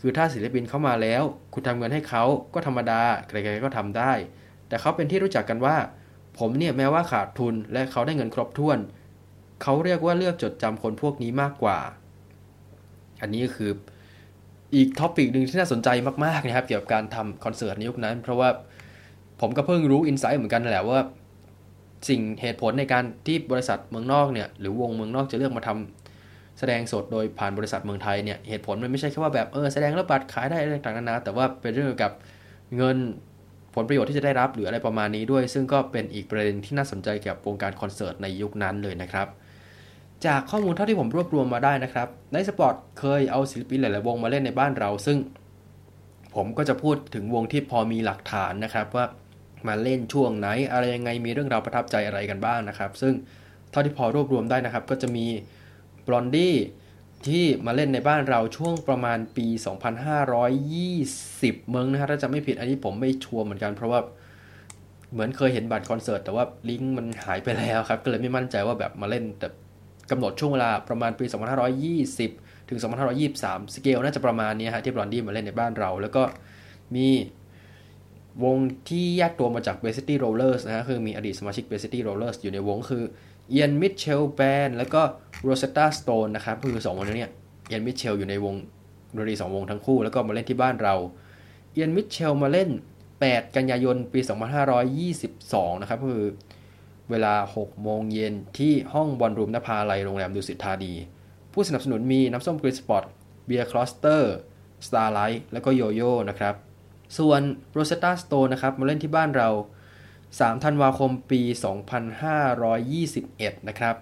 [0.00, 4.12] คือถ้าศิลปินเข้ามาแล้ว คุณทำเงินให้เขาก็ธรรมดาใครๆก็ทำได้
[4.68, 5.76] แต่เขาเป็นที่รู้จักกันว่า
[6.38, 8.78] ผมเนี่ยแม้ว่าขาดทุนและเขาได้เงินครบถ้วน
[9.62, 11.78] เขาเรียกว่าเลือกจดจำคนพวกนี้มากกว่า
[13.20, 13.70] อันนี้คือ
[14.74, 15.88] อีกท็อปิกหนึ่งที่น่าสนใจ
[16.24, 18.48] มากๆนะครับเกี่ยวกับการทำคอนเสิร์ตในยุคนั้น เพราะว่า
[19.40, 21.00] ผมก็เพิ่งรู้อินไซต์เหมือนกันแหละว่า
[22.08, 32.12] สิ่งเหตุผลในการที่บริษัทเมืองนอกเนี่ยหรือวงเมืองนอกจะเลือกมาทำแสดงสดโดยผ่านบริษัทเมืองไทยเนี่ยเหตุผลมันไม่ใช่แค่ว่าแบบเออแสดงแล้วบัตรขายได้อะไรต่างๆนานาแต่ว่าเป็นเรื่องเกี่ยวกับ
[32.76, 32.96] เงิน
[33.74, 39.26] ผลประโยชน์ที่จะได้รับหรืออะไรประมาณนี้ด้วย ซึ่งก็เป็นอีกประเด็นที่น่าสนใจเกี่ยวกับวงการคอนเสิร์ตในยุคนั้นเลยนะครับ
[40.26, 45.18] จากข้อมูลเท่าที่ผมรวบรวมมาได้นะครับไนท์สปอตเคยเอาศิลปินหลาย ๆ วงมาเล่นในบ้านเรา ซึ่ง
[46.34, 49.06] ผมก็จะพูดถึงวงที่พอมีหลักฐานนะครับ ว่า
[49.66, 53.14] มาเล่นช่วงไหน อะไรยังไงมีเรื่องราวประทับใจอะไรกันบ้างนะครับ ซึ่ง
[53.70, 55.26] เท่าที่พอรวบรวมได้นะครับ ก็จะมี
[56.06, 56.54] บลอนดี้
[57.26, 59.46] ที่มาเล่นในบ้านเราช่วงประมาณปี
[60.38, 64.00] 2520 เมืองนะครับถ้าจะไม่ผิดอันนี้ผมไม่ชัวร์เหมือนกัน เพราะว่า
[65.12, 69.48] เหมือนเคยเห็นบัตรคอนเสิร์ตแต่ว่าลิงก์มันหายไปแล้วครับ ก็เลยไม่มั่นใจว่าแบบมาเล่นแต่
[70.10, 71.24] กำหนดช่วงเวลาประมาณปี
[71.96, 72.78] 2520 ถึง
[73.26, 76.22] 2523 สเกลน่าจะประมาณนี้ฮะที่บลอนดี้มาเล่นในบ้านเรา แล้วก็
[76.94, 77.08] มี
[78.44, 78.56] วง
[78.88, 83.04] ที่แยกตัวมาจาก b a s ิ City Rollers นะฮะคือมีอดีตสมาชิก b a s ิ City Rollers อยู่ในวงคือ
[83.50, 85.02] เอียนมิเชลแบนแล้วก็
[85.42, 87.32] โรเซตตาสโตนนะครับคือสองนนี้เนี่ย
[87.68, 88.54] เอียนมิเชลอยู่ในวง
[89.16, 90.94] ดนตรีสองวงทั้งคู่ แล้วก็มาเล่นที่บ้านเรา
[91.72, 92.68] เอียนมิเชลมาเล่น
[93.12, 94.20] 8 กันยายนปี
[95.00, 96.24] 2522 นะครับคือ
[97.12, 100.92] เวลา 6 โมงเย็นที่ห้องบอลรูมนภาลัยโรงแรมดุสิตธานี
[101.52, 103.04] ผู้สนับสนุนมีน้ำส้มกรีนสปอต
[103.46, 104.34] เบียร์คลอสเตอร์
[104.86, 106.54] สตาร์ไลท์แล้วก็โยโย่นะครับ
[107.18, 107.40] ส่วน
[107.72, 109.48] โรเซตตาสโตนนะครับมาเล่นที่บ้านเรา
[110.06, 111.40] 3 ธันวาคมปี
[112.74, 113.96] 2521 นะครับ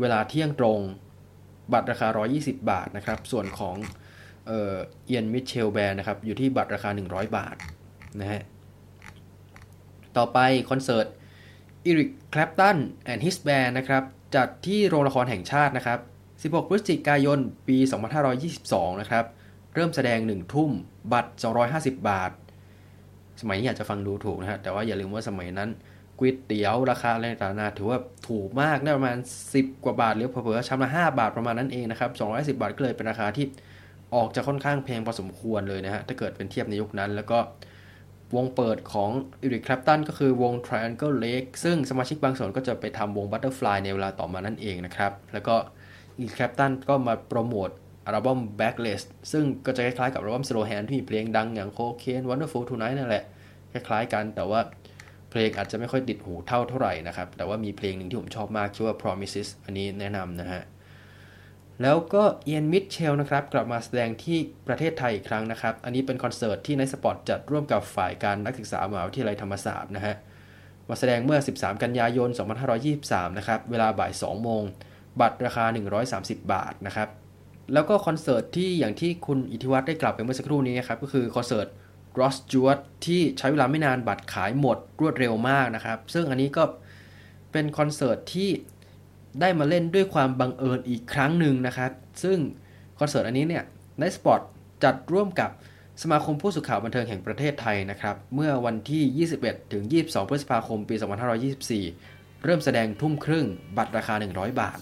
[0.00, 0.80] เวลาเที่ยงตรง
[1.72, 3.76] บัตรราคา 120 บาทนะครับ ส่วนของ
[4.46, 7.56] เอียนมิตเชลล์แบนด์นะครับ อยู่ที่บัตรราคา 100 บาท
[8.20, 8.42] นะฮะ
[10.16, 10.38] ต่อไป
[10.70, 11.06] คอนเสิร์ต
[11.86, 14.02] อีริกแคลปตันแอนด์ฮิสแบนนะครับ
[14.36, 15.98] จัดที่โรงละครแห่งชาตินะครับ
[16.54, 17.78] 16 พฤศจิกายน ปี
[18.38, 19.24] 2522 นะครับ
[19.74, 20.70] เริ่มแสดง 1 ทุ่ม
[21.12, 21.32] บัตร
[21.68, 22.30] 250 บาท
[23.40, 25.70] สมัยนี้อาจจะฟังดูถูกนะฮะ แต่ว่าอย่าลืมว่าสมัยนั้น
[26.18, 29.16] ก๋วยเตี๋ยวราคาอะไรต่างๆถือว่าถูกมากได้ประมาณ
[29.52, 33.46] 10 กว่าบาท หรือเผลอๆชามละ5บาทประมาณนั้นเองนะครับ 210 บาทก็เลยเป็นราคาที่
[34.14, 37.38] ออกจะค่อนข้างแพงพอสมควรเลยนะฮะ ถ้าเกิดเป็นเทียบในยุคนั้น แล้วก็
[38.34, 39.10] วงเปิดของ
[39.42, 45.56] อีริคแคลปตันก็คือวง Triangle Lake ซึ่งสมาชิกบางส่วนก็จะไปทำวง Butterfly ในเวลาต่อมานั่นเองนะครับ แล้วก็
[46.18, 47.70] อีริคแคลปตันก็มาโปรโมท
[48.06, 49.02] อัลบั้ม Backless
[49.32, 53.24] ซึ่งก็จะคล้ายๆกับอัลบั้ม Slow Hand ที่มีเพลงดังอย่าง Cocaine Wonderful Tonight นั่นแหละ
[53.72, 54.60] คล้ายๆกันแต่ว่า
[55.30, 60.62] เพลงอาจจะไม่ค่อยติดหูเท่าเท่าไหร่นะครับ แต่ว่ามีเพลงหนึ่งที่ผมชอบมากชื่อว่า Promises อันนี้แนะนำนะฮะ
[61.82, 70.14] แล้วก็ Ian Mitchell นะครับกลับมาแสดงที่ประเทศไทยอีกครั้งนะครับ อันนี้เป็นคอนเสิร์ตที่ Nite Spot จัดร่วมกับฝ่ายการนักศึกษามหาวิทยาลัยธรรมศาสตร์นะฮะ
[70.88, 72.28] มาแสดงเมื่อ 13 กันยายน
[72.84, 74.62] 2523 นะครับ เวลาบ่าย 2 โมง
[75.20, 75.64] บัตรราคา
[76.08, 77.08] 130 บาทนะครับ
[77.72, 81.66] แล้วก็คอนเสิร์ตที่อย่างที่คุณอิทธิวัฒน์ได้กล่าวไปเมื่อสักครู่นี้นะครับ ก็คือคอนเสิร์ต
[82.18, 86.64] Rod Stewart ที่ใช้เวลาไม่นานบัตรขายหมดรวดเร็วมากนะครับ ซึ่งอันนี้ก็
[87.52, 88.48] เป็นคอนเสิร์ตที่
[89.40, 91.90] ได้มาเล่นด้วยความบังเอิญอีกครั้งหนึ่งนะครับ
[92.22, 92.38] ซึ่ง
[92.98, 93.64] คอนเสิร์ตอันนี้เนี่ย
[94.00, 94.40] Nite Spot
[94.84, 95.50] จัดร่วมกับ
[96.02, 100.94] สมาคมผู้สื่อข่าวบันเทิงแห่งประเทศไทยนะครับ เมื่อวันที่ 21 ถึง 22 พฤษภาคม ปี
[101.70, 104.78] 2524 เริ่มแสดงทุ่มครึ่ง บัตรราคา 100 บาท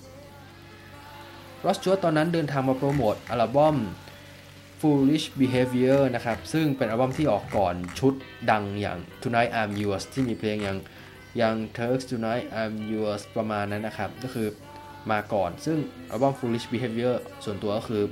[1.65, 3.77] Rod Stewart ตอนนั้นเดินทางมาโปรโมทอัลบั้ม
[4.81, 8.15] Foolish Behaviour นะครับ ซึ่งเป็นอัลบั้มที่ออกก่อนชุด
[8.51, 10.79] ดังอย่าง Tonight I'm Yours ที่มีเพลงอย่าง
[11.41, 14.49] ย่าง Turks Tonight I'm Yours ประมาณนั้นนะครับ ก็คือ
[15.11, 15.79] มาก่อน ซึ่ง
[16.11, 17.15] อัลบั้ม Foolish Behavior
[17.45, 18.03] ส่วนตัวก็คือ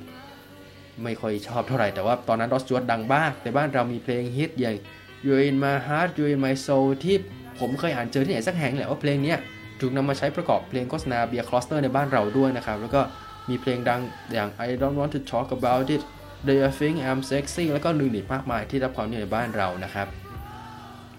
[1.02, 4.76] ไม่ค่อยชอบเท่าไหร่ แต่ว่าตอนนั้นรอสจวตดังมาก แต่บ้านเรามีเพลงฮิตอย่าง
[5.24, 7.16] You're in my heart You're in my soul ที่
[7.58, 9.34] ผมเคยอ่านเจอที่ไหนสักแห่งแหละว่าเพลงนี้
[9.80, 13.00] ถูกนำมาใช้ประกอบเพลงโฆษณาเบียร์คลอสเตอร์ในบ้านเราด้วยนะครับ แล้วก็
[13.48, 14.00] มีเพลงดัง
[14.32, 16.02] อย่าง I don't want to talk about it
[16.46, 20.06] Do you think I'm sexy แล้วก็อื่นอีกมากมายที่รับความนิยมในบ้านเรานะครับ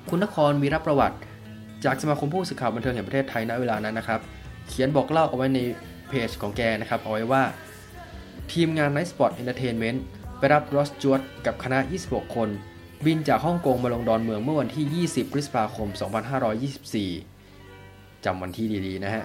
[0.10, 1.18] คุณนครมีรับประวัติ
[1.86, 4.20] จากสมาคมผู้สื่อข่าวบันเทิงแห่งประเทศไทยณเวลานั้นนะครับ
[4.68, 5.60] เขียนบอกเล่าเอาไว้ใน
[6.10, 7.44] เพจของแกนะครับ เอาไว้ว่า
[8.52, 10.00] ทีมงาน Night Spot Entertainment
[10.38, 12.50] ไปรับรอสจวตกับคณะ 26 คน
[13.06, 15.88] บินจากฮ่องกงมาลงดอนเมืองเมื่อวันที่ 20 พฤษภาคม
[17.06, 19.24] 2524 จำวันที่ดีๆ นะฮะ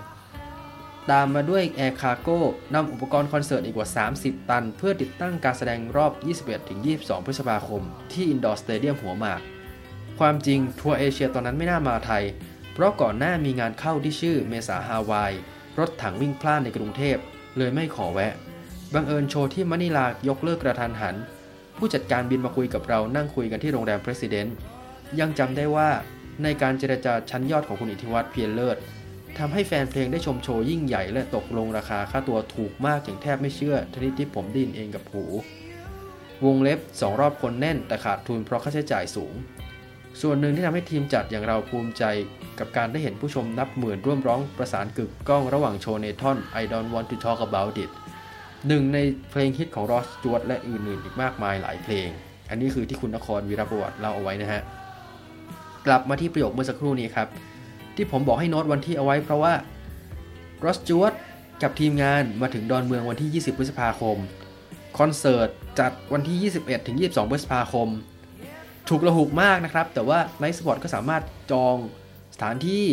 [1.10, 2.38] ตามมาด้วย Air Cargo
[2.74, 3.88] นำอุปกรณ์คอนเสิร์ตอีกกว่า
[4.20, 6.12] 30 ตัน เพื่อติดตั้งการแสดงรอบ
[6.68, 7.82] 21-22 พฤษภาคม
[8.12, 9.40] ที่อินดอร์สเตเดียมหัวหมาก
[10.18, 12.22] ความจริงทัวร์เอเชียตอนนั้นไม่น่ามาไทย
[12.78, 15.32] เพราะก่อนหน้ามีงานเข้าที่ชื่อเมษาฮาวาย
[15.78, 17.16] รถถังวิ่งพล่านในกรุงเทพ
[17.58, 18.32] เลยไม่ขอแวะ
[18.94, 21.16] บังเอิญโชว์ที่มะนิลายกเลิกกระทันหัน
[21.76, 24.50] ผู้จัดการบินมาคุยกับเรานั่งคุยกันที่โรงแรม President
[25.20, 25.90] ยังจำได้ว่า
[26.42, 28.76] ในการเจรจาชั้นยอดของคุณอิทธิวัฒน์เพียรเลิศ
[29.38, 35.24] ทำให้แฟนเพลงได้ชมโชว์ยิ่งใหญ่และตกลงราคาค่าตัวถูกมากอย่างแทบไม่เชื่อชนิดที่ผมดินเองกับหู
[36.44, 39.34] วงเล็บ2รอบคนแน่นแต่ขาดทุนเพราะค่าใช้จ่ายสูง
[40.22, 42.04] ส่วนหนึ่งที่ทำให้ทีมจัดอย่างเราภูมิใจ
[42.58, 47.90] กับการได้เห็นผู้ชมนับหมื่นร่วมร้องประสานกึกก้องระหว่างโชว์ในท่อน I don't want to talk about it
[48.68, 48.98] หนึ่งใน
[49.30, 52.08] เพลงฮิตของรอสจวตและอื่นๆ อีกมากมายหลายเพลง
[52.50, 54.62] อันนี้คือที่คุณนครวีรประวัติเล่าเอาไว้นะฮะ
[55.86, 57.28] กลับมาที่ประโยคเมื่อสักครู่นี้ครับ
[57.96, 59.52] ที่ผมบอกให้โน้ตวันที่เอาไว้เพราะว่า
[60.64, 61.12] Rod Stewart
[61.62, 64.16] กับทีมงานมาถึงดอนเมืองวันที่ 20 พฤษภาคม
[64.98, 65.48] คอนเสิร์ต
[65.80, 67.88] จัดวันที่ 21ถึง22 พฤษภาคม
[68.88, 71.22] ฉุกละหุกมากนะครับ แต่ว่า Nite Spot ก็สามารถ
[71.52, 71.76] จอง
[72.34, 72.84] สถานที่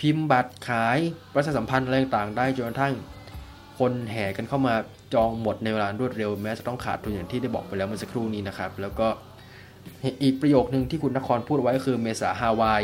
[0.00, 0.98] พิมพ์บัตรขาย
[1.34, 2.94] ประชาสัมพันธ์อะไรต่างๆได้จนกระทั่ง
[3.78, 4.74] คนแห่กันเข้ามา
[5.14, 9.08] จองหมดในเวลารวดเร็วแม้จะต้องขาดทุนอย่างที่ได้บอกไปแล้วเมื่อสักครู่นี้นะครับ แล้วก็
[10.22, 12.82] อีกประโยคนึงที่คุณนครพูดไว้คือเมษาฮาวาย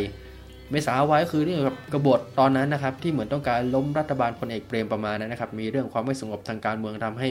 [0.71, 7.29] เมษาฮาวายคือเรื่องกับกบฏตอนนั้นนะครับ ที่เหมือนต้องการล้มรัฐบาลพลเอกเปรมประมาณนั้นนะครับ มีเรื่องความไม่สงบทางการเมืองทำให้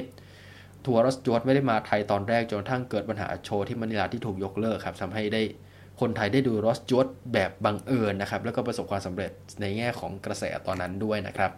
[0.88, 5.42] ทัวร์รสจวดไม่ได้มาไทยตอนแรกจนกระทั่งเกิดปัญหาโชว์ที่มะนิลาที่ถูกยกเลิกครับทำให้ได้
[6.02, 9.32] คนไทยได้ดูรสจวดแบบบังเอิญนะครับ แล้วก็ประสบความสำเร็จ
[9.62, 11.52] ในแง่ของกระแสตอนนั้นด้วยนะครับ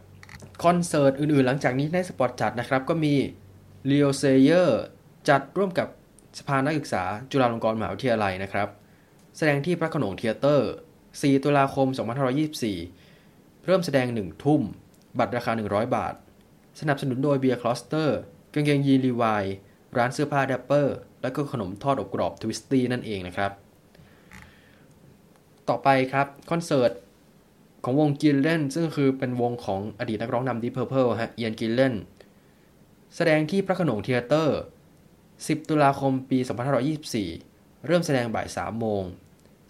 [0.64, 3.14] คอนเสิร์ตอื่นๆ หลังจากนี้ Nite Spot จัดนะครับ ก็มี
[3.90, 4.70] l e o s a y e r
[5.30, 5.88] จัดร่วมกับ
[6.40, 8.68] สภานักศึกษาจุฬาลงกรณ์มหาวิทยาลัยนะครับ
[9.38, 10.72] แสดงที่พระโขนง Theater
[11.12, 11.88] 4 ตุลาคม
[12.78, 14.62] 2524 เริ่มแสดง 1 ทุ่ม
[15.20, 16.14] บัตรราคา 100 บาท
[16.80, 19.46] สนับสนุนโดยเบียร์ Kloster กางเกงยีน Levi's
[19.98, 23.52] ร้านเสื้อผ้า Dapper และก็ขนมทอดอบกรอบ Twisties นั่นเองนะครับ
[25.70, 26.92] ต่อไปครับคอนเสิร์ต
[27.84, 31.96] ของวง Gillan ซึ่งคือเป็นวงของอดีตนักร้องนำ Deep Purple ฮะ Ian Gillan
[33.16, 34.60] แสดงที่พระโขนง Theater
[35.08, 36.40] 10 ตุลาคมปี
[37.14, 39.04] 2524 เริ่มแสดงบ่าย 3 โมง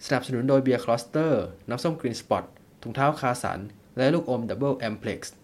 [0.06, 2.44] สนับสนุนโดยเบียร์ Kloster น้ำส้ม Green Spot
[2.82, 3.58] ถุงเท้าคาสัน
[3.96, 5.34] และลูกอม Double Amplex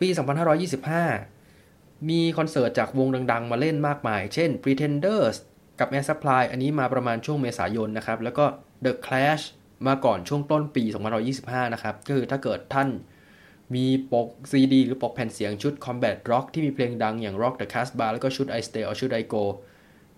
[0.00, 0.08] ปี
[0.80, 1.39] 2525
[2.08, 5.36] มีคอนเสิร์ตจากวงดัง ๆ มาเล่นมากมาย เช่น Pretenders
[5.80, 8.44] กับ Air Supply อันนี้มาประมาณช่วงเมษายนนะครับ แล้วก็
[8.84, 9.44] The Clash
[9.86, 10.84] มาก่อนช่วงต้นปี
[11.28, 12.88] 2525 นะครับ ก็คือถ้าเกิดท่าน
[13.74, 19.44] มีปกซีดีหรือปกแผ่นเสียงชุด Combat Rock ที่มีเพลงดังอย่าง Rock the Casbah แล้วก็ชุด I Stay or ชุด I Go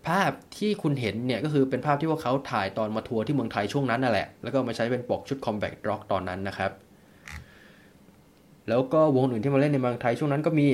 [0.07, 6.73] ภาพที่คุณเห็นเนี่ย ก็คือเป็นภาพที่พวกเขาถ่ายตอนมาทัวร์ที่เมืองไทยช่วงนั้นนั่นแหละ แล้วก็มาใช้เป็นปกชุด Combat Rock ตอนนั้นนะครับ
[8.69, 10.67] แล้วก็วงอื่นที่มาเล่นในเมืองไทยช่วงนั้นก็มี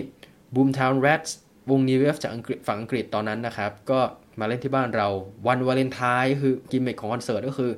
[0.55, 1.31] Boomtown Rats
[1.71, 4.01] วง New Wave จากอังกฤษฝั่งอังกฤษตอนนั้นนะครับ ก็
[4.41, 5.09] มาเล่นที่บ้านเรา
[5.47, 7.71] วันวาเลนไทน์คือกิมมิคของคอนเสิร์ตก็คือ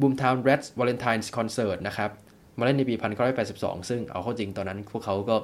[0.00, 2.10] Boomtown Rats Valentine's Concert นะครับ
[2.58, 2.94] มาเล่นในปี
[3.42, 5.36] 1982 ซึ่งเอาเข้าจริงตอนนั้นพวกเขาก็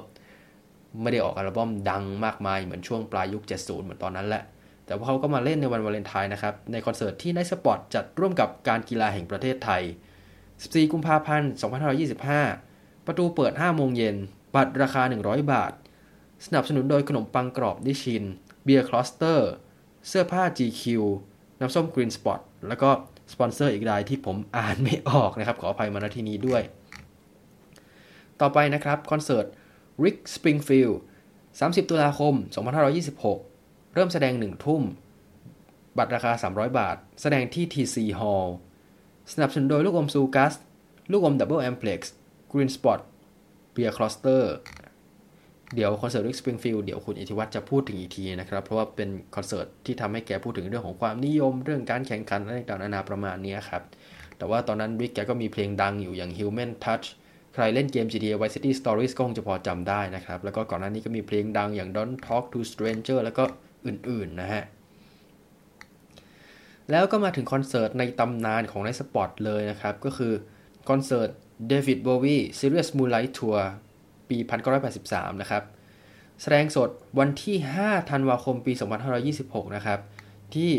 [1.01, 4.43] ไม่ได้ออกอัลบั้มดังมากมายเหมือนช่วงปลายยุค 70 เหมือนตอนนั้นแหละ
[4.85, 9.83] แต่พวกเขาก็มาเล่นในวันวาเลนไทน์นะครับ ในคอนเสิร์ตที่ Nite Spot จัดร่วมกับการกีฬาแห่งประเทศไทย
[10.37, 11.51] 14 กุมภาพันธ์
[12.29, 14.15] 2525 ประตูเปิด 5 โมงเย็น
[14.55, 15.71] บัตรราคา 100 บาท
[16.45, 18.23] สนับสนุนโดยขนมปังกรอบดิชิน
[18.63, 19.49] เบียร์ Kloster
[20.07, 20.83] เสื้อผ้า GQ
[21.59, 22.89] น้ำส้ม Green Spot แล้วก็
[23.33, 26.61] สปอนเซอร์อีกรายที่ผมอ่านไม่ออกนะครับ ขออภัยมาณที่นี้ด้วย
[28.41, 29.45] ต่อไปนะครับ คอนเสิร์ต
[30.03, 30.95] Rick Springfield
[31.41, 32.33] 30 ตุลาคม
[33.13, 34.81] 2526 เริ่มแสดง 1 ทุ่ม
[35.97, 38.47] บัตรราคา 300 บาท แสดงที่ TC Hall
[39.33, 40.53] สนับสนุนโดยลูกอม Sugus
[41.11, 42.99] ลูกอม Double Amplex Green Spot
[43.71, 44.53] เบียร์ Kloster
[45.75, 53.83] เดี๋ยวคอนเสิร์ต Rick Springfield เดี๋ยวคุณอิทธิวัฒน์จะพูดถึงอีกทีนะครับ เพราะว่าเป็นคอนเสิร์ตที่ทำให้แกพูดถึงเรื่องของความนิยมเรื่องการแข่งขันอะไรต่างๆนานาประมาณนี้ครับ
[54.37, 57.07] แต่ว่าตอนนั้น Rick แกก็มีเพลงดังอยู่อย่าง Human Touch
[57.53, 63.43] ใครเล่นเกม GTA Vice City Stories ก็คงจะพอจำได้นะครับ แล้วก็ก่อนหน้านี้ก็มีเพลงดังอย่าง Don't Talk to Stranger แล้วก็
[63.85, 64.63] อื่นๆนะฮะ
[66.91, 70.33] แล้วก็มาถึงคอนเสิร์ตในตำนานของ Nite Spot เลยนะครับ ก็คือ
[70.89, 71.29] คอนเสิร์ต
[71.71, 73.61] David Bowie Serious Moonlight Tour
[74.33, 74.39] ปี
[74.89, 75.63] 1983 นะครับ
[76.41, 78.73] แสดงสดวันที่ 5 ธันวาคม ปี
[79.23, 79.99] 2526 นะครับ
[80.55, 80.71] ที่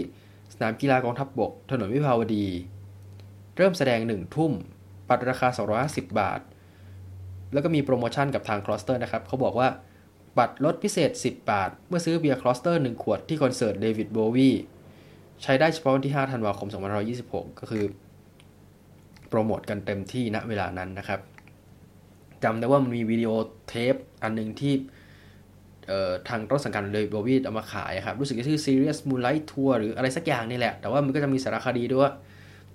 [0.55, 2.47] สนามกีฬากองทัพบก ถนนวิภาวดี
[3.57, 4.53] เริ่มแสดง 1 ทุ่ม
[5.09, 5.49] บัตรราคา
[5.83, 6.41] 250 บาท
[7.53, 9.69] แล้วก็มีโปรโมชั่นกับทาง Kloster นะครับ เขาบอกว่า
[10.39, 14.51] บัตรลดพิเศษ 10 บาท เมื่อซื้อเบียร์ Kloster 1 ขวดที่คอนเสิร์ต David Bowie
[15.43, 16.69] ใช้ได้เฉพาะวันที่ 5 ธันวาคม
[17.13, 17.85] 2526 ก็คือ
[19.29, 21.21] โปรโมทกันเต็มที่ณเวลานั้นนะครับ
[22.45, 23.31] จำได้ว่ามันมีวิดีโอ
[23.69, 24.75] เทปอันหนึ่งที่
[26.29, 32.13] ทางต้นสังกัดเลยบวีเอามาขายครับ รู้สึกจะชื่อ Serious Moonlight Tour หรืออะไรสักอย่างนี่แหละ แต่ว่ามันก็จะมีสารคดีด้วยว่า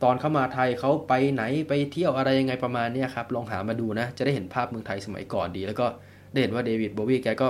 [0.04, 5.88] ตอนเข้ามาไทยเขาไปไหนไปเที่ยวอะไรยังไงประมาณนี้ครับ ลองหามาดูนะ จะได้เห็นภาพเมืองไทยสมัยก่อนดี แล้วก็
[6.32, 7.48] ได้เห็นว่าเดวิดโบวีแกก็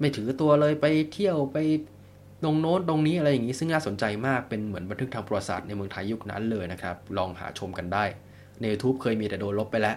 [0.00, 1.58] ไม่ถือตัวเลยไปเที่ยวไป
[2.42, 8.04] ตรงโน้นตรงนี้อะไรอย่างนี้ซึ่งน่าสนใจมากเป็นเหมือนบันทึกทางประวัติศาสตร์ในเมืองไทยยุคนั้นเลยนะครับ ลองหาชมกันได้
[8.60, 9.96] ใน YouTube เคยมีแต่โดนลบไปแล้ว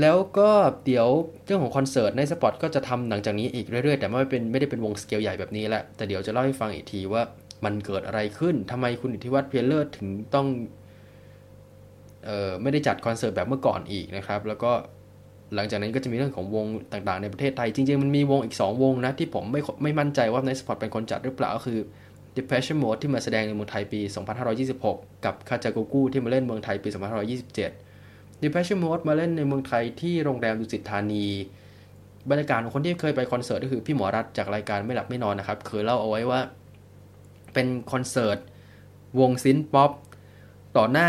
[0.00, 0.50] แล้วก็
[0.86, 1.08] เดี๋ยว
[1.44, 7.22] เรื่องของคอนเสิร์ตในสปอตก็จะทำหลังจากนี้อีกเรื่อยๆ แต่ไม่เป็นไม่ได้เป็นวงสเกลใหญ่แบบนี้แหละ แต่เดี๋ยวจะเล่าให้ฟังอีกทีว่า
[7.64, 10.46] มันเกิดอะไรขึ้นทำไมคุณอิทธิวัฒน์เพียรเลิศถึงต้อง
[12.26, 14.72] เออไม่ได้จัดคอนเสิร์ตแบบเมื่อก่อนอีกนะครับ แล้วก็
[15.54, 21.78] หลังจากนั้นก็จะมีเรื่องของวงต่างๆ ในประเทศไทย จริงๆ มันมีวงอีก 2 วงนะ ที่ผมไม่ไม่มั่นใจว่า Nite Spot เป็นคนจัดหรือเปล่าก็คือ
[22.36, 24.00] Depeche Mode ที่มาแสดงในเมืองไทยปี
[24.62, 27.87] 2526 กับคาจากูกูที่มาเล่นเมืองไทยปี 2527
[28.40, 31.26] Depeche Mode มาเล่นในเมืองไทยที่โรงแรมดุสิตธานี
[32.30, 36.40] บรรยากาศของคนที่เคยไปคอนเสิร์ตก็คือพี่หมอรัฐจากรายการไม่หลับไม่นอนนะครับเคยเล่าเอาไว้ว่า
[37.54, 38.38] เป็นคอนเสิร์ต
[39.20, 39.90] วง synth-pop
[40.76, 41.08] ต่อหน้า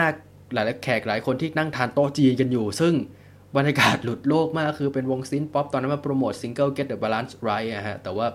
[0.53, 2.93] หลายแขกหลายคนที่นั่งทานโต๊ะจีนกันอยู่ ซึ่ง
[3.57, 8.27] บรรยากาศหลุดโลกมากคือเป็นวง synth-pop ตอนนั้นมาโปรโมทซิงเกิล Get the Balance Right อะฮะแต่ว่า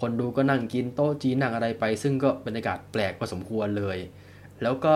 [0.00, 3.98] คนดูก็นั่งกินโต๊ะจีนนั่งอะไรไป ซึ่งก็บรรยากาศแปลกพอสมควรเลย
[4.62, 4.94] แล้วก็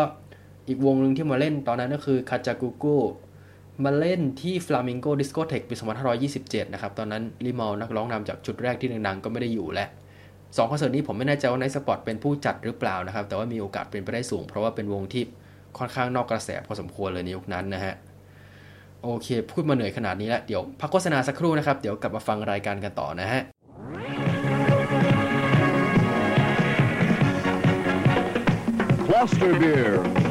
[0.68, 2.96] อีกวงหนึ่งที่มาเล่นตอนนั้นก็คือ Kajagoogoo
[3.84, 5.74] มาเล่นที่ Flamingo Discotheque ปี
[6.24, 9.88] 2527 นะครับ ตอนนั้น Limahl นักร้องนำจากชุดแรกที่ดังๆ ก็ไม่ได้อยู่แล้ว
[10.56, 15.22] สองคอนเสิร์ตนี้ผมไม่แน่ใจว่า Nite Spot เป็นผู้จัดหรือเปล่านะครับ แต่ว่ามีโอกาสเป็นไปได้สูง เพราะว่าเป็นวงที่
[15.78, 17.94] ค่อนข้างนอกกระแสพอสมควรเลยในยุคนั้นนะฮะ
[19.02, 23.42] โอเค พูดมาเหนื่อยขนาดนี้แล้ว เดี๋ยวพักโฆษณาสักครู่นะครับ เดี๋ยวกลับมาฟังรายการกันต่อนะฮะ
[29.06, 30.25] Cluster Beer.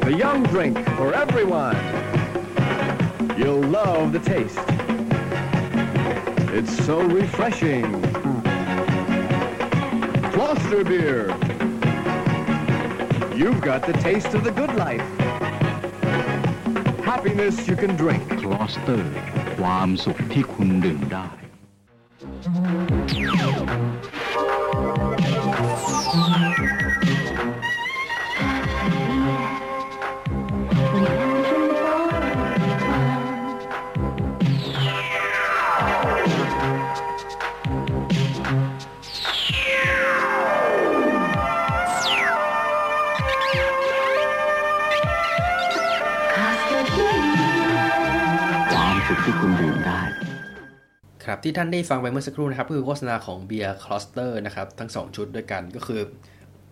[0.00, 1.76] The young drink for everyone.
[3.38, 4.58] You'll love the taste.
[6.52, 7.84] It's so refreshing.
[10.32, 11.28] Cluster Beer.
[13.34, 15.02] You've got the taste of the good life.
[17.24, 18.22] happiness you can drink.
[18.40, 19.14] คลอสเตอร์
[19.58, 21.26] ความสุขที่คุณดื่มได้
[51.29, 56.01] ครับที่ท่านได้ฟังไปเมื่อสักครู่นะครับก็คือโฆษณาของเบียร์คลอสเตอร์นะครับทั้ง 2 ชุดด้วยกันก็คือ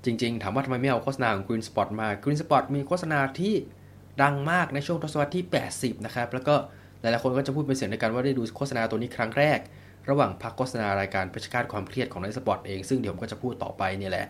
[0.05, 3.55] จริงๆ ถามว่าทำไมไม่เอาโฆษณาของ Green Spot มา Green Spot มีโฆษณาที่
[4.21, 6.55] ดังมากในช่วงทศวรรษที่ 80 นะครับ แล้วก็
[7.01, 9.59] หลายๆคนก็จะพูดเป็นเสียงเดียวกันว่าได้ดูโฆษณาตัวนี้ครั้งแรก
[10.09, 14.25] ระหว่างพักโฆษณารายการเพชฌฆาตความเครียดของไนท์สปอตเองซึ่งเดี๋ยวผมก็จะพูดต่อไปนี่แหละ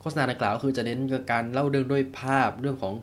[0.00, 0.98] โฆษณาดังกล่าวคือจะเน้น
[1.32, 2.94] การเล่าเรื่องด้วยภาพเรื่องของ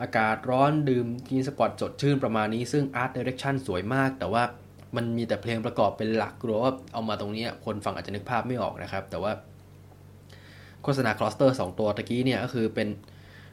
[0.00, 4.42] อากาศร้อนดื่ม Green Spot สดชื่นประมาณนี้ซึ่ง art direction สวยมาก แต่ว่า
[4.96, 9.32] มันมีแต่เพลงประกอบเป็นหลักกลัวว่าเอามาตรงนี้คนฟังอาจจะนึกภาพไม่ออกนะครับ แต่ว่า
[10.82, 12.88] โฆษณาคลอสเตอร์2ตัวตะกี้เนี่ยก็คือเป็น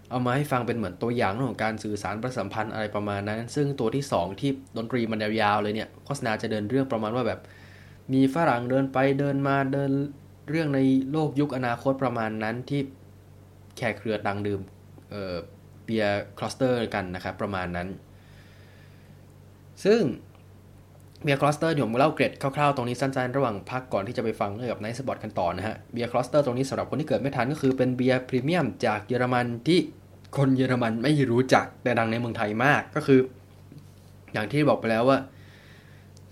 [0.09, 7.39] เอามาให้ฟังเป็นเหมือนตัวอย่างเรื่องของการสื่อสารประชาสัมพันธ์อะไรประมาณนั้น ซึ่งตัวที่ 2 ที่ดนตรีมันยาวๆเลยเนี่ยโฆษณาจะเดินเรื่องประมาณว่าแบบ
[8.13, 9.91] มีฝรั่งเดินไปเดินมาเดิน
[10.49, 10.79] เรื่องใน
[11.11, 12.81] โลกยุคอนาคตประมาณนั้นที่
[13.77, 15.13] แขกเครือดังดื่ม
[15.83, 17.87] เบียร์คลอสเตอร์กันนะครับประมาณนั้น
[19.85, 20.01] ซึ่ง
[21.23, 29.79] เบียร์คลอสเตอร์เดี๋ยวผมเล่าเกร็ดคร่าวๆ ตรงนี้สั้นๆ ระหว่างพักก่อนที่จะไปฟังเรื่องกับไนท์สปอร์ตกันต่อนะฮะ เบียร์คลอสเตอร์ตรงนี้สำหรับคนที่เกิดไม่ทันก็คือเป็นเบียร์พรีเมียมจากเยอรมันที่
[30.37, 33.19] คนเยอรมันไม่รู้จักแต่ดังในเมืองไทยมากก็คือ
[34.33, 35.19] อย่างที่บอกไปแล้วว่า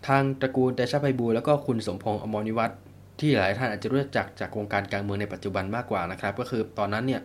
[0.08, 2.80] ทางตระกูลเตชะไพบูลย์แล้วก็คุณสมพงษ์อมรวิวัฒน์
[3.20, 7.22] ที่หลายท่านอาจจะรู้จักจากวงการการเมืองในปัจจุบันมากกว่านะครับ ก็คือตอนนั้นเนี่ย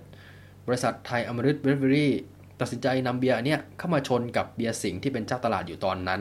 [0.66, 2.12] บริษัทไทยอมฤตบริวเวอรี่
[2.60, 6.20] ตัดสินใจนำเบียร์เนี่ยเข้ามาชนกับเบียร์สิงห์ที่เป็นเจ้าตลาดอยู่ตอนนั้น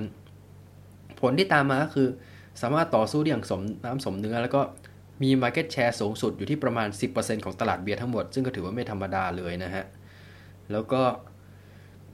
[1.22, 2.08] ผลที่ตามมาก็คือ
[2.62, 4.62] สามารถต่อสู้ได้อย่างสมน้ำสมเนื้อ แล้วก็
[5.24, 9.86] มี Market Share สูงสุดอยู่ที่ประมาณ 10%ของตลาดเบียร์ทั้งหมด ซึ่งก็ถือว่าไม่ธรรมดาเลยนะฮะ
[10.72, 11.02] แล้วก็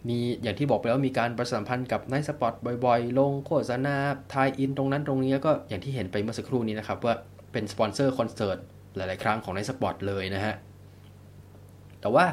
[0.07, 2.53] มีอย่างที่บอกไปแล้วมีการประชาสัมพันธ์กับไนท์สปอต
[2.85, 3.95] บ่อยๆ ลงโฆษณา
[4.33, 7.15] tie-in ตรงนั้นตรงนี้แล้วก็อย่างที่เห็นไปเมื่อสักครู่นี้นะครับ ว่า
[7.51, 8.57] เป็นสปอนเซอร์คอนเสิร์ต
[8.95, 10.55] หลายๆ ครั้งของไนท์สปอตเลยนะฮะ
[12.01, 12.25] แต่ว่า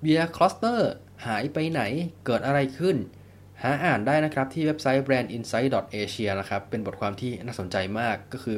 [0.00, 0.90] เบียร์คลอสเตอร์
[1.26, 1.82] หายไปไหน
[2.26, 2.96] เกิดอะไรขึ้น
[3.62, 8.56] หาอ่านได้นะครับที่เว็บไซต์ brandinside.asia นะครับเป็นบทความที่น่าสนใจมากก็คือ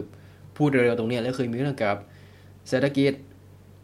[0.56, 1.96] พูดเร็วๆตรงนี้แล้วเคยมีเรื่องกับ
[2.68, 3.12] เศรษฐกิจ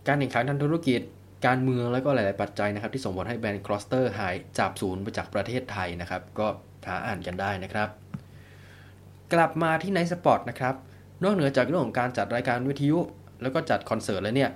[0.07, 1.01] การแข่งขันทางธุรกิจ
[1.47, 6.47] การเมืองแล้วก็หลายๆปัจจัยนะครับที่ส่งผลให้แบรนด์คลอสเตอร์หายจากศูนย์ไปจากประเทศไทยนะครับ ก็
[6.87, 7.89] หาอ่านกันได้นะครับ
[9.33, 10.75] กลับมาที่ไนท์สปอตนะครับ
[11.23, 12.99] นอกเหนือจากเรื่องของการจัดรายการวิทยุ
[13.43, 14.51] แล้วก็จัดคอนเสิร์ตแล้วเนี่ย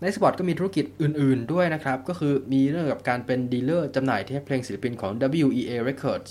[0.00, 5.12] ไนท์สปอตก็มีธุรกิจอื่นๆด้วยนะครับ ก็คือมีเรื่องกับการเป็น dealer จำหน่ายเทปเพลงศิลปินของ
[5.46, 6.30] WEA Records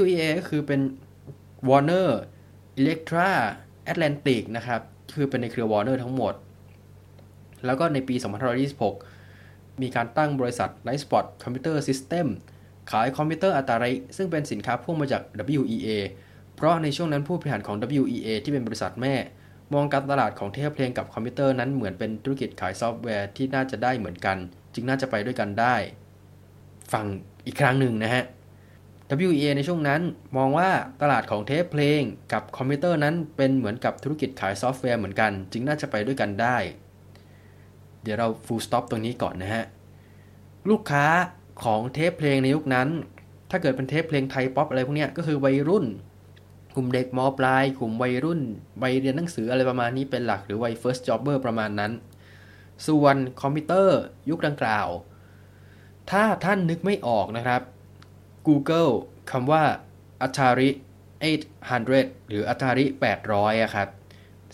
[0.00, 0.80] WEA ก็คือเป็น
[1.68, 2.08] Warner
[2.80, 3.30] Elektra
[3.90, 4.80] Atlantic นะครับ
[5.14, 6.34] คือเป็นในเครือ Warner ทั้งหมด
[7.66, 8.14] แล้วก็ในปี
[8.98, 12.26] 2526 มีการตั้งบริษัท Nite Spot Computer System
[12.90, 15.22] ขายคอมพิวเตอร์ Atari ซึ่งเป็นสินค้าพ่วงมาจาก
[15.60, 15.88] WEA
[16.56, 19.14] เพราะในช่วงนั้นผู้บริหารของ WEA ที่เป็นบริษัทแม่
[19.74, 24.36] มองการตลาดของเทปเพลงกับคอมพิวเตอร์นั้นเหมือนเป็นธุรกิจขายซอฟต์แวร์ที่น่าจะได้เหมือนกัน
[24.74, 25.76] จึงน่าจะไปด้วยกันได้
[26.92, 27.04] ฟัง
[27.46, 28.24] อีกครั้งหนึ่งนะฮะ
[29.28, 30.00] WEA ในช่วงนั้น
[30.36, 30.70] มองว่า
[31.02, 32.00] ตลาดของเทปเพลง
[32.32, 36.56] กับคอมพิวเตอร์นั้นเป็นเหมือนกับธุรกิจขายซอฟต์แวร์เหมือนกัน จึงน่าจะไปด้วยกันได้
[38.02, 39.64] เดี๋ยวเรา full stop ตรงนี้ก่อนนะฮะ
[40.70, 41.06] ลูกค้า
[41.64, 42.88] ของเทปเพลงในยุคนั้น
[43.50, 45.84] ถ้าเกิดเป็นเทปเพลงไทยป๊อปอะไรพวกนี้ก็คือวัยรุ่น
[46.74, 48.40] กลุ่มเด็กมปลาย กลุ่มวัยรุ่น
[48.82, 51.92] วัยเรียนหนังสืออะไรประมาณนี้เป็นหลักหรือวัย first jobber ประมาณนั้น
[52.86, 53.98] ส่วนคอมพิวเตอร์
[54.30, 54.88] ยุคดังกล่าว
[56.10, 57.62] ถ้าท่านนึกไม่ออกนะครับ
[58.46, 58.92] Google
[59.30, 59.62] คำว่า
[60.26, 60.68] Atari
[61.52, 62.84] 800 หรือ Atari
[63.24, 63.88] 800อะครับ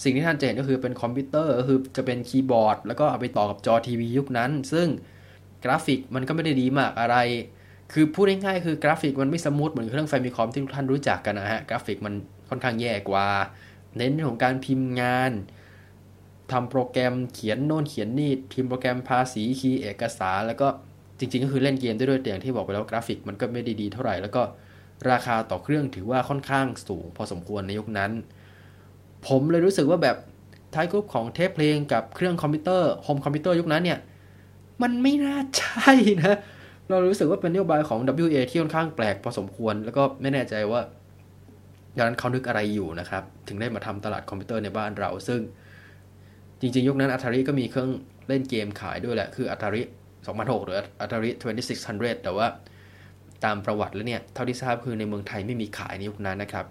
[0.03, 4.87] สิ่งที่ท่านจะเห็นก็คือเป็นคอมพิวเตอร์ก็คือจะเป็นคีย์บอร์ด แล้วก็เอาไปต่อกับจอทีวียุคนั้น ซึ่ง
[5.65, 7.17] กราฟิกมันก็ไม่ได้ดีมากอะไร
[7.93, 12.15] คือพูดง่ายๆคือกราฟิกมันไม่ smooth เหมือนเครื่อง Famicom ที่ทุกท่านรู้จักกันนะฮะ กราฟิกมัน
[12.49, 13.29] ค่อนข้างแย่กว่า
[13.97, 15.33] เน้นเรื่องของการพิมพ์งาน
[16.53, 20.69] ทำโปรแกรมเขียนโน่นเขียนนี่พิมพ์โปรแกรมภาษีคีย์เอกสาร แล้วก็
[21.19, 24.43] จริง ๆ ก็คือเล่นเกมด้วยด้วยแต่อย่างที่บอกไปแล้วกราฟิกมันก็ไม่ได้ดีเท่าไหร่ แล้วก็
[25.11, 28.13] ราคาต่อเครื่องถือว่าค่อนข้างสูง พอสมควรในยุคนั้น
[29.27, 30.17] ผมเลยรู้สึกว่าแบบ
[30.75, 33.99] target group ของเทปเพลงกับเครื่องคอมพิวเตอร์ home computer ยุคนั้นเนี่ย
[34.83, 36.39] มันไม่น่าใช่นะ
[36.91, 40.81] เรารู้สึกว่าเป็นนโยบายของ WEA ที่ค่อนข้างแปลกพอสมควร แล้วก็ไม่แน่ใจว่า
[41.97, 45.41] ตอนนั้นเขานึกอะไรอยู่นะครับ ถึงได้มาทำตลาดคอมพิวเตอร์ในบ้านเรา ซึ่ง
[46.61, 47.91] จริงๆ ยุคนั้น Atari ก็มีเครื่อง
[48.29, 49.83] เล่นเกมขายด้วยแหละ คือ Atari
[50.27, 51.31] 2006 หรือ Atari
[51.77, 52.47] 2600 แต่ว่า
[53.45, 56.67] ตามประวัติแล้วเนี่ย เท่าที่ทราบคือในเมืองไทยไม่มีขายในยุคนั้นนะครับ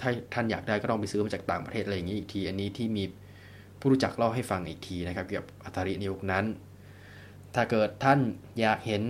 [0.00, 3.04] ถ้าท่านอยากได้ก็ต้องไปซื้อมาจากต่างประเทศอะไรอย่างนี้อีกที อันนี้ที่มี
[3.80, 6.44] ผู้รู้จักเล่าให้ฟังอีกทีนะครับ เกี่ยวกับอัตาริในยุคนั้น
[7.54, 8.18] ถ้าเกิดท่าน
[8.60, 9.02] อยากเห็น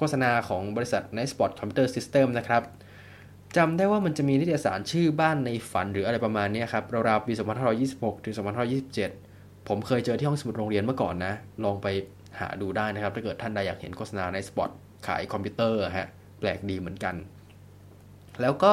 [0.00, 2.62] โฆษณาของบริษัท Night Spot Computer System นะครับ
[3.56, 7.32] จำได้ว่ามันจะมีนิตยสารชื่อบ้านในฝันหรืออะไรประมาณนี้ครับราวๆปี
[7.78, 8.34] 2526 ถึง
[9.00, 11.34] 2527 ผมเคยเจอที่ห้องสมุดโรงเรียนเมื่อก่อนนะ
[11.64, 11.86] ลองไป
[12.40, 14.70] หาดูได้นะครับ ถ้าเกิดท่านใดอยากเห็นโฆษณาในสปอต
[15.06, 16.08] ขายคอมพิวเตอร์ฮะ
[16.40, 17.14] แปลกดีเหมือนกัน
[18.40, 18.72] แล้วก็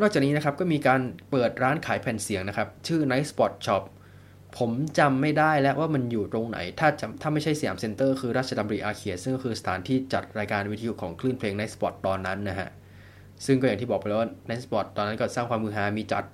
[0.00, 1.00] นอกจากนี้นะครับก็มีการ
[1.30, 3.82] เปิดร้านขายแผ่นเสียงนะครับ ชื่อ Nite Spot Shop
[4.58, 12.68] ผมจำไม่ได้แล้วว่ามันอยู่ตรงไหน ถ้าจำถ้าไม่ใช่สยามเซ็นเตอร์คือราชดำริอาเขตซึ่งก็คือสถานที่จัดรายการวิทยุของคลื่นเพลง Night Spot ตอนนั้นนะฮะ
[13.46, 16.24] ซึ่งก็อย่างที่บอกไปแล้วว่า Night Spot ตอนนั้นก็สร้างความฮือฮามีจัด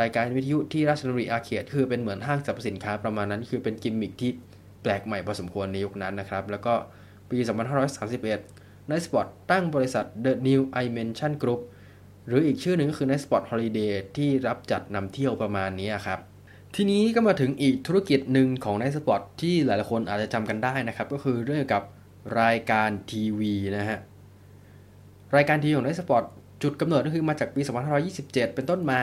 [0.00, 4.30] รายการวิทยุที่ราชดำริอาเขตคือเป็นเหมือนห้างสรรพสินค้าประมาณนั้น คือเป็นกิมมิคที่
[4.82, 6.74] แปลกใหม่พอสมควรในยุคนั้นนะครับ แล้วก็
[7.30, 7.38] ปี
[8.14, 11.60] 2531 Night Spot ตั้งบริษัท The New I Mention Group
[12.26, 16.20] หรืออีกชื่อหนึ่งก็คือ Night Spot Holiday ที่รับจัดนำเที่ยวประมาณนี้ครับ
[16.78, 21.82] ทีนี้ก็มาถึงอีกธุรกิจหนึ่งของ Night Spot ที่หลายๆคนอาจจะจำกันได้นะครับ ก็คือเรื่องกับ
[22.40, 23.98] รายการทีวีนะฮะ
[25.36, 26.24] รายการทีวีของ Night Spot
[26.62, 27.60] จุดกำเนิดก็คือมาจากปี
[28.08, 29.00] 2527 เป็นต้นมา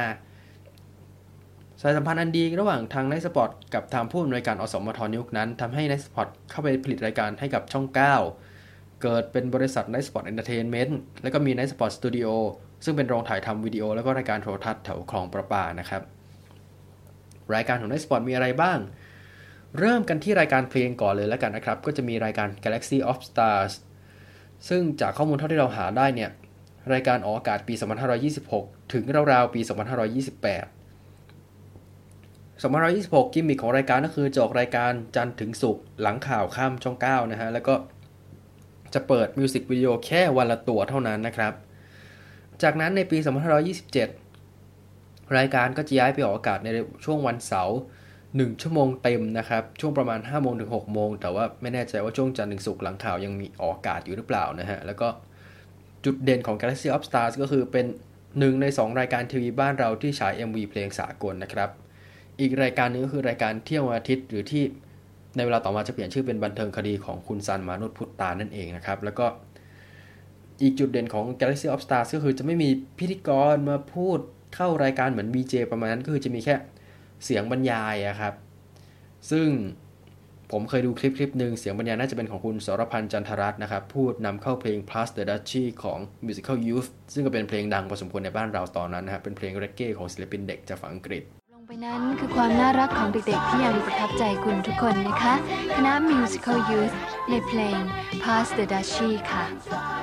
[1.81, 11.91] สายสัมพันธ์อันดีระหว่างทาง Night Spot กับทางผู้อำนวยการอสมทยุคนั้นทำให้ Night Spot เข้าไปผลิตรายการให้กับช่อง 9 เกิดเป็นบริษัท Night Spot Entertainment แล้วก็มี Night Spot
[11.97, 12.29] Studio
[12.85, 16.03] ซึ่งเป็นโรงถ่ายทำวิดีโอ แล้วก็รายการโทรทัศน์แถวคลองประปานะครับ
[17.55, 18.79] รายการของ Night Spot มีอะไรบ้าง
[19.79, 23.73] เริ่มกันที่รายการเพลงก่อนเลยแล้วกันนะครับ ก็จะมีรายการ Galaxy of Stars
[24.69, 26.31] ซึ่งจากข้อมูลเท่าที่เราหาได้เนี่ย
[26.93, 27.73] รายการออกอากาศปี
[28.33, 29.71] 2526 ถึงราวๆปี 2528
[32.61, 37.75] 2526 กิมมิคของรายการก็คือจออกรายการจันทร์ถึงศุกร์หลังข่าวข้ามช่อง 9 นะฮะ แล้วก็
[38.93, 41.53] จะเปิดมิวสิกวิดีโอแค่วันละตัวเท่านั้นนะครับ
[42.63, 43.17] จากนั้นในปี
[43.71, 44.20] 2527
[45.37, 46.69] รายการก็จะย้ายไปออกอากาศใน
[47.05, 47.77] ช่วงวันเสาร์
[48.19, 55.07] 1ชั่วโมงเต็มนะครับ ช่วงประมาณ5โมงถึง6โมง แต่ว่าไม่แน่ใจว่าช่วงจันทร์ถึงศุกร์หลังข่าวยังมีออกอากาศอยู่หรือเปล่านะฮะ แล้วก็
[56.05, 57.85] จุดเด่นของ Galaxy of Stars ก็คือเป็น
[58.39, 61.69] หนึ่งใน 2 รายการทีวีบ้านเราที่ฉาย MV เพลงสากลนะครับ
[62.39, 64.63] อีกรายการหนึงก็คือรายการเที่ยววันอาทิตย์หรือที่
[65.35, 69.25] ในเวลาต่อมาจะเปลี่ยนชื่อเป็นบันเทิงคดีของคุณซันมานุษย์พุทธานั่นเองนะครับ แล้วก็
[70.61, 74.19] อีกจุดเด่นของ Galaxy of Stars ก็คือจะไม่มีพิธีกรมาพูด
[74.55, 76.55] เข้ารายการเหมือน BJ ประมาณนั้นก็คือจะมีแค่
[77.25, 78.33] เสียงบรรยายอะครับ
[79.31, 79.47] ซึ่ง
[80.51, 91.23] ผมเคยดูคลิปคลิปหนึ่งเสียงบรรยายน่าจะเป็นของคุณสรพันธ์จันทรัตน์นะครับ พูดนำเข้าเพลง Plus the Duchy ของ Musical Youth ซึ่งก็เป็นเพลงดังพอสมควรในบ้านเราตอนนั้นนะครับเป็นเพลงเรกเก้ของศิลปินเด็กจากฝั่งอังกฤษ
[91.53, 95.33] ลงไปนั้นคือความน่ารักของเด็กๆ ที่ยังประทับใจคุณทุกคนนะคะ
[95.75, 96.95] คณะ Musical Youth
[97.29, 97.79] ในเพลง
[98.23, 100.00] Pass the Duchy ค่ะ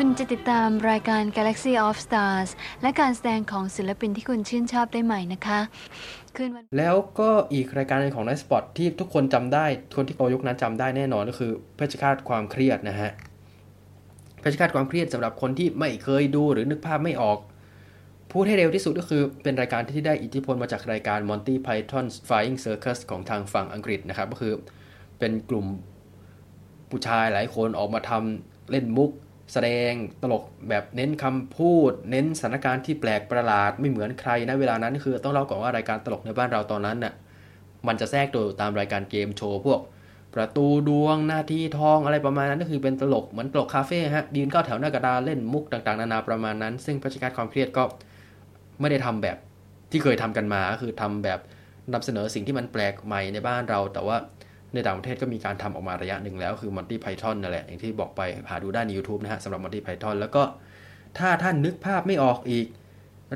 [0.00, 2.50] คุณจะติดตามรายการ Galaxy of Stars
[2.82, 5.60] และการแสดงของศิลปินที่คุณชื่นชอบได้ใหม่นะคะ
[6.36, 9.66] คืนวันแล้วก็อีกรายการหนึงของ Night Spot ที่ทุกคนจำได้
[9.96, 13.10] คนที่โตยุคนั้นจำได้แน่นอนก็คือเพชฌฆาตความเครียดนะฮะ
[14.40, 17.38] เพชฌฆาตความเครียดสำหรับคนที่ไม่เคยดูหรือนึกภาพไม่ออก
[18.32, 24.54] พูดให้เร็วที่สุดก็คือเป็นรายการที่ได้อิทธิพลมาจากรายการ Monty Python's Flying Circus ของทางฝั่งอังกฤษนะครับก็คือ
[25.18, 25.66] เป็นกลุ่ม
[26.90, 29.12] ผู้ชายหลายคนออกมาทำเล่นมุก
[29.52, 29.92] แสดง
[30.22, 37.12] ตลกแบบเน้นคำพูด เน้นสถานการณ์ที่แปลกประหลาดไม่เหมือนใครนะเวลานั้นคือต้องเล่าก่อนว่ารายการตลกในบ้านเราตอนนั้นน่ะ
[37.86, 39.80] มันจะแทรกตัวตามรายการเกมโชว์พวก
[40.34, 47.82] ประตูดวงหน้าที่ทองอะไรประมาณนั้นก็คือเป็นตลกเหมือนตลกคาเฟ่ฮะยืนเข้าแถวหน้ากระดาเล่นมุกต่างๆ นานาประมาณนั้น ซึ่งพัชการความเครียดก็
[48.80, 49.36] ไม่ได้ทำแบบ
[49.90, 51.40] ที่เคยทำกันมาก็คือทำแบบ
[51.92, 54.16] นำเสนอสิ่งที่มันแปลกใหม่ในบ้านเรา แต่ว่า
[54.74, 60.42] ในต่างประเทศก็มีการทำออกมาระยะหนึ่งแล้วคือ Monty Python นั่นแหละ อย่างที่บอกไปหาดูได้ใน YouTube นะฮะสำหรับ Monty Python แล้วก็
[61.18, 62.66] ถ้าท่านนึกภาพไม่ออกอีก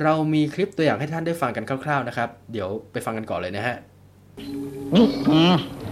[0.02, 3.76] เรามีคลิปตัวอย่างให้ท่านได้ฟังกันคร่าว ๆนะครับ เดี๋ยวไปฟังกันก่อนเลยนะฮะ
[4.94, 5.06] นี่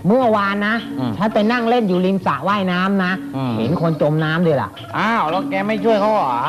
[0.07, 0.76] เมื่อวานนะ
[1.16, 6.41] ฉันไปนั่งเล่นอยู่ริมสระว่ายน้ำนะอืมเห็นคนจมน้ำด้วยล่ะอ้าวแล้วแกไม่ช่วยเขาเหรอ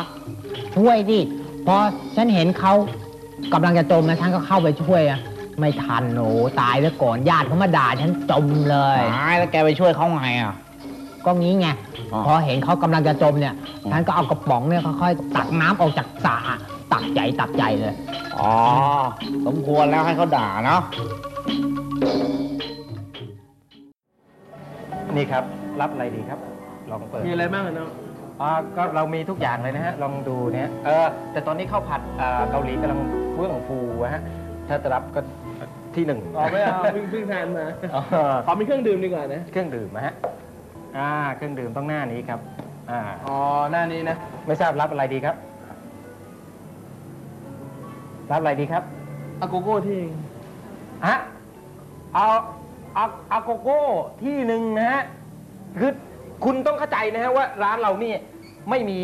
[0.77, 1.19] ช่วยดิ
[1.67, 1.75] พอ
[2.15, 2.73] ฉันเห็นเขา
[3.53, 5.19] กำลังจะจมนะฉันก็เข้าไปช่วยอะ
[5.59, 6.21] ไม่ทันโห
[6.61, 10.53] ตายแล้วก่อนญาติเขามาด่าฉันจมเลย ตายแล้วแกไปช่วยเขาไงอะ
[11.25, 11.67] ก็งี้ไง
[12.13, 13.53] อ๋อ พอเห็นเขากำลังจะจมเนี่ย
[13.91, 16.59] ฉันก็เอากระป๋องเนี่ยค่อยๆตักน้ำออกจากสระอะ
[16.93, 17.93] ตักใหญ่ตักใหญ่เลย
[18.37, 18.51] อ๋อ
[19.45, 20.81] สมควรแล้วให้เขาด่าเนาะ
[25.15, 25.43] นี่ครับ
[25.81, 26.39] รับอะไรดีครับ
[26.91, 27.89] ลองเปิดมีอะไรบ้างเนาะ
[28.41, 32.99] อ่าก็เรามีทุกอย่างเลยนะฮะ ลองดูเนี่ยเออแต่ตอนนี้ข้าวผัดอ่าเกาหลีกำลัง
[33.33, 34.21] เฟื่องฟูอะฮะ
[34.67, 35.21] ถ้าจะรับก็
[35.95, 38.01] ที่หนึ่งอ๋อไม่เอาเพิ่งเพิ่งทานมาอ๋อ
[38.45, 40.13] ขอเป็นเครื่องดื่มดีกว่านะเครื่องดื่มนะฮะ
[40.97, 42.39] อ่าเครื่องดื่มต้องหน้านี้ครับ
[42.91, 43.37] อ่าอ๋อ
[43.71, 44.15] หน้านี้นะ
[44.45, 45.35] ไม่ทราบรับอะไรดีครับ
[48.31, 48.83] รับอะไรดีครับ
[49.41, 50.01] อาโกโก้ที่
[51.07, 51.17] ฮะ
[52.13, 52.27] เอา
[52.95, 53.81] เอาเอาโกโก้
[54.23, 55.01] ที่หนึ่งนะฮะ
[55.79, 55.91] คือ
[56.45, 58.13] คุณต้องเข้าใจนะฮะว่าร้านเรานี่
[58.69, 58.97] ไม่มี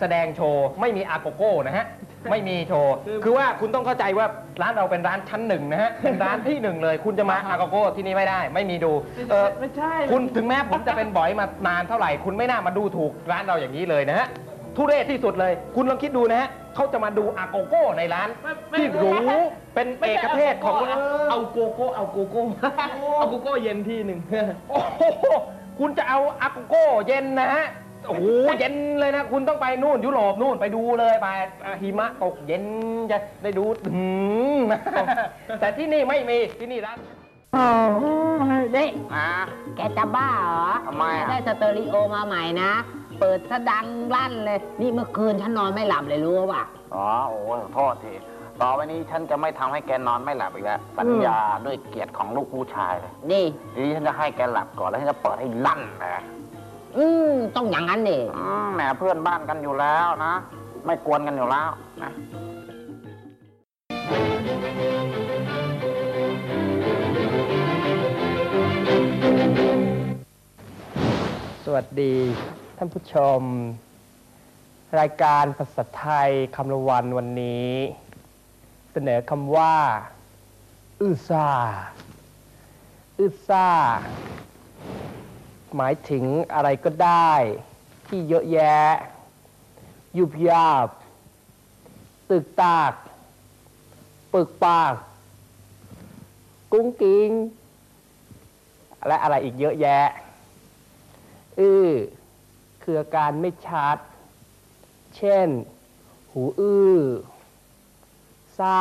[0.00, 1.86] แสดงโชว์ ไม่มีอาโกโก้นะฮะ
[2.30, 2.94] ไม่มีโชว์
[3.24, 4.26] คือว่าคุณต้องเข้าใจว่า
[4.62, 8.92] ร้านเราเป็นร้านชั้นหนึ่งนะฮะ เป็นร้านที่หนึ่งเลย คุณจะมาอาโกโก้ที่นี่ไม่ได้ ไม่มีดู
[9.30, 14.28] เออไม่ใช่ คุณถึงแม้ผมจะเป็นบอยมานานเท่าไหร่ คุณไม่น่ามาดูถูกร้านเราอย่างนี้เลยนะฮะ
[14.76, 18.28] ทุเรศที่สุดเลย คุณลองคิดดูนะฮะเขาจะมาดูอาโกโก้ในร้าน
[18.78, 19.10] ที่หรู
[19.74, 20.74] เป็นเอกเทศของ
[21.30, 22.42] เอาโกโก้เอาโกโก้
[23.18, 24.20] เอาโกโก้เย็นที่หนึ่ง
[24.70, 25.02] โอ้โห
[25.78, 27.66] คุณจะเอาอาโกโก้เย็นนะฮะ
[28.06, 28.24] โอ้โห
[28.58, 31.28] เย็นเลยนะ คุณต้องไปนู่นยุโรปนู่นไปดูเลยไป
[31.64, 32.64] อะหิมะตกเย็น
[33.10, 34.04] จะได้ดูหื
[34.58, 34.60] ม
[35.60, 36.98] แต่ที่นี่ไม่มีที่นี่ร้าน
[37.52, 38.04] โอ้โห
[38.76, 39.28] นี่อ่า
[39.76, 42.72] แกจะบ้าเหรอทำไมอะได้สเตอริโอมาใหม่นะ
[43.20, 46.62] เปิดซะดังลั่นเลย นี่เมื่อคืนฉันนอนไม่หลับเลยรู้ป่ะ
[46.94, 48.14] อ๋อโอ้ยโทษที
[48.62, 53.44] ต่อไปนี้ฉันจะไม่ทำให้แกนอนไม่หลับอีกแล้ว สัญญาด้วยเกียรติของลูกผู้ชายเลยนี่
[53.74, 56.22] ทีนี้ฉันจะให้แกหลับก่อนแล้วฉันจะเปิดให้ลั่นเลย
[56.96, 60.34] อืมต้องอย่างนั้นดิอืมแหมเพื่อนบ้านกันอยู่แล้วนะ
[60.84, 61.70] ไม่กวนกันอยู่แล้ว
[62.02, 62.10] นะ
[71.64, 72.14] สวัสดี
[72.76, 73.40] ท่านผู้ชม
[75.00, 77.70] รายการภาษาไทยคำละวันวันนี้
[78.92, 79.74] เสนอคำว่า
[81.00, 81.48] อือซา
[83.18, 83.68] อือซา
[85.76, 87.32] หมายถึงอะไรก็ได้
[88.06, 88.86] ที่เยอะแยะ
[90.18, 90.88] ยุบยาบ
[92.30, 92.92] ตึกตาก
[94.32, 94.94] ปึกปาก
[96.72, 97.30] กุ้งกิง
[99.06, 100.02] และอะไรอีกเยอะแยะ
[101.58, 101.90] อื้อ
[102.82, 103.96] คืออาการไม่ชัด
[105.16, 105.48] เช่น
[106.32, 106.98] หูอื้อ
[108.58, 108.80] ซ่า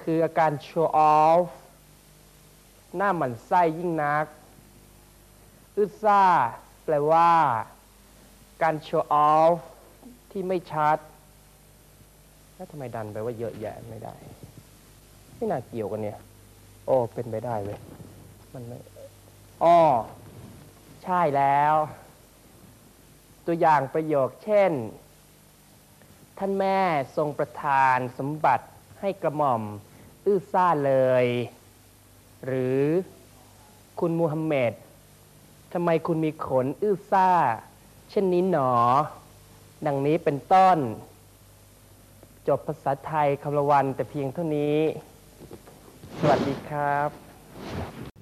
[0.00, 1.46] คืออาการ show off
[2.96, 4.26] หน้าหมันไส้ยิ่งนัก
[5.76, 6.22] อึดซ่า
[6.84, 7.30] แปลว่า
[8.62, 9.56] การ show off
[10.30, 10.98] ที่ไม่ชัด
[12.54, 14.14] แล้วทำไมดันไปว่าเยอะแยะไม่ได้
[15.36, 16.18] ไม่น่าเกี่ยวกันเนี่ย
[16.86, 17.80] โอ้ เป็นไปได้เว้ย
[18.54, 18.78] มันไม่
[19.64, 19.80] อ้อ
[21.02, 21.74] ใช่แล้ว
[23.46, 24.72] ตัวอย่างประโยคเช่น
[26.38, 26.78] ท่านแม่
[27.16, 28.66] ทรงประทานสมบัติ
[29.00, 29.62] ให้กระหม่อม
[30.26, 31.26] อื้อซ่าเลย
[32.46, 32.80] หรือ
[34.00, 34.72] คุณมูฮัมเหม็ด
[35.78, 37.30] ทำไมคุณมีขนอื้อซ่า
[38.10, 38.72] เช่นนี้หนอ
[39.86, 40.78] ดังนี้เป็นต้น
[42.48, 44.78] จบภาษาไทยคำละวันแต่เพียงเท่านี้
[46.18, 47.08] สวัสดีครับ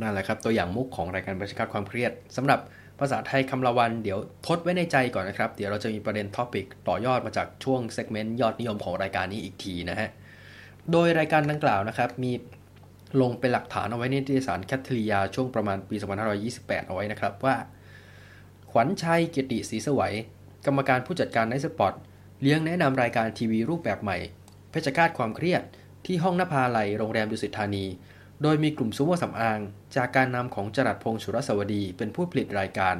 [0.00, 2.60] นั่นแหละครับ ตัวอย่างมุกของรายการประชาความเครียดสำหรับ
[3.00, 10.10] ภาษาไทยคำละวันเดี๋ยวทดไว้ในใจก่อนนะครับ เดี๋ยวเราจะมีประเด็น topic ต่อยอดมาจากช่วง segment ยอดนิยมของรายการนี้อีกทีนะฮะ
[10.92, 12.32] โดยรายการดังกล่าวนะครับมี
[13.20, 15.96] ลงเป็นหลักฐานเอาไว้ในนิตยสารแคทเธอรียาช่วงประมาณปี
[16.42, 17.56] 2528 เอาไว้นะครับว่า
[18.70, 20.14] ขวัญชัยเกียรติศรีสวัย
[20.66, 21.94] กรรมการผู้จัดการไนท์สปอต
[22.42, 24.18] เลี้ยงแนะนำรายการทีวีรูปแบบใหม่
[24.70, 25.62] เพชฌฆาตความเครียด
[26.06, 27.84] ที่ห้องนภาลัยโรงแรมดุสิตธานี
[28.42, 29.60] โดยมีกลุ่มซูโม่สำอาง
[29.96, 32.96] จากการนำของจรัสพงศ์สุรสวดีเป็นผู้ผลิตรายการ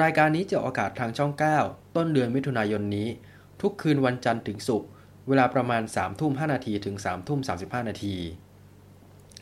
[0.00, 1.32] รายการนี้จะออกอากาศทางช่อง
[1.64, 3.08] 9 ต้นเดือนมิถุนายนนี้
[3.60, 4.88] ทุกคืนวันจันทร์ถึงศุกร์
[5.28, 8.14] เวลาประมาณ3ทุ่ม5นาทีถึง3ทุ่ม35นาที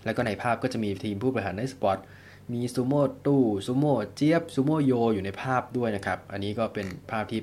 [0.05, 1.99] แล้วก็ในภาพก็จะมีทีมผู้บริหารไนท์สปอต
[2.53, 7.41] มีซูโม่ตู้ซูโม่เจี๊ยบซูโม่โยอยู่ในภาพด้วยนะครับ อันนี้ก็เป็นภาพที่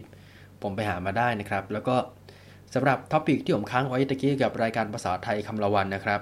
[0.61, 1.95] ผมไปหามาได้นะครับ แล้วก็
[2.73, 6.21] สำหรับ topic ที่ผมค้างไว้ตะกี้กับรายการภาษาไทยคำละวันนะครับ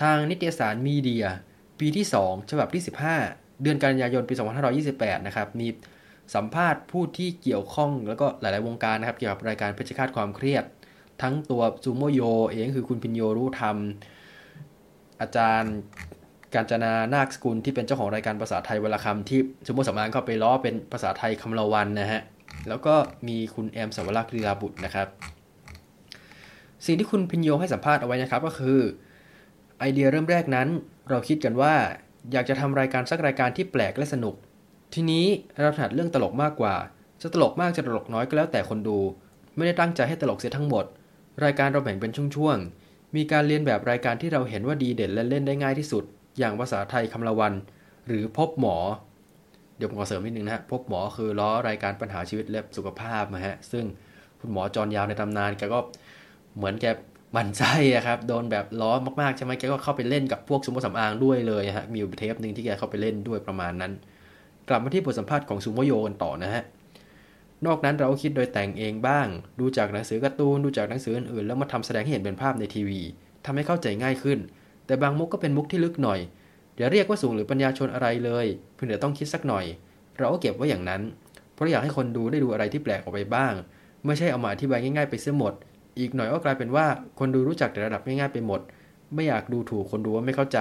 [0.00, 1.26] ทางนิตยสารมีเดีย
[1.80, 2.82] ปีที่ 2 ฉบับที่
[3.22, 4.34] 15 เดือนกันยายนปี
[4.80, 5.68] 2528 นะครับ มี
[6.34, 10.64] สัมภาษณ์ผู้ที่เกี่ยวข้องแล้วก็หลาย ๆ วงการนะครับ เกี่ยวกับรายการเพชรฆาตความเครียด
[11.22, 13.76] ทั้งตัวซูโมโยเองคือคุณพินโยรู้ธรรม
[15.20, 15.74] อาจารย์
[16.54, 22.22] กาญจนานาคสกุลที่เป็นเจ้าของรายการภาษาไทยเวลาคำที่สมมติสำนานก็ไปล้อเป็นภาษาไทยคำละวันนะฮะ
[22.68, 22.94] แล้วก็
[23.28, 25.08] มีคุณแอมสวรักษ์ลีลาบุตรนะครับ
[26.86, 28.78] สิ่งที่คุณพินโยให้สัมภาษณ์เอาไว้นะครับก็คือ
[29.78, 30.68] ไอเดียเริ่มแรกนั้น
[31.10, 31.74] เราคิดกันว่า
[32.32, 34.34] อยากจะทำรายการสักรายการที่แปลกและสนุก
[34.94, 35.26] ทีนี้
[35.60, 36.74] เราถนัดเรื่องตลกมากกว่า
[37.22, 38.98] จะตลกมากจะตลกน้อยก็แล้วแต่คนดู
[39.56, 40.84] ไม่ได้ตั้งใจให้ตลกเสียทั้งหมด
[41.44, 42.85] รายการเราแบ่งเป็นช่วงๆ
[43.16, 46.04] มีการเรียนแบบรายการที่เราเห็นว่าดีเด่นและเล่นได้ง่ายที่สุด
[46.38, 47.52] อย่างภาษาไทยคำละวัน
[48.06, 48.76] หรือพบหมอ
[49.76, 53.84] เดี๋ยวผมขอเสริมนิดนึงนะฮะพบหมอคือล้อรายการปัญหาชีวิตและสุขภาพนะฮะซึ่ง
[54.40, 55.80] คุณหมอจรยาวในตำนานแกก็
[56.56, 56.86] เหมือนแก
[57.36, 63.92] มันไส้อะครับโดนแบบล้อมากๆใช่ไหมแกก็เข้าไปเล่นกับพวกสมมติสำอางด้วยเลยฮะมีอยู่เทปหนึ่งที่แกเข้าไปเล่นด้วยประมาณนั้น
[64.68, 66.62] กลับมาที่บทสัมภาษณ์ของซูโมโยกันต่อนะฮะ
[67.66, 69.26] นอกนั้นเราคิดโดยแต่งเองบ้าง
[69.60, 73.00] ดูจากหนังสือการ์ตูน ดูจากหนังสืออื่นๆ แล้วมาทำแสดงให้เห็นเป็นภาพในทีวี
[73.44, 74.38] ทำให้เข้าใจง่ายขึ้น
[74.86, 76.20] แต่บางมุกก็เป็นมุกที่ลึกหน่อย
[76.76, 79.64] อย่าเรียกว่าสูงหรือปัญญาชนอะไรเลย เพียงแต่ต้องคิดสักหน่อย
[80.18, 81.02] เราก็เก็บไว้อย่างนั้น
[81.52, 83.52] เพราะอยากให้คนดูได้ดูอะไรที่แปลกออกไปบ้าง
[84.04, 85.52] ไม่ใช่เอามาอธิบายง่ายๆไปเสียหมด
[85.98, 86.86] อีกหน่อยก็กลายเป็นว่า
[87.18, 88.60] คนดูรู้จักแต่ระดับง่ายๆไปหมด
[89.14, 90.58] ไม่อยากดูถูกคนดูว่าไม่เข้าใจ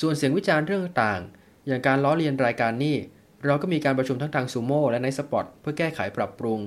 [0.00, 1.20] ส่วนเสียงวิจารณ์เรื่องต่าง
[1.66, 2.96] อย่างการล้อเลียนรายการนี้
[3.46, 6.58] เราก็มีการประชุมทั้งทางซูโม่และในสปอร์ตเพื่อแก้ไขปรับปรุง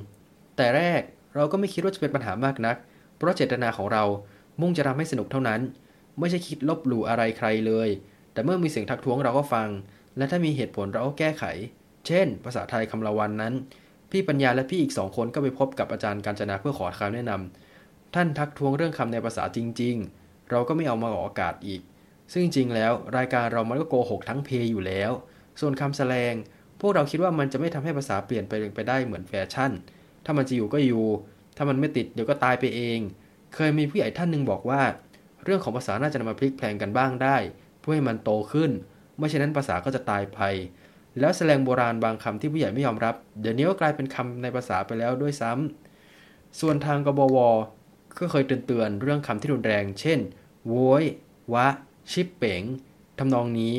[0.58, 1.02] แต่แรก
[1.36, 2.78] เราก็ไม่คิดว่าจะเป็นปัญหามากนัก
[3.16, 4.04] เพราะเจตนาของเรา
[4.62, 5.62] มุ่งจะทำให้สนุกเท่านั้น
[6.20, 7.90] ไม่ใช่คิดลบหลู่อะไรใครเลย
[8.34, 9.70] แต่เมื่อมีเสียงทักท้วงเราก็ฟัง
[10.18, 11.44] และถ้ามีเหตุผลเราก็แก้ไข
[12.08, 13.54] เช่น ภาษาไทยคำละวันนั้น
[14.12, 21.82] พี่ปัญญาและพี่อีกสองคนก็ไปพบกับอาจารย์การจนาเพื่อขอคำแนะนำท่านทักท้วงเรื่องคำในภาษาจริง ๆ เราก็ไม่เอามาออกอากาศอีก
[22.32, 25.12] ซึ่งจริงแล้ว รายการเรามันก็โกหกทั้งเพยอยู่แล้ว
[25.60, 26.34] ส่วนคำแสลง
[26.86, 29.72] พวกเราคิดว่ามันจะไม่ทำให้ภาษาเปลี่ยนไปไปได้เหมือนแฟชั่น
[30.26, 31.06] ถ้ามันจะอยู่ก็อยู่
[31.58, 33.00] ถ้ามันไม่ติดเดี๋ยวก็ตายไปเอง
[33.56, 34.82] เคยมีผู้ใหญ่ท่านหนึ่งบอกว่า
[35.44, 37.38] เรื่องของภาษาน่าจะนำมาพลิกแพลงกันบ้างได้
[37.80, 38.72] เพื่อให้มันโตขึ้น
[39.18, 40.40] ไม่เช่นนั้นภาษาก็จะตายไป
[41.20, 47.38] แล้วแสลงโบราณบางคำที่ผู้ใหญ่ไม่ยอมรับ เดี๋ยวนี้ก็กลายเป็นคำในภาษาไปแล้วด้วยซ้ำส่วนทางกบว
[48.20, 50.20] ก็เคยเตือนเรื่องคำที่รุนแรง เช่น
[50.68, 51.04] โวย
[51.54, 51.68] วะ
[52.12, 52.62] ชิปเป๋ง
[53.20, 53.76] ทำนองนี้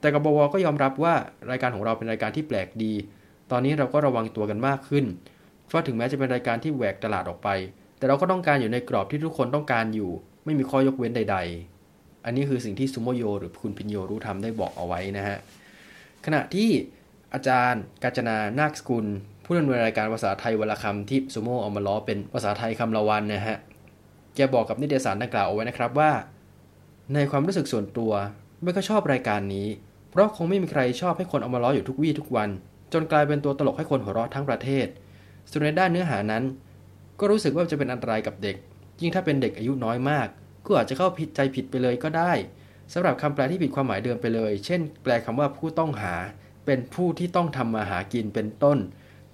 [0.00, 1.14] แต่กบวก็ยอมรับว่า
[1.50, 2.92] รายการของเราเป็นรายการที่แปลกดี
[3.50, 5.04] ตอนนี้เราก็ระวังตัวกันมากขึ้น
[5.66, 7.48] เพราะถึงแม้จะเป็นรายการที่แหวกตลาดออกไป
[7.98, 10.10] แต่เราก็ต้องการอยู่ในกรอบที่ทุกคนต้องการอยู่
[10.44, 11.36] ไม่มีข้อยกเว้นใด
[11.80, 15.38] ๆ อันนี้คือสิ่งที่ซูโมโยหรือคุณพินโยรู้ทำได้บอกเอาไว้นะฮะ
[16.24, 16.70] ขณะที่
[17.34, 19.06] อาจารย์กาญจนานาคสกุล
[19.44, 23.56] ผู้ดำเนินรายการภาษาไทยวลคำที่ซูโมเอามาล้อเป็นภาษาไทยคำละวันนะฮะ
[24.34, 26.10] แกบอกกับนิตยสารดังกล่าวเอาไว้นะครับว่า
[27.14, 28.12] ในความรู้สึกส่วนตัว
[28.62, 29.66] ไม่ก็ชอบรายการนี้
[30.10, 32.50] เพราะคงไม่มีใครชอบให้คนเอามาล้ออยู่ทุกวี่ทุกวัน
[32.92, 34.86] จนกลายเป็นตัวตลกให้คนหัวเราะทั้งประเทศ
[35.50, 36.44] ส่วนในด้านเนื้อหานั้น
[37.18, 38.56] ก็รู้สึกว่าจะเป็นอันตรายกับเด็ก
[39.00, 40.28] ยิ่งถ้าเป็นเด็กอายุน้อยมาก
[40.66, 42.32] ก็อาจจะเข้าผิดใจผิดไปเลยก็ได้
[42.92, 46.14] สำหรับคำแปลที่ผิดความหมายเดิมไปเลย เช่น แปลคำว่าผู้ต้องหา
[46.66, 48.78] เป็นผู้ที่ต้องทำมาหากินเป็นต้น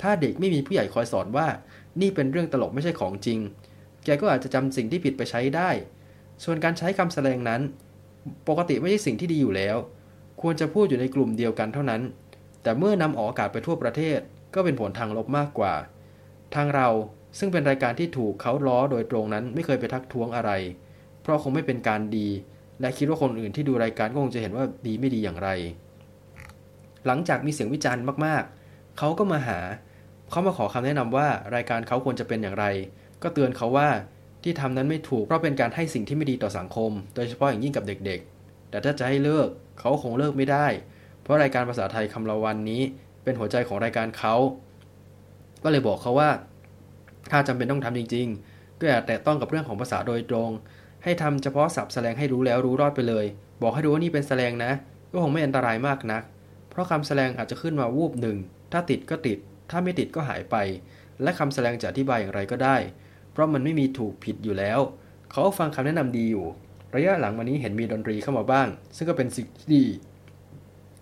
[0.02, 1.46] ถ้าเด็กไม่มีผู้ใหญ่คอยสอนว่า
[2.00, 3.38] นี่เป็นเรื่องตลกไม่ใช่ของจริง
[4.04, 5.70] แกก็อาจจะจำสิ่งที่ผิดไปใช้ได้
[6.44, 7.60] ส่วนการใช้คำแสดงนั้น
[8.48, 9.76] ปกติไม่ใช่สิ่งที่ดีอยู่แล้ว
[10.46, 12.02] ควรจะพูดอยู่ในกลุ่มเดียวกันเท่านั้น
[12.62, 14.18] แต่เมื่อนำออกอากาศไปทั่วประเทศ
[14.54, 15.74] ก็เป็นผลทางลบมากกว่า
[16.54, 16.88] ทางเรา
[17.38, 20.50] ซึ่งเป็นรายการที่ถูกเขาล้อโดยตรงนั้นไม่เคยไปทักท้วงอะไร
[21.22, 22.28] เพราะคงไม่เป็นการดี
[22.80, 25.48] และคิดว่าคนอื่นที่ดูรายการก็คงจะเห็นว่าดีไม่ดีอย่างไร
[27.06, 29.58] หลังจากมีเสียงวิจารณ์มากๆ เขาก็มาหา
[30.30, 32.66] เขามาขอคำแนะนำว่ารายการเขาควรจะเป็นอย่างไร
[33.22, 33.88] ก็เตือนเขาว่า
[34.42, 38.33] ที่ทำนั้นไม่ถูกเพราะเป็นการให้สิ่งที่ไม่ดีต่อสังคม โดยเฉพาะอย่างยิ่งกับเด็กๆ
[38.74, 39.48] แต่ถ้าจะให้เลิก
[39.80, 40.66] เขาคงเลิกไม่ได้
[41.22, 42.82] เพราะรายการภาษาไทยคำละวันนี้
[43.24, 44.34] เป็นหัวใจของรายการเขา
[45.62, 46.30] ก็เลยบอกเขาว่า
[47.30, 50.50] ถ้าจำเป็นต้องทำจริง ๆ ก็อย่าแตะต้องกับเรื่องของภาษาโดยตรง
[51.04, 53.26] ให้ทำเฉพาะศัพท์แสดงให้รู้แล้วรู้รอดไปเลย
[53.62, 54.72] บอกให้รู้ว่านี่เป็นแสดงนะ
[55.12, 56.22] ก็คงไม่อันตรายมากนัก
[56.70, 58.36] เพราะคำแสดงอาจจะขึ้นมาวูบหนึ่ง
[58.72, 59.38] ถ้าติดก็ติด
[59.70, 60.56] ถ้าไม่ติดก็หายไป
[61.22, 62.76] และคำแสดงจะอธิบายอย่างไรก็ได้
[63.32, 64.80] เพราะมันไม่มีถูกผิดอยู่แล้ว
[65.30, 66.46] เขาฟังคำแนะนำดีอยู่
[66.94, 69.84] ระยะหลังมานี้เห็นมีดนตรีเข้ามาบ้าง ซึ่งก็เป็นสิ่งที่ดี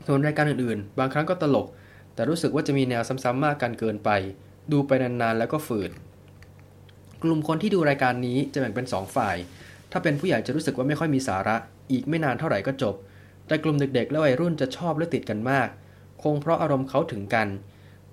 [0.06, 1.66] ส่วนรายการอื่นๆ บางครั้งก็ตลก
[2.14, 4.10] แต่รู้สึกว่าจะมีแนวซ้ำๆมากกันเกินไป
[4.72, 5.90] ดูไปนานๆแล้วก็ฝืด
[7.22, 9.36] กลุ่มคนที่ดูรายการนี้จะแบ่งเป็น 2 ฝ่าย
[9.92, 11.56] ถ้าเป็นผู้ใหญ่จะรู้สึกว่าไม่ค่อยมีสาระ
[11.92, 12.94] อีกไม่นานเท่าไหร่ก็จบ
[13.46, 15.68] แต่กลุ่มเด็กๆ และวัยรุ่นจะชอบและติดกันมาก
[16.22, 17.48] คงเพราะอารมณ์เขาถึงกัน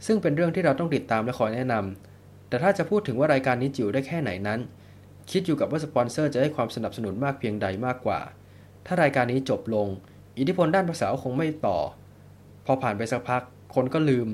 [0.06, 4.60] ซึ่งเป็นเรื่องที่เราต้องติดตามและคอยแนะนำแต่ถ้าจะพูดถึงว่ารายการนี้จิ๋วได้แค่ไหนนั้น
[5.32, 8.20] คิดอยู่กับว่าสปอนเซอร์จะให้ความสนับสนุนมากเพียงใดมากกว่า
[8.86, 9.88] ถ้ารายการนี้จบลง
[10.38, 11.78] อิทธิพลด้านภาษาคงไม่ต่อ
[12.66, 13.44] พอผ่านไปสักพัก
[13.76, 14.28] คนก็ลืม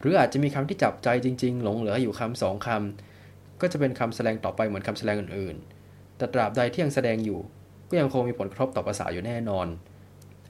[0.00, 7.40] หรืออาจจะมีคำที่จับใจจริง ๆ หลงเหลืออยู่คำสองคำก็จะเป็นคำแสดงต่อไปเหมือนคำแสดงอื่นๆ แต่ตราบใดที่ยังแสดงอยู่
[7.88, 9.66] ก็ยังคงมีผลกระทบต่อภาษาอยู่แน่นอน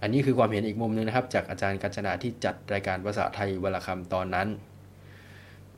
[0.03, 4.49] อันนี้คือความเห็นอีกมุมหนึงนะครับ จากอาจารย์กัญจนาที่จัดรายการภาษาไทยวันละคำตอนนั้น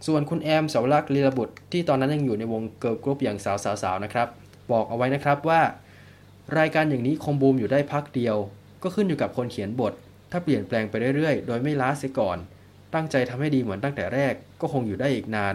[0.07, 4.29] ส่วนคุณแอมเสาวลักษณ์ลีละบุตรที่ตอนนั้นยังอยู่ในวง girl group อย่างสาวๆๆนะครับ
[4.73, 5.61] บอกเอาไว้นะครับว่า
[6.59, 8.37] รายการอย่างนี้คงบูมอยู่ได้พักเดียว
[8.83, 9.93] ก็ขึ้นอยู่กับคนเขียนบท
[10.31, 12.39] ถ้าเปลี่ยนแปลงไปเรื่อยๆ โดยไม่ล้าเสียก่อน
[12.95, 15.55] ตั้งใจทำให้ดีเหมือนตั้งแต่แรก ก็คงอยู่ได้อีกนาน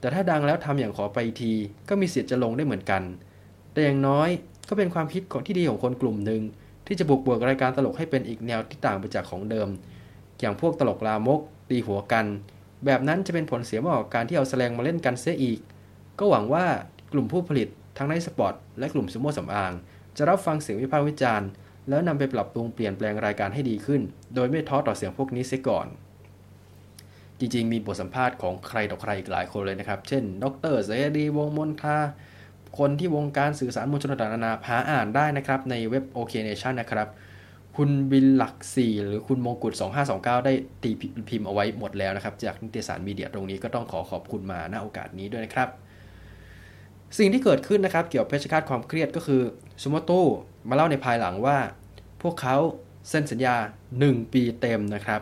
[0.00, 1.52] แต่ถ้าดังแล้วทำอย่างขอไปที
[1.88, 3.02] ก็มีสิทธิ์จะลงได้เหมือนกัน
[3.72, 4.28] แต่อย่างน้อย
[4.68, 6.42] ก็เป็นความคิดของที่ดีของคนกลุ่มหนึ่ง
[6.86, 9.68] ที่จะบุกเบิกรายการตลกให้เป็นอีกแนวที่ต่างไปจากของเดิม
[10.40, 12.26] อย่างพวกตลกลามกตีหัวกัน
[12.84, 15.60] แบบนั้นจะเป็นผลเสียมากกว่าการที่เอาแสลงมาเล่นกันเสียอีก
[16.18, 16.66] ก็หวังว่า
[17.12, 17.68] กลุ่มผู้ผลิต
[17.98, 19.72] ทั้งในสปอร์ตและกลุ่มซูโม่สำอาง
[20.16, 21.48] จะรับฟังเสียงวิพากษ์วิจารณ์
[21.88, 24.00] แล้วนำไปปรับปรุงเปลี่ยนแปลงรายการให้ดีขึ้น
[24.34, 25.86] โดยไม่ท้อต่อเสียงพวกนี้เสียก่อน
[27.38, 31.98] จริงๆ มีบทสัมภาษณ์ของใครต่อใครอีกหลายคนเลยนะครับ เช่น ดรเสรีวงศ์มนทา
[32.78, 37.08] คนที่วงการสื่อสารมวลชนต่างๆนานาหาอ่านได้นะครับในเว็บ OK Nation นะครับ
[37.76, 39.72] คุณบินหลัก 4 หรือคุณมงกุฎ
[40.10, 40.52] 2529 ได้
[40.82, 40.90] ตี
[41.28, 45.68] พิมพ์เอาไว้หมดแล้วนะครับ จากนิตยสารมีเดียตรงนี้ก็ต้องขอขอบคุณมาณโอกาสนี้ด้วยนะครับ
[47.18, 49.42] สิ่งที่เกิดขึ้นนะครับ เกี่ยวกับเพชฌฆาตความเครียดก็คือ
[49.82, 50.22] ซูโม่ตู้
[50.68, 51.56] มาเล่าในภายหลังว่า
[52.22, 52.56] พวกเขา
[53.08, 53.56] เซ็นสัญญา
[53.94, 55.20] 1 ปีเต็มนะครับ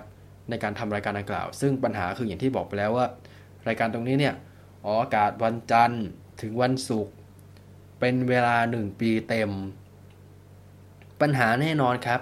[0.51, 3.07] ในการทำรายการดังกล่าว ซึ่งปัญหาคืออย่างที่บอกไปแล้วว่า
[3.69, 4.35] รายการตรงนี้เนี่ย
[4.85, 6.05] ออกอากาศวันจันทร์
[6.41, 7.15] ถึงวันศุกร์
[8.01, 9.51] เป็นเวลา 1 ปีเต็ม
[11.21, 12.21] ปัญหาแน่นอนครับ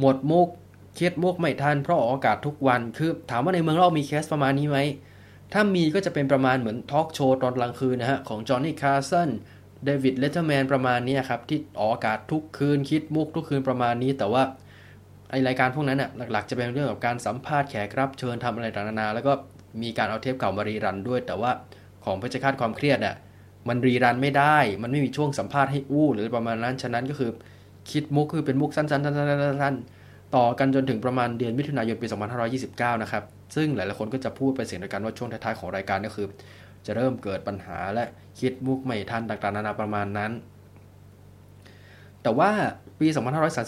[0.00, 0.48] หมดมุก
[0.94, 4.78] คิดมุกไม่ทันเพราะออกอากาศทุกวัน คือถามว่าในเมืองเรามีเคสประมาณนี้ไหม
[5.52, 9.30] ถ้ามีก็จะเป็นประมาณเหมือนทอล์กโชว์ตอนกลางคืนนะฮะ ของจอห์นนี่คาร์สัน
[9.84, 14.42] เดวิดเลตเตอร์แมนประมาณนี้ครับ ที่ออกอากาศทุกคืนคิดมุกทุกคืนประมาณนี้ แต่ว่า
[15.30, 19.32] ไอรายการพวกนั้นน่ะหลัก ๆ จะเป็นเรื่องของการสัมภาษณ์แขกรับเชิญทำอะไรต่างๆนานาแล้วก็
[19.82, 21.50] มีการเอาเทปเก่ามา rerun ด้วย แต่ว่า
[22.04, 23.14] ของเพชฌฆาตความเครียดอะ
[23.68, 27.30] มัน rerun ไม่ได้ มันไม่มีช่วงสัมภาษณ์ให้อู้ หรือประมาณนั้นฉะนั้นก็คือ
[27.90, 32.06] คิดมุกคือเป็นมุกสั้นๆๆๆๆ ต่อกันจนถึงประมาณเดือนมิถุนายนปี
[32.54, 33.24] 2529 นะครับ
[33.56, 36.26] ซึ่งหลายๆคนก็จะพูดไปเสียงเดียวกันว่าช่วงท้ายๆของรายการก็คือ
[36.86, 38.04] จะเริ่มเกิดปัญหาและ
[38.40, 40.32] คิดมุกไม่ทันต่างๆนานาประมาณนั้น
[42.22, 42.50] แต่ว่า
[42.98, 43.06] ปี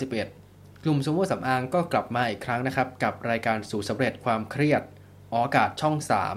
[0.07, 4.83] 2531 กลุ่มซูโม่สำอางก็กลับมาอีกครั้งนะครับ กับรายการสู่สำเร็จความเครียด
[5.33, 5.97] ออกอากาศช่อง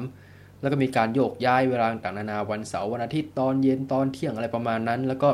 [0.09, 5.29] 3 แล้วก็มีการโยกย้ายเวลาต่างๆนานาวันเสาร์วันอาทิตย์ตอนเย็นตอนเที่ยงอะไรประมาณนั้น แล้วก็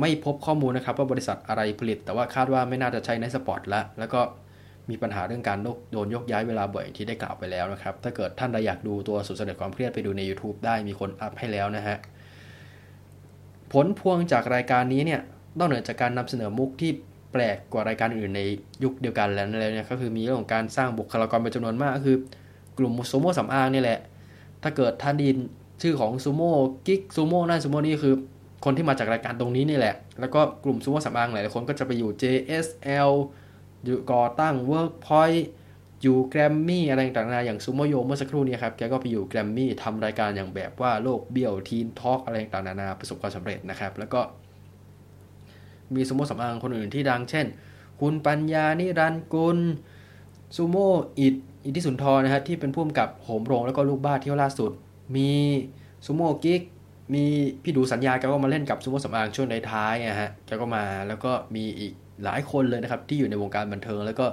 [0.00, 4.20] ไม่พบข้อมูลนะครับว่าบริษัทอะไรผลิต แต่ว่าคาดว่าไม่น่าจะใช้ในสปอร์ตละแล้วก็
[4.90, 5.58] มีปัญหาเรื่องการ
[5.92, 11.96] โดนยกย้ายเวลาบ่อยที่ได้กล่าวไปแล้วนะครับ ถ้าเกิดท่านใดอยากดูตัวสุดเสด็จความเครียดไปดูใน YouTube ได้มีคนอัพให้แล้วนะฮะ
[13.72, 15.20] ผลพวงจากรายการนี้เนี่ย
[15.58, 16.90] นอกเหนือจากการนำเสนอมุกที่
[17.32, 18.40] แปลกกว่ารายการอื่นใน
[18.84, 22.16] ยุคเดียวกันแล้วนั่นเลยเนี่ยก็คือมีเรื่องของการสร้างบุคลากรเป็นจำนวนมากก็คือ
[22.78, 23.98] กลุ่มซูโม่สำอางนี่แหละ
[24.62, 25.36] ถ้าเกิดท่านดิน
[25.82, 26.52] ชื่อของซูโม่
[26.86, 28.14] กิ๊กซูโม่นั่นซูโม่นี่คือ
[28.64, 33.10] คนที่มาจากรายการตรงนี้นี่แหละ แล้วก็กลุ่มซูโม่สำอางหลายๆคนก็จะไปอยู่ JSL
[33.84, 35.40] อยู่ก่อตั้ง Workpoint
[36.02, 44.20] อยู่แกรมมี่อะไรต่างๆ อย่างซูโมโยเมื่อสักครู่นี้ครับ แกก็ไปอยู่แกรมมี่ทำรายการอย่างแบบว่าโลกเบี้ยวทีนทอล์กอะไรต่างๆนานาประสบความสำเร็จนะครับ แล้วก็
[45.94, 47.46] มีซูโม่สำอางคนอื่นที่ดัง เช่น
[48.00, 49.58] คุณปัญญา นิรันกุล
[50.56, 51.34] ซูโม่อิด
[51.64, 54.70] อิทธิสุนทรนะฮะที่เป็นผู้กำกับโหมโรงแล้วก็ลูกบ้าเที่ยวล่าสุด
[55.16, 55.30] มี
[56.04, 56.62] ซูโม่กิ๊ก
[57.14, 57.24] มี
[57.62, 61.92] พี่ดูสัญญาแกก็มาเล่นกับซูโม่สำอางช่วงในท้ายนะฮะแกก็มาแล้วก็มีอีก
[62.24, 64.26] หลายคนเลยนะครับ ที่อยู่ในวงการบันเทิง แล้วก็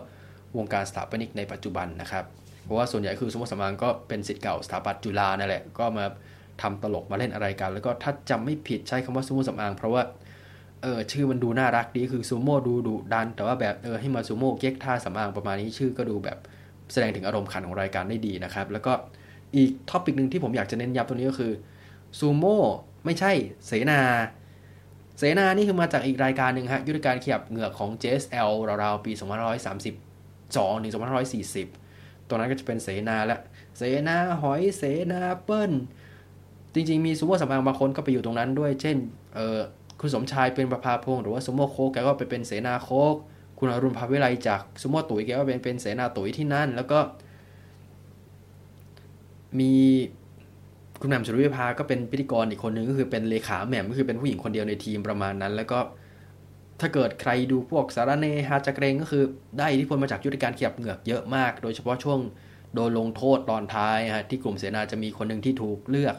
[0.57, 2.25] วงการสถาปนิกในปัจจุบันนะครับ
[2.65, 6.05] เพราะว่าส่วนใหญ่คือซูโม่สำอางก็เป็นศิษย์เก่าสถาปัตย์จุฬานั่นแหละก็มา
[6.61, 10.01] ทำตลกมาเล่นอะไรกัน แล้วก็ถ้าจำไม่ผิดใช้คำว่าซูโม่สำอาง เพราะว่า
[10.81, 16.37] เออชื่อมันดูน่ารักดีคือซูโม่ดูดุดัน แต่ว่าแบบเออให้มาซูโม่เก๊กท่าสำอางประมาณนี้ชื่อก็ดูแบบ
[16.91, 18.93] แสดงถึงอารมณ์ขันของรายการได้ดีนะครับ แล้วก็
[19.55, 21.51] อีก topic หนึ่งที่ผมอยากจะเน้นย้ำตรงนี้ก็คือ
[22.19, 22.61] ซูโม่
[23.05, 23.31] ไม่ใช่
[23.65, 24.01] เสนา
[25.17, 28.51] เสนานี่คือมาจากอีกรายการหนึ่งฮะยุทธการเขียบเหงือกของ JSL
[28.83, 29.11] ราวๆปี
[30.17, 30.93] 2532ถึง
[31.59, 33.37] 2540ตรงนั้นก็จะเป็นเสนาและ
[33.77, 35.71] เสนาหอยเสนาเปิ้ล
[36.73, 38.97] จริงๆ มีซูโม่สำอางบางคนก็ไปอยู่ตรงนั้นด้วย เช่น
[39.35, 39.59] เออ
[39.99, 43.15] คุณสมชายเป็นประภาพงศ์หรือว่าซูโม่โคกแกก็ไปเป็นเสนาโคก
[43.59, 46.99] คุณอรุณภาวิไลจากซูโม่ตุ๋ยแกก็เป็นเป็นเสนาตุ๋ยที่นั่น แล้วก็
[49.59, 49.73] มี
[51.01, 55.79] คุณแหม่มสุริวิภาก็เป็นพิธีกรอีกคนนึงก็คือเป็นเลขาแหม่มก็คือเป็นผู้หญิงคนเดียวในทีมประมาณนั้น แล้วก็
[56.79, 59.23] ถ้าเกิดใครดูพวกสารเนฮาจักเรงก็คือ
[59.57, 62.19] ได้อิทธิพลมาจากยุทธการเขียบเหงือกเยอะมาก โดยเฉพาะช่วง
[62.73, 66.15] โดนลงโทษตอนท้ายฮะที่กลุ่มเสนาจะมีคนหนึ่งที่ถูกเลือก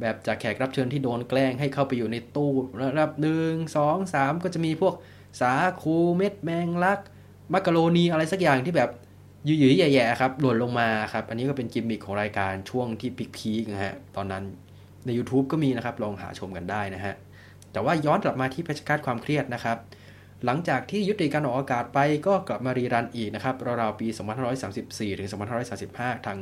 [0.00, 4.94] แบบจากแขกรับเชิญที่โดนแกล้งให้เข้าไปอยู่ในตู้ระดับหนึ่งสองสามก็จะมีพวก
[5.40, 5.52] สา
[5.82, 7.00] คูเม็ดแมงลัก
[7.52, 8.90] มักกะโรนีอะไรสักอย่างที่แบบ
[9.48, 14.44] ยืยๆแย่ๆครับหล่นลงมาครับอันนี้ก็เป็นกิมมิคของรายการช่วงที่พีคๆนะฮะตอนนั้น
[15.04, 17.14] ใน YouTube ก็มีนะครับลองหาชมกันได้นะฮะ
[17.72, 19.78] แต่ว่าย้อนกลับมาที่เพชรฆาตความเครียดนะครับ
[20.44, 24.06] หลังจากที่ยุติการออกอากาศไปก็กลับมารีรันอีกนะครับราวๆปี
[24.62, 25.28] 2534 ถึง
[25.76, 26.38] 2535 ทาง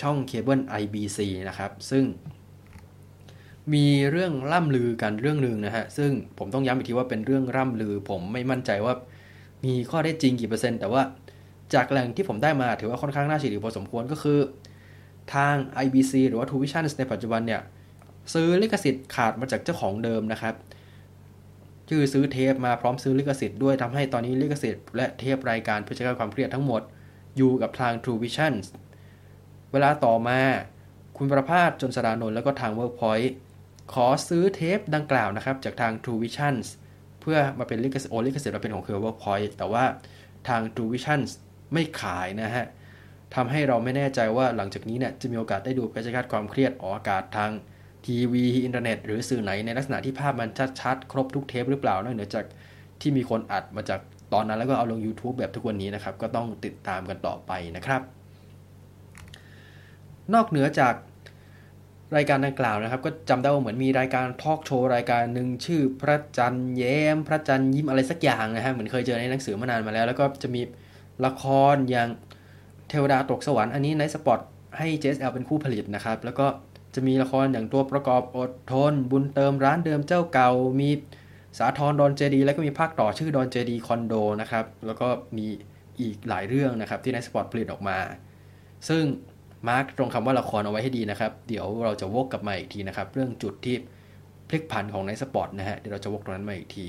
[0.00, 1.18] ช่องเคเบิล IBC
[1.48, 2.04] นะครับซึ่ง
[3.74, 8.94] มีเรื่องล่ำลือกันเรื่องหนึ่งนะฮะซึ่งผมต้องย้ำอีกทีว่าเป็นเรื่องร่ำลือ ผมไม่มั่นใจว่า
[9.64, 11.02] มีข้อได้จริงกี่เปอร์เซ็นต์แต่ว่า
[11.74, 14.38] จากแหล่งที่ผมได้มาถือว่าค่อนข้างน่าเชื่อถือพอสมควรก็คือ
[15.34, 17.60] ทาง IBC หรือว่า True Vision ในปัจจุบันเนี่ย
[18.34, 20.54] ซื้อลิขสิทธิ์ขาดมาจากเจ้าของเดิมนะครับ
[21.88, 26.82] คือซื้อเทปมาพร้อมซื้อลิขสิทธิ์ด้วยทำให้ตอนนี้ลิขสิทธิ์และเทปรายการเพื่อการความเครียดทั้งหมด
[27.36, 28.54] อยู่กับทาง True Vision
[29.72, 30.40] เวลาต่อมา
[31.16, 33.30] คุณประภาสจนสรานนท์แล้วก็ทาง Workpoint
[33.92, 36.54] ขอซื้อเทปดังกล่าวนะครับ จากทาง True Vision
[37.20, 39.84] เพื่อมาเป็นลิขสิทธิ์โอลิขสิทธิ์มาเป็นของเครือ Workpoint แต่ว่า
[40.48, 41.20] ทาง True Vision
[41.72, 42.66] ไม่ขายนะฮะ
[43.34, 47.50] ทำให้เราไม่แน่ใจว่าหลังจากนี้เนี่ยจะมีโอกาสได้ดูการจัดการความเครียดออกอากาศทาง
[48.06, 52.44] ทีวีอินเทอร์เน็ต หรือสื่อไหนในลักษณะที่ภาพมันชัดๆ ครบทุกเทปหรือเปล่านอกเหนือจาก
[53.00, 54.00] ที่มีคนอัดมาจาก
[54.32, 58.02] ตอนนั้นแล้วก็เอาลง YouTube แบบทุกวันนี้นะครับ ก็ต้องติดตามกันต่อไปนะครับ
[60.34, 60.94] นอกเหนือจาก
[62.16, 70.60] รายการดังกล่าวนะครับ ก็จำได้ว่าเหมือนมีรายการทอล์กโชว์รายการหนึ่งชื่อพระจันทร์แย้ม พระจันทร์ยิ้มอะไรสักอย่างนะฮะเหมือนเคยเจอในหนังสือมานานมาแล้ว แล้วก็จะมี
[71.26, 72.08] ละครอย่าง
[72.88, 74.38] เทวดาตกสวรรค์อันนี้ในสปอต
[74.78, 76.46] ให้ JSL เป็นคู่ผลิตนะครับ แล้วก็
[76.94, 80.90] จะมีละครอย่างตัวประกอบอดทน บุญเติมร้านเดิมเจ้าเก่า มี
[81.58, 85.46] สาทรดอนเจดี แล้วก็มีภาคต่อชื่อดอนเจดีคอนโดนะครับ แล้วก็มี
[86.00, 87.98] อีกหลายเรื่องนะครับที่ในสปอตผลิตออกมา
[88.88, 89.02] ซึ่ง
[89.68, 93.76] มาร์กตรงคำว่าละครเอาไว้ให้ดีนะครับ เดี๋ยวเราจะวกกลับมาอีกทีนะครับ เรื่องจุดที่
[94.48, 96.86] พลิกผันของในสปอตนะฮะ เดี๋ยวเราจะวกตรงนั้นมาอีกที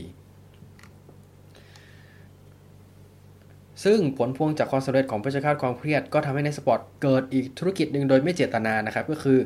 [3.84, 9.40] ซึ่งผลพวงจากความสำเร็จของเพชฌฆาตความเครียดก็ทำให้ไนท์สปอตเกิดอีกธุรกิจหนึ่งโดยไม่เจตนานะครับ ก็คือ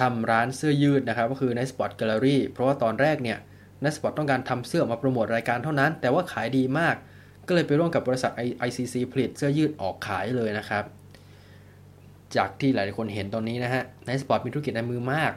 [0.00, 3.38] ทำร้านเสื้อยืดนะครับ ก็คือไนท์สปอตแกลเลอรี่เพราะว่าตอนแรกเนี่ย
[3.82, 6.94] ไนท์สปอตต้องการทำเสื้อมาโปรโมทรายการเท่านั้น แต่ว่าขายดีมาก
[7.46, 8.32] ก็เลยไปร่วมกับบริษัท
[8.68, 10.84] ICC ผลิตเสื้อยืดออกขายเลยนะครับ
[12.36, 15.32] จากที่หลายคนเห็นตอนนี้นะฮะไนท์สปอตมีธุรกิจในมือมาก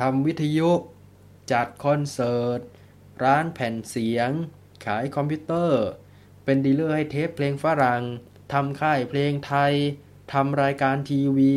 [0.00, 0.70] ทำวิทยุ
[1.52, 2.60] จัดคอนเสิร์ต
[3.24, 4.30] ร้านแผ่นเสียง
[4.84, 5.86] ขายคอมพิวเตอร์
[6.44, 8.02] เป็นดีลเลอร์ให้เทปเพลงฝรั่ง
[8.52, 9.72] ทำค่ายเพลงไทย
[10.32, 11.56] ทำรายการทีวี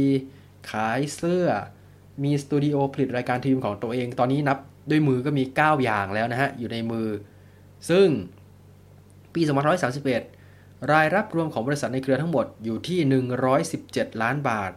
[0.72, 1.48] ขายเสื้อ
[2.24, 4.58] มีสตูดิโอผลิตรายการทีวีของตัวเอง ตอนนี้นับ
[4.90, 7.08] ด้วยมือก็มี 9 อย่างแล้วนะฮะ อยู่ในมือ
[7.90, 8.08] ซึ่ง
[9.34, 9.42] ปี
[10.16, 13.00] 2531 รายรับรวมของบริษัทในเครือทั้งหมดอยู่ที่
[13.76, 14.72] 117 ล้านบาท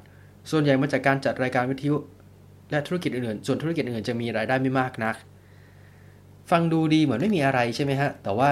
[0.51, 1.97] ส่วนใหญ่มาจากการจัดรายการวิทยุ
[2.71, 5.17] และธุรกิจอื่นๆ ส่วนธุรกิจอื่นๆจะมีรายได้ไม่มากนัก
[6.51, 8.51] ฟังดูดีเหมือนไม่มีอะไรใช่ไหมฮะ แต่ว่า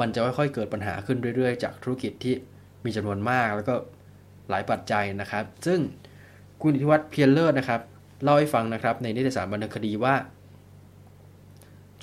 [0.00, 2.34] มันจะค่อยๆเกิดปัญหาขึ้นเรื่อยๆ จากธุรกิจที่
[2.84, 3.74] มีจำนวนมากแล้วก็
[4.50, 5.80] หลายปัจจัยนะครับ ซึ่ง
[6.62, 7.80] คุณอิทธิวัฒน์เพียรเลิศนะครับ
[8.22, 10.14] เล่าให้ฟังนะครับในนิตยสารบันเทิงคดีว่า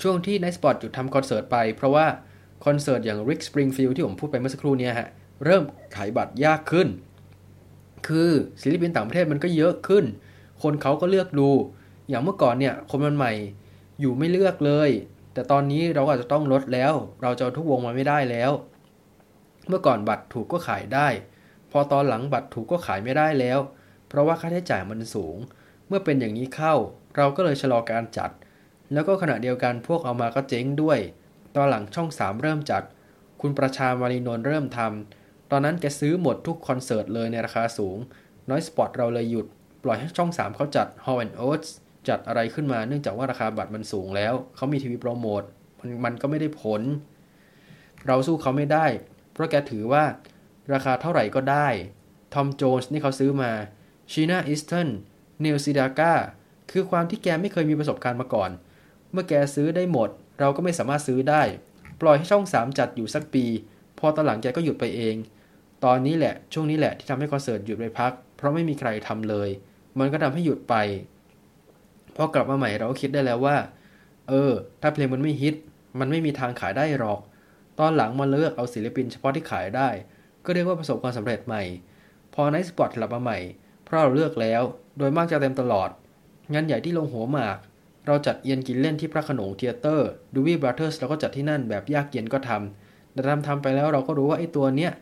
[0.02, 2.06] ช่วงที่ไนท์สปอร์ตหยุดทำคอนเสิร์ตไป เพราะว่า
[2.64, 5.08] คอนเสิร์ตอย่าง Rick Springfield ที่ผมพูดไปเมื่อสักครู่นี้ฮะ
[5.44, 5.62] เริ่ม
[5.96, 6.88] ขายบัตรยากขึ้น
[8.08, 8.30] คือ
[8.62, 10.04] ศิลปินต่างประเทศมันก็เยอะขึ้น
[10.62, 11.50] คนเขาก็เลือกดู
[12.08, 13.32] อย่างเมื่อก่อนเนี่ยคนมันใหม่
[14.00, 14.90] อยู่ไม่เลือกเลย
[15.38, 16.92] แต่ตอนนี้เราอาจจะต้องลดแล้ว
[17.22, 18.50] เราจะทุกวงมาไม่ได้แล้ว
[19.68, 21.08] เมื่อก่อนบัตรถูกก็ขายได้
[21.70, 23.58] พอตอนหลังบัตรถูกก็ขายไม่ได้แล้ว
[24.08, 25.36] เพราะว่าค่าใช้จ่ายมันสูง
[25.88, 26.74] เมื่อเป็นอย่างนี้เข้า
[27.16, 28.30] เราก็เลยชะลอการจัด
[28.92, 30.98] แล้วก็ขณะเดียวกันพวกเอามาก็เจ๊งด้วย
[31.56, 32.82] ตอนหลังช่อง3เริ่มจัด
[33.40, 37.98] คุณประชามาลีนนท์เริ่มทำตอนนั้นแกซื้อหมดทุกคอนเสิร์ตเลยในราคาสูง
[38.48, 39.46] ไนท์สปอตเราเลยหยุด
[39.82, 41.70] ปล่อยให้ช่อง 3เขาจัด Hall and Oates
[42.08, 45.42] จัดอะไรขึ้นมาเนื่องจากว่าราคาบัตรมันสูงแล้ว เขามีทีวีโปรโมท
[45.78, 46.82] มันมันก็ไม่ได้ผล
[48.06, 48.86] เราสู้เขาไม่ได้
[49.32, 50.04] เพราะแกถือว่า
[50.72, 51.68] ราคาเท่าไหร่ก็ได้
[52.34, 53.50] ทอมโจนส์นี่เขาซื้อมา
[54.12, 54.88] ชีนาอิสตัน
[55.40, 56.14] นีลซิดาก้า
[56.70, 58.50] คือความที่แกไม่เคยมีประสบการณ์มาก่อน
[59.12, 60.08] เมื่อแกซื้อได้หมด
[60.40, 61.42] เราก็ไม่สามารถซื้อได้
[62.00, 63.44] ปล่อยให้ช่อง 3 จัดอยู่สักปี
[63.98, 65.16] พอตอนหลังแกก็หยุดไปเอง
[65.84, 69.48] ตอนนี้แหละช่วงนี้แหละที่ทำให้คอนเสิร์ตหยุดไปพัก เพราะไม่มีใครทำเลย
[69.98, 70.74] มันก็ทำให้หยุดไป
[72.18, 73.56] พอกลับมาใหม่เราก็คิดได้แล้วว่า
[74.28, 75.54] เออ ถ้าเพลงมันไม่ฮิต
[76.00, 77.20] มันไม่มีทางขายได้หรอก
[77.78, 79.88] ตอนหลังมาเลือกเอาศิลปินเฉพาะที่ขายได้
[80.44, 81.62] ก็เรียกว่าประสบความสำเร็จใหม่
[82.34, 83.38] พอในสปอตกลับมาใหม่
[83.84, 84.62] เพราะเราเลือกแล้ว
[84.98, 85.90] โดยมากจะเต็มตลอด
[86.52, 87.58] งานใหญ่ที่ลงหัวหมาก
[88.06, 94.92] เราจัดเอียนกิลแลนที่พระโขนงเธียเตอร์ ดูบี้บราเธอร์สเราก็จัดที่นั่นแบบยากเย็นก็ทำแต่ทำทำไปแล้วเราก็รู้ว่าไอ้ตัวเนี้ย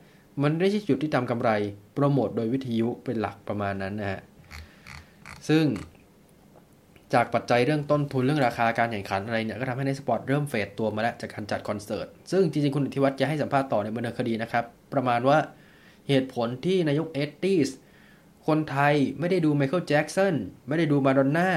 [0.43, 1.51] มันไม่ใช่จุดที่ทำกำไร
[1.95, 4.21] โปรโมทโดยวิทยุเป็นหลักประมาณนั้นนะฮะ
[5.49, 5.65] ซึ่ง
[7.15, 15.39] จากปัจจัยเรื่องต้นทุนเรื่องราคาการแข่งขันอะไรเนี่ยก็ทำให้ไนท์สปอตเริ่ม fade ตัวมาแล้วจากการจัดคอนเสิร์ต ซึ่งจริงๆ คุณอิทธิวัฒน์จะให้สัมภาษณ์ต่อในบันเทิงคดีนะครับ ประมาณว่า
[16.09, 17.69] เหตุผลที่ในยุค eighty ส
[18.47, 20.35] คนไทยไม่ได้ดูไมเคิลแจ็กสัน
[20.69, 21.51] ไม่ได้ดูมาดอนน่า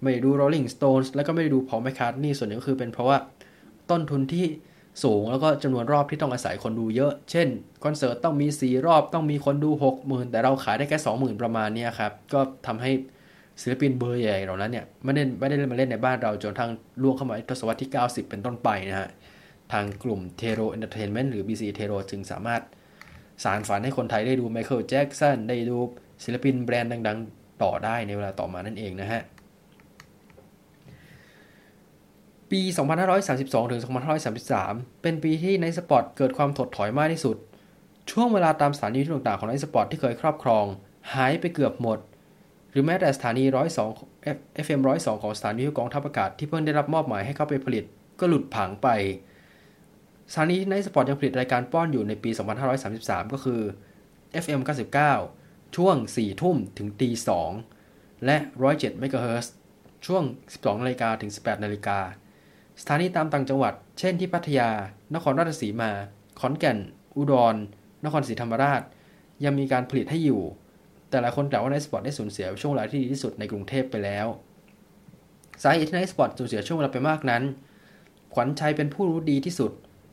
[0.00, 3.18] ไม่ได้ดูโรลลิงสโตนส์แล้วก็ไม่ได้ดูพอลแมคคาร์ทนี่ส่วนหนึ่งก็คือเป็นเพราะว่า
[3.90, 4.46] ต้นทุนที่
[5.04, 7.48] สูงแล้วก็จำนวนรอบที่ต้องอาศัยคนดูเยอะ เช่น
[7.84, 9.70] คอนเสิร์ตต้องมี 4 รอบต้องมีคนดู
[10.00, 12.90] 60,000 แต่เราขายได้แค่ 20,000 ประมาณนี้ครับ ก็ทำให้
[13.60, 16.70] ศิลปินเบอร์ใหญ่เหล่านั้นเนี่ยไม่ได้ไม่ได้มาเล่นในบ้านเราจนทาง
[17.02, 19.08] ล่วงเข้ามาทศวรรษที่ 90 เป็นต้นไปนะฮะ
[19.72, 22.62] ทางกลุ่มเทโรเอนเตอร์เทนเมนต์หรือ BC เทโรจึงสามารถ
[23.44, 25.78] สานฝันให้คนไทยได้ดูไมเคิลแจ็กสันได้ดู
[26.24, 29.22] ศิลปินแบรนด์ดัง ๆ ต่อได้ในเวลาต่อมานั่นเองนะฮะ
[32.50, 32.60] ปี
[33.16, 33.80] 2532 ถึง
[34.40, 37.36] 2533 เป็นปีที่ไนท์สปอตเกิดความถดถอยมากที่สุด
[38.10, 40.64] ช่วงเวลาตามสถานีที่ต่างๆของไนท์สปอตที่เคยครอบครอง
[41.14, 41.98] หายไปเกือบหมด
[42.70, 43.44] หรือแม้แต่สถานี
[43.84, 47.84] 102 FM 102ของสถานีกองทัพอากาศที่เพิ่งได้รับมอบหมายให้เข้าไปผลิต
[48.20, 48.88] ก็หลุดผังไป
[50.32, 52.30] สถานีไนท์สปอร์ตยังผลิตรายการป้อนอยู่ในปี
[52.82, 53.60] 2533 ก็คือ
[54.44, 54.60] FM
[55.18, 57.10] 99 ช่วง 4 ทุ่มถึงตี
[57.66, 58.36] 2และ
[58.70, 59.46] 107 MHz
[60.06, 60.22] ช่วง
[60.52, 61.98] 12นาฬิกาถึง 18นาฬิกา
[62.80, 64.70] สถานีตามต่างจังหวัด เช่นที่พัทยา
[65.14, 65.90] นครราชสีมา
[66.40, 66.78] ขอนแก่น
[67.16, 67.56] อุดร
[68.04, 68.82] นครศรีธรรมราช
[69.44, 70.42] ยังมีการผลิตให้อยู่
[71.10, 74.26] แต่หลายคนกล่าวว่าไนท์สปอตได้สูญเสียช่วงเวลาที่ดีที่สุดในกรุงเทพไปแล้ว
[75.62, 77.42] สาเหตุที่ไนท์สปอตสูญเสียช่วงเวลาไปมากนั้น
[78.34, 79.72] ขวัญชัยเป็นผู้รู้ดีที่สุด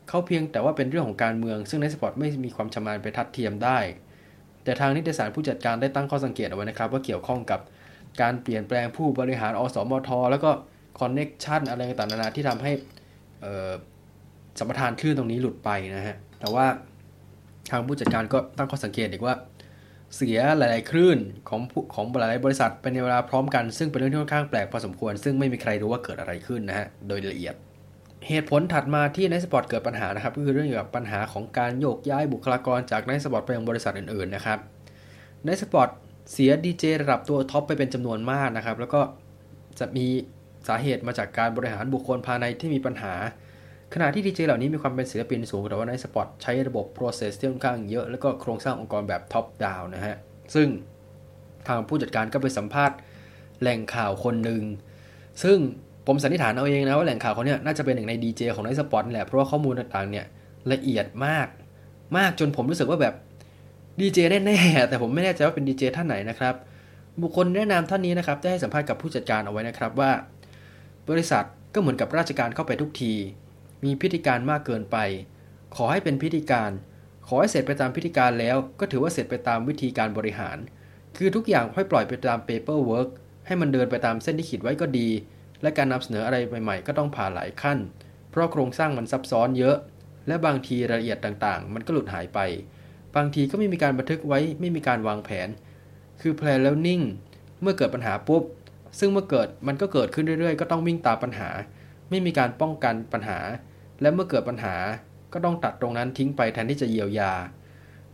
[0.10, 3.80] เขาเพียงแต่ว่าเป็นเรื่องของการเมือง ซึ่งไนท์สปอตไม่มีความชำนาญไปทัดเทียมได้
[4.64, 7.60] แต่ทางนิติศาสตร์ผู้จัดการได้ตั้งข้อสังเกตเอาไว้นะครับ ว่าเกี่ยวข้องกับ
[8.22, 10.52] การเปลี่ยนแปลงผู้บริหารอสมท แล้วก็
[11.00, 12.72] connection อะไรต่างๆนานาที่ทำให้
[14.60, 16.66] สัมปทานคลื่นตรงนี้หลุดไปนะฮะแต่ว่า
[17.72, 19.36] ทางผู้จัดการก็ตั้งข้อสังเกตอีกว่า
[20.16, 21.18] เสียหลาย ๆ คลื่น
[21.50, 21.62] ของ
[21.96, 27.56] ของหลายๆบริษัทเป็นในเวลาพร้อมกันซึ่งเป็นเรื่องที่ค่อนข้างแปลกพอสมควร ซึ่งไม่มีใครรู้ว่าเกิดอะไรขึ้นนะฮะโดยละเอียด
[28.28, 34.60] เหตุผลถัดมาที่ไนท์สปอตเกิดปัญหานะครับก็คือเรื่องเกี่ยวกับปัญหาของการโยกย้ายบุคลากรจากไนท์สปอตไปยังบริษัทอื่น ๆ นะครับ
[35.44, 35.90] ไนท์สปอต
[36.32, 39.02] เสียดีเจระดับตัว top ไปเป็นจำนวนมากนะครับแล้วก็
[39.80, 40.08] จะมี
[40.68, 43.14] สาเหตุมาจากการบริหารบุคคลภายในที่มีปัญหา
[43.94, 50.16] ขณะที่ดีเจเหล่านี้มีความเป็นศิลปินสูง แต่ว่าไนท์สปอตใช้ระบบ process ที่ค่อนข้างเยอะ แล้วก็โครงสร้างองค์กรแบบ top down นะฮะ
[50.56, 50.68] ซึ่ง
[51.68, 52.98] ทางผู้จัดการก็ไปสัมภาษณ์
[53.62, 54.64] แหล่งข่าวคนหนึ่ง
[55.44, 55.58] ซึ่ง
[56.08, 60.26] ผมสันนิษฐานเอาเองนะว่าแหล่งข่าวคนนี้น่าจะเป็นหนึ่งในดีเจของในสปอตแหละ เพราะว่าข้อมูลต่างๆเนี่ย
[60.72, 61.48] ละเอียดมาก
[62.18, 63.14] มากจนผมรู้สึกว่าแบบ
[64.00, 66.56] ดีเจแน่ๆแต่ผมไม่แน่ใจว่าเป็นดีเจท่านไหนนะครับ
[67.22, 70.12] บุคคลแนะนำท่านนี้นะครับได้ให้สัมภาษณ์กับผู้จัดการเอาไว้นะครับว่า
[71.10, 71.44] บริษัท
[71.74, 73.14] ก็เหมือนกับราชการเข้าไปทุกที
[73.86, 74.98] มีพิธีการมากเกินไป
[75.76, 76.72] ขอให้เป็นพิธีการ
[77.28, 80.58] ขอให้เสร็จไปตามพิธีการแล้วก็ถือว่าเสร็จไปตามวิธีการบริหาร
[81.18, 83.10] คือทุกอย่างให้ปล่อยไปตาม paperwork
[83.46, 85.10] ให้มันเดินไปตามเส้นที่ขีดไว้ก็ดี
[85.62, 87.78] และการนำเสนออะไรใหม่ๆ ก็ต้องผ่านหลายขั้น
[88.30, 89.78] เพราะโครงสร้างมันซับซ้อนเยอะ
[90.28, 92.40] และบางทีรายละเอียดต่างๆ มันก็หลุดหายไป
[93.16, 95.50] บางทีก็ไม่มีการบันทึกไว้ไม่มีการวางแผน
[96.22, 97.02] คือแพลนแล้วนิ่ง
[97.62, 98.44] เมื่อเกิดปัญหาปุ๊บ
[99.00, 101.50] ซึ่งเมื่อเกิดมันก็เกิดขึ้นเรื่อยๆ ก็ต้องวิ่งตามปัญหา
[102.10, 103.40] ไม่มีการป้องกันปัญหา
[104.02, 104.76] และเมื่อเกิดปัญหา
[105.34, 107.34] ก็ต้องตัดตรงนั้นทิ้งไปแทนที่จะเยียวยา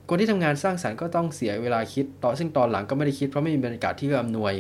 [0.09, 4.53] คนที่ทำงานสร้างสรรค์ก็ต้องเสียเวลาคิดต่อซึ่งตอนหลังก็ไม่ได้คิดเพราะไม่มีบรรยากาศที่เอื้ออำนวย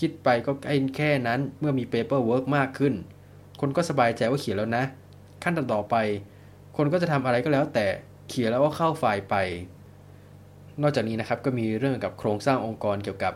[0.00, 0.52] คิดไปก็
[0.96, 2.94] แค่นั้นเมื่อมี paperwork มากขึ้น
[3.60, 4.84] คนก็สบายใจว่าเขียนแล้วนะ
[5.42, 5.94] ขั้นตอนต่อไป
[6.76, 7.86] คนก็จะทำอะไรก็แล้วแต่
[8.28, 9.34] เขียนแล้วก็เข้าไฟล์ไป
[10.82, 13.34] นอกจากนี้นะครับก็มีเรื่องกับโครงสร้างองค์กรเกี่ยวกับ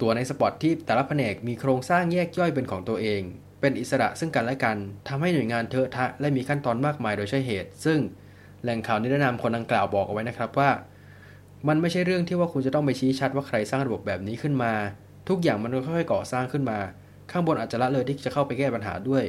[0.00, 3.22] ตัวไนท์สปอตที่แต่ละแผนกมีโครงสร้างแยกย่อยเป็นของตัวเอง
[3.60, 4.76] เป็นอิสระซึ่งกันและกัน
[5.08, 7.98] ทำให้หน่วยงานเทอะทะและมีขั้นตอนมากมายโดยใช่เหตุ ซึ่ง
[8.62, 10.70] แหล่งข่าวนิรนามคนดังกล่าวบอกเอาไว้นะครับว่า
[11.68, 14.72] มันไม่ใช่เรื่องที่ว่าคุณจะต้องไปชี้ชัดว่าใครสร้างระบบแบบนี้ขึ้นมา
[15.28, 16.78] ทุกอย่างมันค่อยๆก่อสร้างขึ้นมา
[17.30, 19.24] ข้างบนอาจจะละเลยที่จะเข้าไปแก้ปัญหาด้วย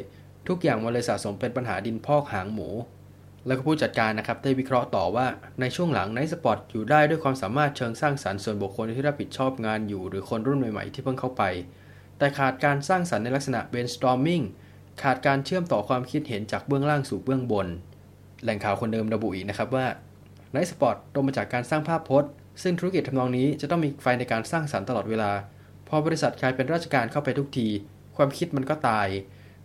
[0.47, 2.69] ทุกอย่างมันเลยสะสมเป็นปัญหาดินพอกหางหมู
[3.47, 5.27] แล้วก็ผู้จัดการนะครับได้วิเคราะห์ต่อว่า
[5.61, 11.43] ในช่วงหลังไนท์สปอร์ตอยู่ได้ด้วยความสามารถเชิงสร้างสรรค์ส่วนบุคคลที่รับผิดชอบงานอยู่ หรือคนรุ่นใหม่ๆที่เพิ่งเข้าไป
[12.21, 14.43] แต่ขาดการสร้างสรรค์ในลักษณะ brainstorming
[15.01, 17.67] ขาดการเชื่อมต่อความคิดเห็นจากเบื้องล่างสู่เบื้องบน
[18.43, 19.85] แหล่งข่าวคนเดิมระบุอีกนะครับว่า
[20.51, 22.31] ไนท์สปอตตรงมาจากการสร้างภาพพจน์
[22.63, 25.31] ซึ่งธุรกิจทำนองนี้จะต้องมีไฟในการสร้างสรรค์ตลอดเวลา
[25.87, 27.67] พอบริษัทกลายเป็นราชการเข้าไปทุกที
[28.15, 29.07] ความคิดมันก็ตาย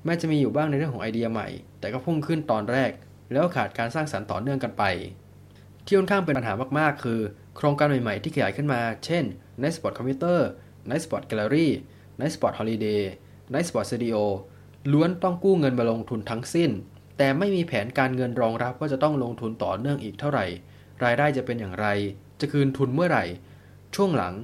[0.05, 1.49] แม้จะมีอยู่บ้างในเรื่องของไอเดียใหม่
[1.81, 2.91] แต่ก็พุ่งขึ้นตอนแรก
[3.33, 4.85] แล้วขาดการสร้างสรรค์ต่อเนื่องกันไป
[5.85, 7.21] ที่ค่อนข้างเป็นปัญหามากๆ คือ
[7.57, 9.25] โครงการใหม่ๆที่ขยายขึ้นมา เช่น
[9.63, 10.39] Nite Spot Computer
[10.89, 11.69] Nite Spot Gallery
[12.21, 13.03] Nite Spot Holiday
[13.53, 14.19] Nite Spot Studio
[14.93, 16.71] ล้วนต้องกู้เงินมาลงทุนทั้งสิ้น
[17.19, 20.47] แต่ไม่มีแผนการเงินรองรับว่าจะต้องลงทุนต่อเนื่องอีกเท่าไหร่
[21.05, 21.87] รายได้จะเป็นอย่างไร
[22.41, 23.25] จะคืนทุนเมื่อไหร่
[23.95, 24.35] ช่วงหลัง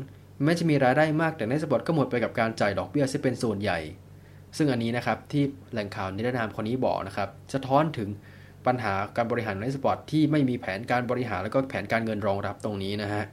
[0.43, 3.79] แม้จะมีรายได้มากแต่ไนท์สปอตก็หมดไปกับการจ่ายดอกเบี้ยซะเป็นส่วนใหญ่
[4.57, 8.09] ซึ่งอันนี้นะครับที่แหล่งข่าวนิรนามคนนี้บอกนะครับสะท้อนถึง
[8.67, 13.25] ปัญหาการบริหารไนท์สปอตที่ไม่มีแผนการบริหารแล้วก็แผนการเงินรองรับตรงนี้นะฮะ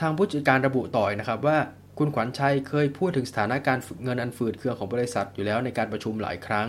[0.00, 1.58] ทางผู้จัดการระบุต่อนะครับว่า
[1.98, 6.68] คุณขวัญชัยเคยพูดถึงสถานการณ์เงินอันฝืดเคืองของบริษัทอยู่แล้วในการประชุมหลายครั้ง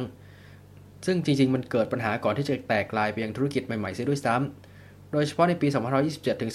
[1.06, 5.68] ซึ่งจริง ๆ มันเกิดปัญหาก่อนที่จะแตกลายไปยังธุรกิจใหม่ๆเสียด้วยซ้ำโดยเฉพาะในปี
[6.06, 6.52] 2527 ถึง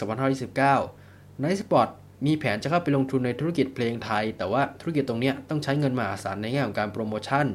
[0.68, 1.88] 2529ไนท์สปอต
[2.26, 7.46] มีแผนจะเข้าไปลงทุนในธุรกิจเพลงไทย แต่ว่าธุรกิจตรงนี้ต้องใช้เงินมหาศาลในแง่ของการโปรโมชั่น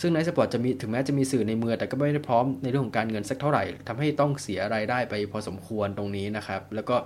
[0.00, 6.96] ซึ่งไนท์สปอตจะมีถึงแม้จะมีสื่อในเมืองแต่ก็ไม่ได้พร้อมในเรื่องของการเงินสักเท่าไหร่ทำให้ต้องเสียรายได้ไปพอสมควรตรงนี้นะครับ แล้วก็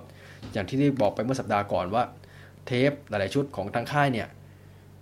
[0.53, 2.03] อย่างที่ได้บอกไปเมื่อสัปดาห์ก่อนว่า
[2.65, 4.27] เทปหลายๆชุดของทางค่ายเนี่ย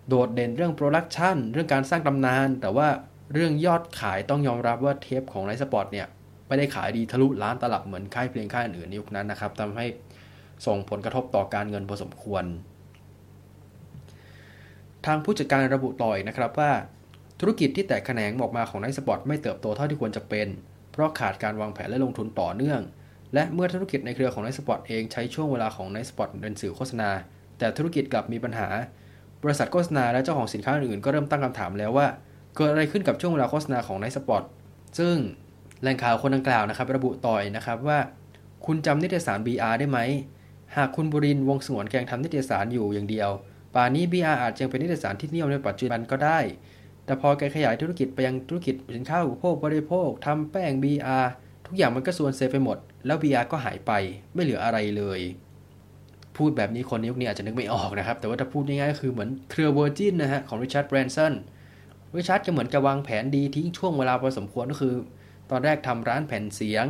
[0.08, 2.88] โดดเด่นเรื่อง production เรื่องการสร้างตำนาน แต่ว่า
[3.34, 6.08] เรื่องยอดขายต้องยอมรับว่าเทปของไลฟ์สปอร์ตเนี่ย
[6.48, 9.86] ไม่ได้ขายดีทะลุล้านตลับเหมือนค่ายเพลงค่ายอื่นในยุคนั้นนะครับทำให้
[10.66, 12.44] ส่งผลกระทบต่อการเงินพอสมควร
[15.06, 16.72] ทางผู้จัดการระบุต่อนะครับว่า
[17.40, 20.48] ธุรกิจที่แตกแขนงออกมาของไนท์สปอร์ตไม่เติบโตเท่าที่ควรจะเป็น
[20.92, 22.82] เพราะขาดการวางแผนและลงทุนต่อเนื่อง
[23.34, 27.10] และเมื่อธุรกิจในเครือของไนท์สปอร์ตเองใช้ช่วงเวลาของไนท์สปอร์ตเป็นสื่อโฆษณา
[27.60, 28.68] แต่ธุรกิจกลับมีปัญหา
[29.44, 32.08] บริษัทโฆษณาและเจ้าของสินค้าอื่นๆก็เริ่มตั้งคำถามแล้วว่า
[32.56, 34.44] เกิดอะไรขึ้นกับช่วงเวลาโฆษณาของไนท์สปอร์ต
[35.00, 35.16] ซึ่ง
[35.82, 38.00] แหล่งข่าวคนดังกล่าวนะครับ ระบุต่อนะครับว่า
[38.66, 40.00] คุณจำนิตยสาร BR ได้ไหม
[40.76, 43.30] หากคุณบุรินทร์ วงศ์สงวนแกทำนิตยสารอยู่อย่างเดียว
[43.74, 46.40] ป่านนี้ BR อาจจะยังเป็นนิตยสารที่นิยมในปัจจุบันก็ได้
[47.06, 51.26] แต่พอแกขยายธุรกิจไปยังธุรกิจสินค้าอุปโภคบริโภคทำแป้ง BR
[51.66, 53.92] ทุกอย่างมันก็ซวนเซไปหมด แล้ว BR ก็หายไป
[54.34, 55.20] ไม่เหลืออะไรเลย
[56.40, 61.34] พูดแบบนี้คนยุคนี้อาจจะนึกไม่ออกนะครับ แต่ว่าถ้าพูดง่ายๆก็คือเหมือนเครือเวอร์จินนะฮะของริชาร์ดแบรนสัน
[62.18, 64.96] ริชาร์ดก็เหมือนจะวางแผนดีทิ้งช่วงเวลาพอสมควรก็คือ
[65.50, 66.86] ตอนแรกทำร้านแผ่นเสียง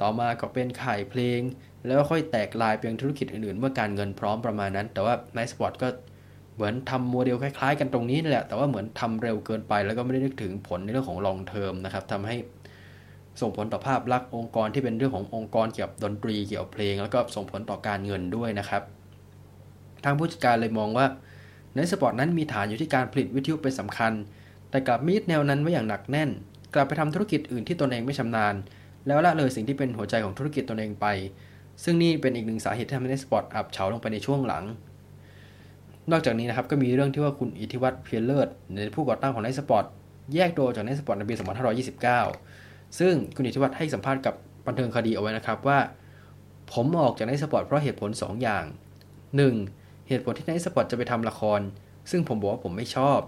[0.00, 1.40] ต่อมาก็เป็นขายเพลง
[1.86, 5.88] แล้วค่อยแตกลายไปยังธุรกิจอื่นๆ เมื่อการเงินพร้อมประมาณนั้น แต่ว่าไนท์สปอตก็
[6.54, 12.36] เหมือนทำโมเดลคล้ายๆ กันตรงนี้นี่แหละแต่ว่าเหมือนทำเร็วเกินไป แล้วก็ไม่ได้นึกถึงผลในเรื่องของ long term นะครับทำให้
[13.40, 18.82] ส่งผลต่อภาพลักษณ์องค์กรที่เป็นเรื่องขององค์กรเกี่ยวกับดนตรีเกี่ยวกับเพลง แล้วก็ส่งผลต่อการเงินด้วยนะครับ
[20.04, 21.06] ทางผู้จัดการเลยมองว่า
[21.74, 24.12] ไนท์สปอตนั้นมีฐานอยู่ที่การผลิตวิทยุเป็นสำคัญ
[24.70, 26.30] แต่กลับมีดแนวนั้นไว้อย่างหนักแน่น
[26.74, 28.54] กลับไปทำธุรกิจอื่นที่ตนเองไม่ชำนาญ
[29.06, 31.06] แล้วละเลยสิ่งที่เป็นหัวใจของธุรกิจตนเองไป
[31.84, 34.64] ซึ่งนี่เป็นอีกหนึ่งสาเหตุที่ทำให้ Nite Spot อับเฉาลงไปในช่วงหลัง
[36.10, 39.84] นอกจากนี้นะครับก็มีเรื่องที่ว่าคุณอิทธิวัฒน์เพียรเลิศในผู้ก่อตั้งของ Nite Spot
[40.34, 41.34] แยกตัวจาก Nite Spot ในปี
[41.98, 42.57] 2529
[42.98, 44.34] ซึ่งคุณอิทธิวัฒน์ให้สัมภาษณ์กับ
[44.66, 45.78] บันเทิงคดีเอาไว้นะครับว่า
[46.72, 48.64] ผมออกจาก Nite Spot เพราะเหตุผล 2 อย่าง
[49.36, 50.08] 1.
[50.08, 51.60] เหตุผลที่ Nite Spot จะไปทำละคร
[52.10, 53.20] ซึ่งผมบอกว่าผมไม่ชอบ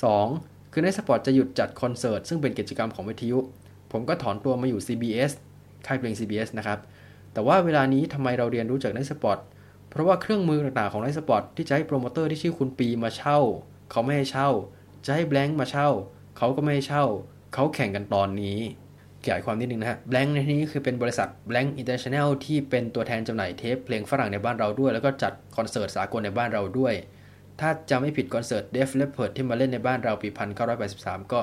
[0.00, 0.72] 2.
[0.72, 3.38] คือ Nite Spot จะหยุดจัดคอนเสิร์ตซึ่งเป็นกิจกรรมของวิทยุ
[3.92, 5.32] ผมก็ถอนตัวมาอยู่ CBS
[5.86, 6.78] ค่ายเพลง CBS นะครับ
[7.32, 9.38] แต่ว่าเวลานี้ทำไมเราเรียนรู้จาก Nite Spot
[9.90, 13.38] เพราะว่าเครื่องมือต่างๆของ Nite Spot ที่จะให้โปรโมเตอร์ที่ชื่อคุณปีมาเช่า
[13.90, 14.48] เขาไม่ให้เช่า
[15.04, 15.88] จะให้แบงค์มาเช่า
[16.36, 17.04] เขาก็ไม่ให้เช่า
[17.54, 18.58] เขาแข่งกันตอนนี้
[19.26, 26.94] ขยายความนิดนึงนะฮะแบงค์ในที่นี้คือเป็นบริษัท Blank International ที่เป็นตัวแทนจำหน่ายเทปเพลงฝรั่งในบ้านเราด้วย แล้วก็จัดคอนเสิร์ตสากลในบ้านเราด้วย
[27.60, 30.28] ถ้าจะไม่ผิดคอนเสิร์ต Def Leppard ที่มาเล่นในบ้านเราปี
[30.80, 31.40] 1983 ก็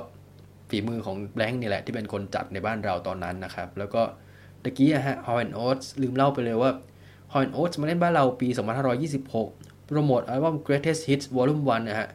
[0.70, 4.02] ฝีมือของแบงค์นี่แหละที่เป็นคนจัดในบ้านเราตอนนั้นนะครับ แล้วก็
[4.64, 6.72] ตะกี้อะฮะ Hall Oates ลืมเล่าไปเลยว่า
[7.34, 8.48] Hall Oates มาเล่นบ้านเราปี
[9.18, 12.10] 2526 โปรโมทอัลบั้ม Greatest Hits Volume 1นะฮะ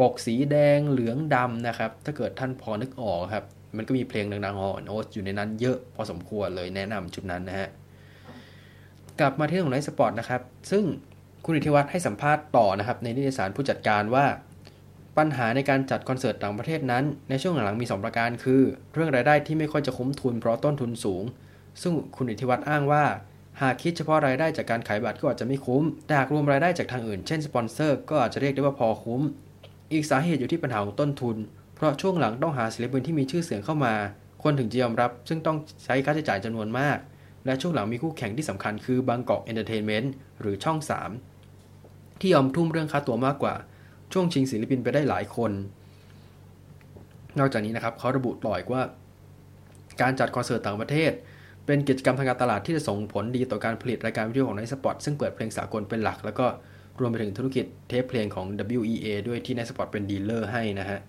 [0.00, 3.44] ปกสีแดงเหลืองดำนะครับ ถ้าเกิดท่านพอนึกออกครับ
[3.78, 7.68] มันก็มีเพลงดังๆของ Hall Oates อยู่ในนั้นเยอะพอสมควรเลยแนะนำชุดนั้นนะฮะ
[9.20, 10.84] กลับมาที่เรื่องของ Nite Spot นะครับ ซึ่ง
[11.44, 14.26] คุณอิทธิวัฒน์ให้สัมภาษณ์ต่อนะครับ ในนิตยสารผู้จัดการว่า
[15.18, 18.60] ปัญหาในการจัดคอนเสิร์ตต่างประเทศนั้น ในช่วงหลังๆมี 2 ประการคือ
[18.94, 21.24] เรื่องรายได้ที่ไม่ค่อยจะคุ้มทุนเพราะต้นทุนสูง
[21.82, 23.04] ซึ่งคุณอิทธิวัฒน์อ้างว่า
[23.62, 29.22] หากคิดเฉพาะรายได้จากการขายบัตรก็อาจจะไม่คุ้มแต่หากรวมรายได้จากทางอื่น เช่นสปอนเซอร์ก็อาจจะเรียกได้ว่าพอคุ้ม
[29.92, 31.36] อีกสาเหตุอยู่ที่ปัญหาของต้นทุน
[31.84, 33.94] เพราะช่วงหลังต้องหาศิลปินที่มีชื่อเสียงเข้ามา
[34.42, 36.98] คนถึงจะยอมรับ ซึ่งต้องใช้ค่าใช้จ่ายจำนวนมาก
[37.46, 40.78] และช่วงหลังมีคู่แข่งที่สำคัญคือบางกอกเอนเตอร์เทนเมนต์หรือช่อง
[41.50, 43.54] 3 ที่ยอมทุ่มเรื่องค่าตัวมากกว่า
[44.12, 45.52] ช่วงชิงศิลปินไปได้หลายคน
[47.38, 48.82] นอกจากนี้นะครับเขาระบุต่ออีกว่า
[50.00, 51.12] การจัดคอนเสิร์ตต่างประเทศ
[51.66, 56.46] เป็นกิจกรรมทางการตลาดที่จะส่งผลดีต่อการผลิตรายการวิทยุของ Nite Spot ซึ่งเปิดเพลงสากลเป็นหลัก แล้วก็
[57.00, 58.46] รวมไปถึงธุรกิจเทปเพลงของ
[58.78, 61.00] WEA ด้วยที่ Nite Spot เป็น dealer ให้นะฮะ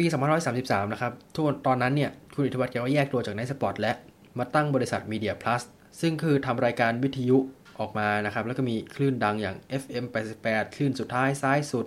[0.00, 0.06] ปี
[0.50, 3.92] 2533 นะครับซึ่งตอนนั้นเนี่ยคุณอิทธิวัฒน์แกก็แยกตัวจาก Nite Spot และ
[4.38, 5.62] มาตั้งบริษัท Media Plus
[6.00, 7.38] ซึ่งคือทำรายการวิทยุ
[7.80, 10.04] ออกมานะครับ แล้วก็มีคลื่นดังอย่าง FM
[10.40, 11.86] 88 คลื่นสุดท้ายซ้ายสุด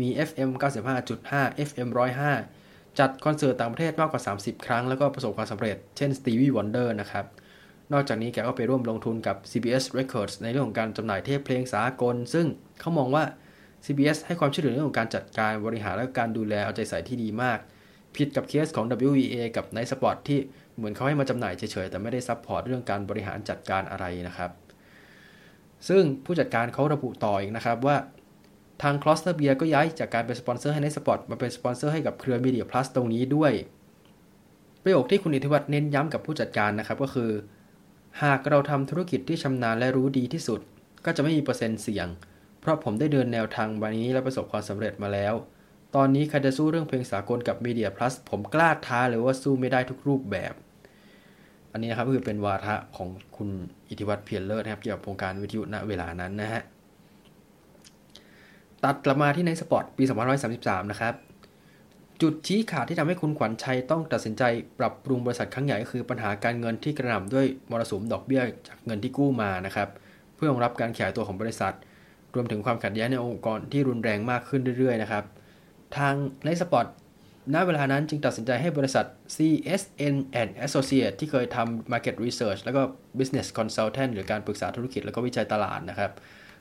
[0.00, 0.50] มี FM
[1.02, 1.88] 95.5 FM
[2.42, 7.24] 105 จัดคอนเสิร์ตต่างประเทศมากกว่า 30 ครั้ง แล้วก็ประสบความสำเร็จ เช่น Stevie Wonder นะครับ
[7.92, 12.46] นอกจากนี้แกก็ไปร่วมลงทุนกับ CBS Records ในเรื่องของการจำหน่ายเทปเพลงสากล ซึ่ง
[12.80, 13.24] เขามองว่า
[13.84, 17.58] CBS ให้ความช่วยเหลือเรื่องของการจัดการบริหารและการดูแลเอาใจใส่ที่ดีมาก
[18.16, 20.38] ผิดกับเคสของ WEA กับ Night Spot ที่
[20.76, 24.50] เหมือนเขาให้มาจำหน่ายเฉยๆ แต่ไม่ได้ support เรื่องการบริหารจัดการอะไรนะครับ
[25.88, 27.96] ซึ่งผู้จัดการเขาระบุต่ออีกนะครับว่า
[28.82, 33.52] ทาง Kloster Beer ก็ย้ายจากการเป็นสปอนเซอร์ให้ Night Spot มาเป็นสปอนเซอร์ให้กับเครือ Media Plus ตรงนี้ด้วย
[34.82, 37.30] ประโยคที่คุณอิทธิวัฒน์เน้นย้ำกับผู้จัดการนะครับก็คือ
[38.22, 40.60] หากเราทำธุรกิจที่ชำนาญและรู้ดีที่สุด
[41.04, 42.08] ก็จะไม่มีเปอร์เซ็นต์เสี่ยง
[42.64, 45.34] เพราะผมได้เดินแนวทางวันนี้และประสบความสำเร็จมาแล้ว
[45.94, 50.54] ตอนนี้ใครจะสู้เรื่องเพลงสากลกับ Media Plus ผมกล้าท้าเลยว่าสู้ไม่ได้ทุกรูปแบบ
[51.72, 53.48] อันนี้นะครับคือเป็นวาทะของคุณ
[53.88, 56.62] อิทธิวัฒน์เพียรเลิศนะครับเกี่ยวกับโครงการวิทยุณเวลานั้นนะฮะ
[58.84, 60.04] ตัดกลับมาที่ในสปอร์ตปี
[60.48, 61.14] 2533 นะครับ
[62.22, 64.42] จุดชี้ขาดที่ทำให้คุณขวัญชัยต้องตัดสินใจ
[64.78, 69.88] ปรับปรุงบริษัทครั้งใหญ่ก็คือปัญหาการเงินที่กระหน่ำด้วยมรสุมดอกเบี้ยจากเงินที่กู้มานะครับ
[70.34, 71.74] เพื่อรองรับการขยายตัวของบริษัท
[72.34, 75.24] รวมถึงความขัดแย้งในองค์กรที่รุนแรงมากขึ้นเรื่อยๆนะครับ
[75.96, 76.86] ทางในสปอร์ต
[77.54, 79.06] ณเวลานั้นจึงตัดสินใจให้บริษัท
[79.36, 82.82] CSN and Associate ที่เคยทำ Market Research แล้วก็
[83.18, 86.12] Business Consultant หรือการปรึกษาธุรกิจแล้วก็วิจัยตลาดนะครับ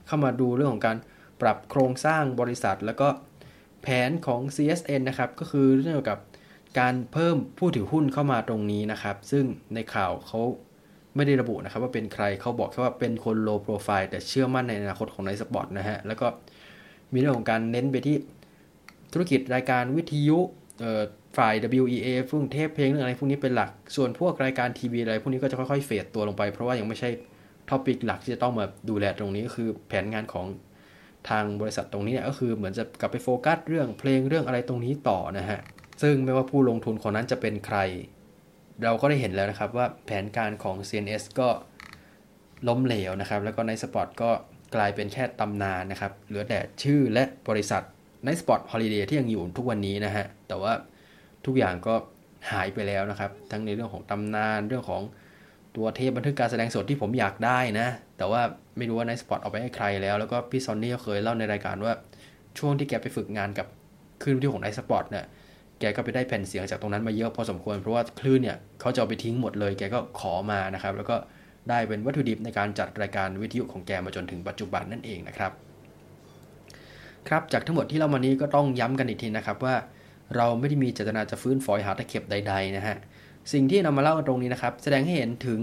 [0.07, 0.97] เข้ามาดูเรื่องของการ
[1.41, 3.07] ปรับโครงสร้างบริษัท แล้วก็
[3.81, 6.19] แผนของ CSN นะครับ ก็คือเรื่องเกี่ยวกับ
[6.79, 10.41] การเพิ่มผู้ถือหุ้นเข้ามาตรงนี้นะครับ ซึ่งในข่าวเขา
[11.15, 16.27] ไม่ได้ระบุนะครับ ว่าเป็นใครเขาบอกแค่ว่าเป็นคน low profile แต่เชื่อมั่นในอนาคตของ Nite Spot นะฮะ แล้วก็
[17.14, 18.15] มีเรื่องของการเน้นไปที่
[19.14, 20.40] ธุรกิจรายการวิทยุ
[21.38, 27.10] ฝ่าย WEA พวกเทปเพลงเรื่องอะไรพวกนี้เป็นหลัก ส่วนพวกรายการทีวีอะไรพวกนี้ก็จะค่อยๆ fade ตัวลงไป เพราะว่ายังไม่ใช่
[27.69, 30.45] topic หลักที่จะต้องมาดูแลตรงนี้ก็คือแผนงานของ
[31.30, 35.60] ทางบริษัทตรงนี้เนี่ยก็คือเหมือนจะกลับไปโฟกัสเรื่องเพลงเรื่องอะไรตรงนี้ต่อนะฮะ
[36.02, 37.77] ซึ่งไม่ว่าผู้ลงทุนคนนั้นจะเป็นใคร
[38.83, 41.49] เราก็ได้เห็นแล้วนะครับว่าแผนการของ CNS ก็
[42.67, 44.29] ล้มเหลวนะครับ แล้วก็ Nite Spot ก็
[44.75, 47.83] กลายเป็นแค่ตำนานนะครับ เหลือแต่ชื่อและบริษัท
[48.25, 50.73] Nite Spot Holiday ที่ยังอยู่ทุกวันนี้นะฮะ แต่ว่า
[51.45, 51.93] ทุกอย่างก็
[52.51, 55.01] หายไปแล้วนะครับ ทั้งในเรื่องของตำนานเรื่องของ
[55.75, 57.87] ตัวเทปบันทึกการแสดงสดที่ผมอยากได้นะ
[58.17, 58.41] แต่ว่า
[58.77, 61.93] ไม่รู้ว่า Nite Spot เอาไปให้ใครแล้ว แล้วก็พี่ซอนนี่ก็เคยเล่าในรายการว่า
[62.57, 63.67] ช่วงที่แกไปฝึกงานกับ
[64.21, 65.25] คลื่นทยุของไนสปอร์ตเนี่ย
[65.84, 71.15] แกก็ไปได้แผ่นเสียงจากตรงนั้นมาเยอะพอสมควร เพราะว่าคลื่นเนี่ยเขาจะเอาไปทิ้งหมดเลย แกก็ขอมานะครับ แล้วก็
[71.69, 75.51] ได้เป็นวัตถุดิบในการจัดรายการวิทยุของแกมาจนถึงปัจจุบันนั่นเองนะครับ
[77.27, 79.76] ครับ จากทั้งหมดที่เรามานี้ก็ต้องย้ำกันอีกทีนะครับว่า
[80.35, 82.97] เราไม่ได้มีเจตนาจะฟื้นฝอยหาตะเข็บใด ๆ นะฮะ
[83.53, 85.60] สิ่งที่นำมาเล่ากันตรงนี้นะครับ แสดงให้เห็นถึง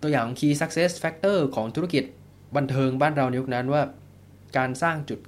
[0.00, 2.04] ตัวอย่าง key success factor ของธุรกิจ
[2.56, 3.82] บันเทิงบ้านเราในยุคนั้นว่า
[4.56, 5.20] การสร้างจุด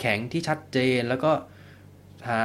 [0.00, 1.32] แข็งที่ชัดเจนแล้วก็
[2.28, 2.40] หา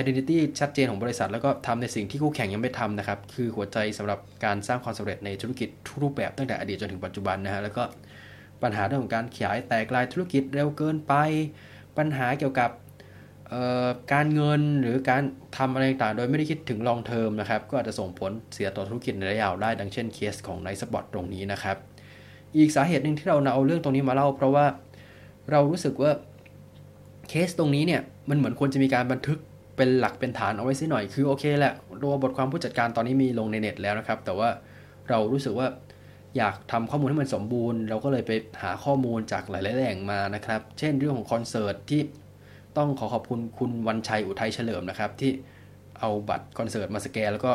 [0.00, 7.82] identity ชัดเจนของบริษัท แล้วก็ทำในสิ่งที่คู่แข่งยังไม่ทำนะครับ คือหัวใจสำหรับการสร้างความสำเร็จในธุรกิจทุกรูปแบบตั้งแต่อดีตจนถึงปัจจุบันนะฮะแล้วก็
[8.62, 11.14] ปัญหาเรื่องของการขยายแตกลายธุรกิจเร็วเกินไป
[11.98, 12.70] ปัญหาเกี่ยวกับ
[14.12, 15.22] การเงินหรือการ
[15.56, 21.76] ทำอะไรต่างโดยไม่ได้คิดถึงลองเทอมนะครับ ก็อาจจะส่งผลเสียต่อธุรกิจในระยะยาวได้ ดังเช่นเคสของไนท์สปอตตรงนี้นะครับ
[22.56, 24.66] อีกสาเหตุหนึ่งที่เราเอาเรื่องตรงนี้มาเล่า เพราะว่า
[25.50, 26.10] เรารู้สึกว่า
[27.28, 28.00] เคสตรงนี้เนี่ย
[28.30, 29.38] มันเหมือนควรจะมีการบันทึก
[29.76, 34.48] เป็นหลักเป็นฐานเอาไว้สิหน่อย คือโอเคแหละตัวบทความผู้จัดการตอนนี้มีลงในเน็ตแล้วนะครับ แต่ว่า
[35.08, 35.66] เรารู้สึกว่า
[36.36, 38.32] อยากทำข้อมูลให้มันสมบูรณ์ เราก็เลยไป
[38.62, 42.00] หาข้อมูลจากหลาย ๆ แหล่งมานะครับ เช่นเรื่องของคอนเสิร์ตที่
[42.76, 45.32] ต้องขอขอบคุณคุณวันชัยอุทัยเฉลิมนะครับที่
[45.98, 47.52] เอาบัตรคอนเสิร์ตมาสแกนแล้วก็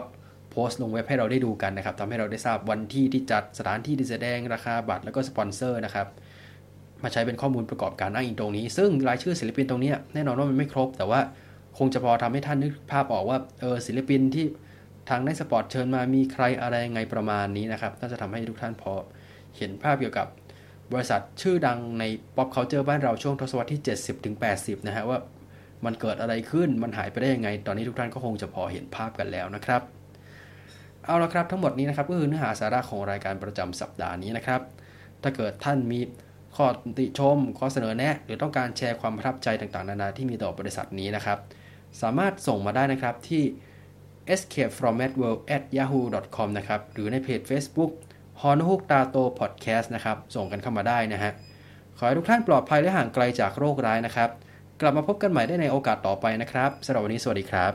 [0.52, 6.08] โพสต์ลงเว็บให้เราได้ดูกันนะครับทำให้เราได้ทราบวันที่ที่จัดสถานที่ที่แสดงราคาบัตรแล้วก็สปอนเซอร์นะครับ
[7.04, 11.20] มาใช้เป็นข้อมูลประกอบการอ้างอิงตรงนี้ ซึ่งรายชื่อศิลปินตรงนี้แน่นอนว่ามันไม่ครบ แต่ว่า
[11.78, 14.46] คงจะพอทำให้ท่านนึกภาพออกว่าเออศิลปินที่
[15.10, 18.94] ทาง Nite Spot เชิญมามีใครอะไรไงประมาณนี้นะครับน่าจะทำให้ทุกท่านพอ
[19.58, 20.28] เห็นภาพเกี่ยวกับ
[20.94, 22.04] บริษัทชื่อดังใน
[22.36, 23.82] pop culture บ้านเราช่วงทศวรรษที่
[24.34, 25.20] 70-80 นะฮะว่า
[25.86, 29.82] มันเกิดอะไรขึ้นมันหายไปได้ยังไง ตอนนี้ทุกท่านก็คงจะพอเห็นภาพกันแล้วนะครับ
[31.06, 34.62] เอาละครับทั้งหมดนี้นะครับก็คือเนื้อหาสาระของรายการประจำสัปดาห์นี้นะครับ
[35.24, 36.00] ถ้าเกิดท่านมี
[36.56, 36.66] ข้อ
[37.00, 41.38] ติชม ข้อเสนอแนะ หรือต้องการแชร์ความประทับใจต่างๆ นานาที่มีต่อบริษัทนี้นะครับ
[42.02, 43.44] สามารถส่งมาได้นะครับที่
[44.34, 46.02] escape from mad world at yahoo
[46.36, 47.92] com นะครับ หรือในเพจ Facebook
[48.42, 51.32] ฮอนฮุกตาโตพอดแคสต์นะครับ ส่งกันเข้ามาได้นะฮะ
[51.98, 54.30] ขอให้ทุกท่านปลอดภัยและห่างไกลจากโรคร้ายนะครับ
[54.82, 57.74] กลับมาพบกันใหม่ได้ในโอกาสต่อไปนะครับสำหรับวันนี้สวัสดีครับ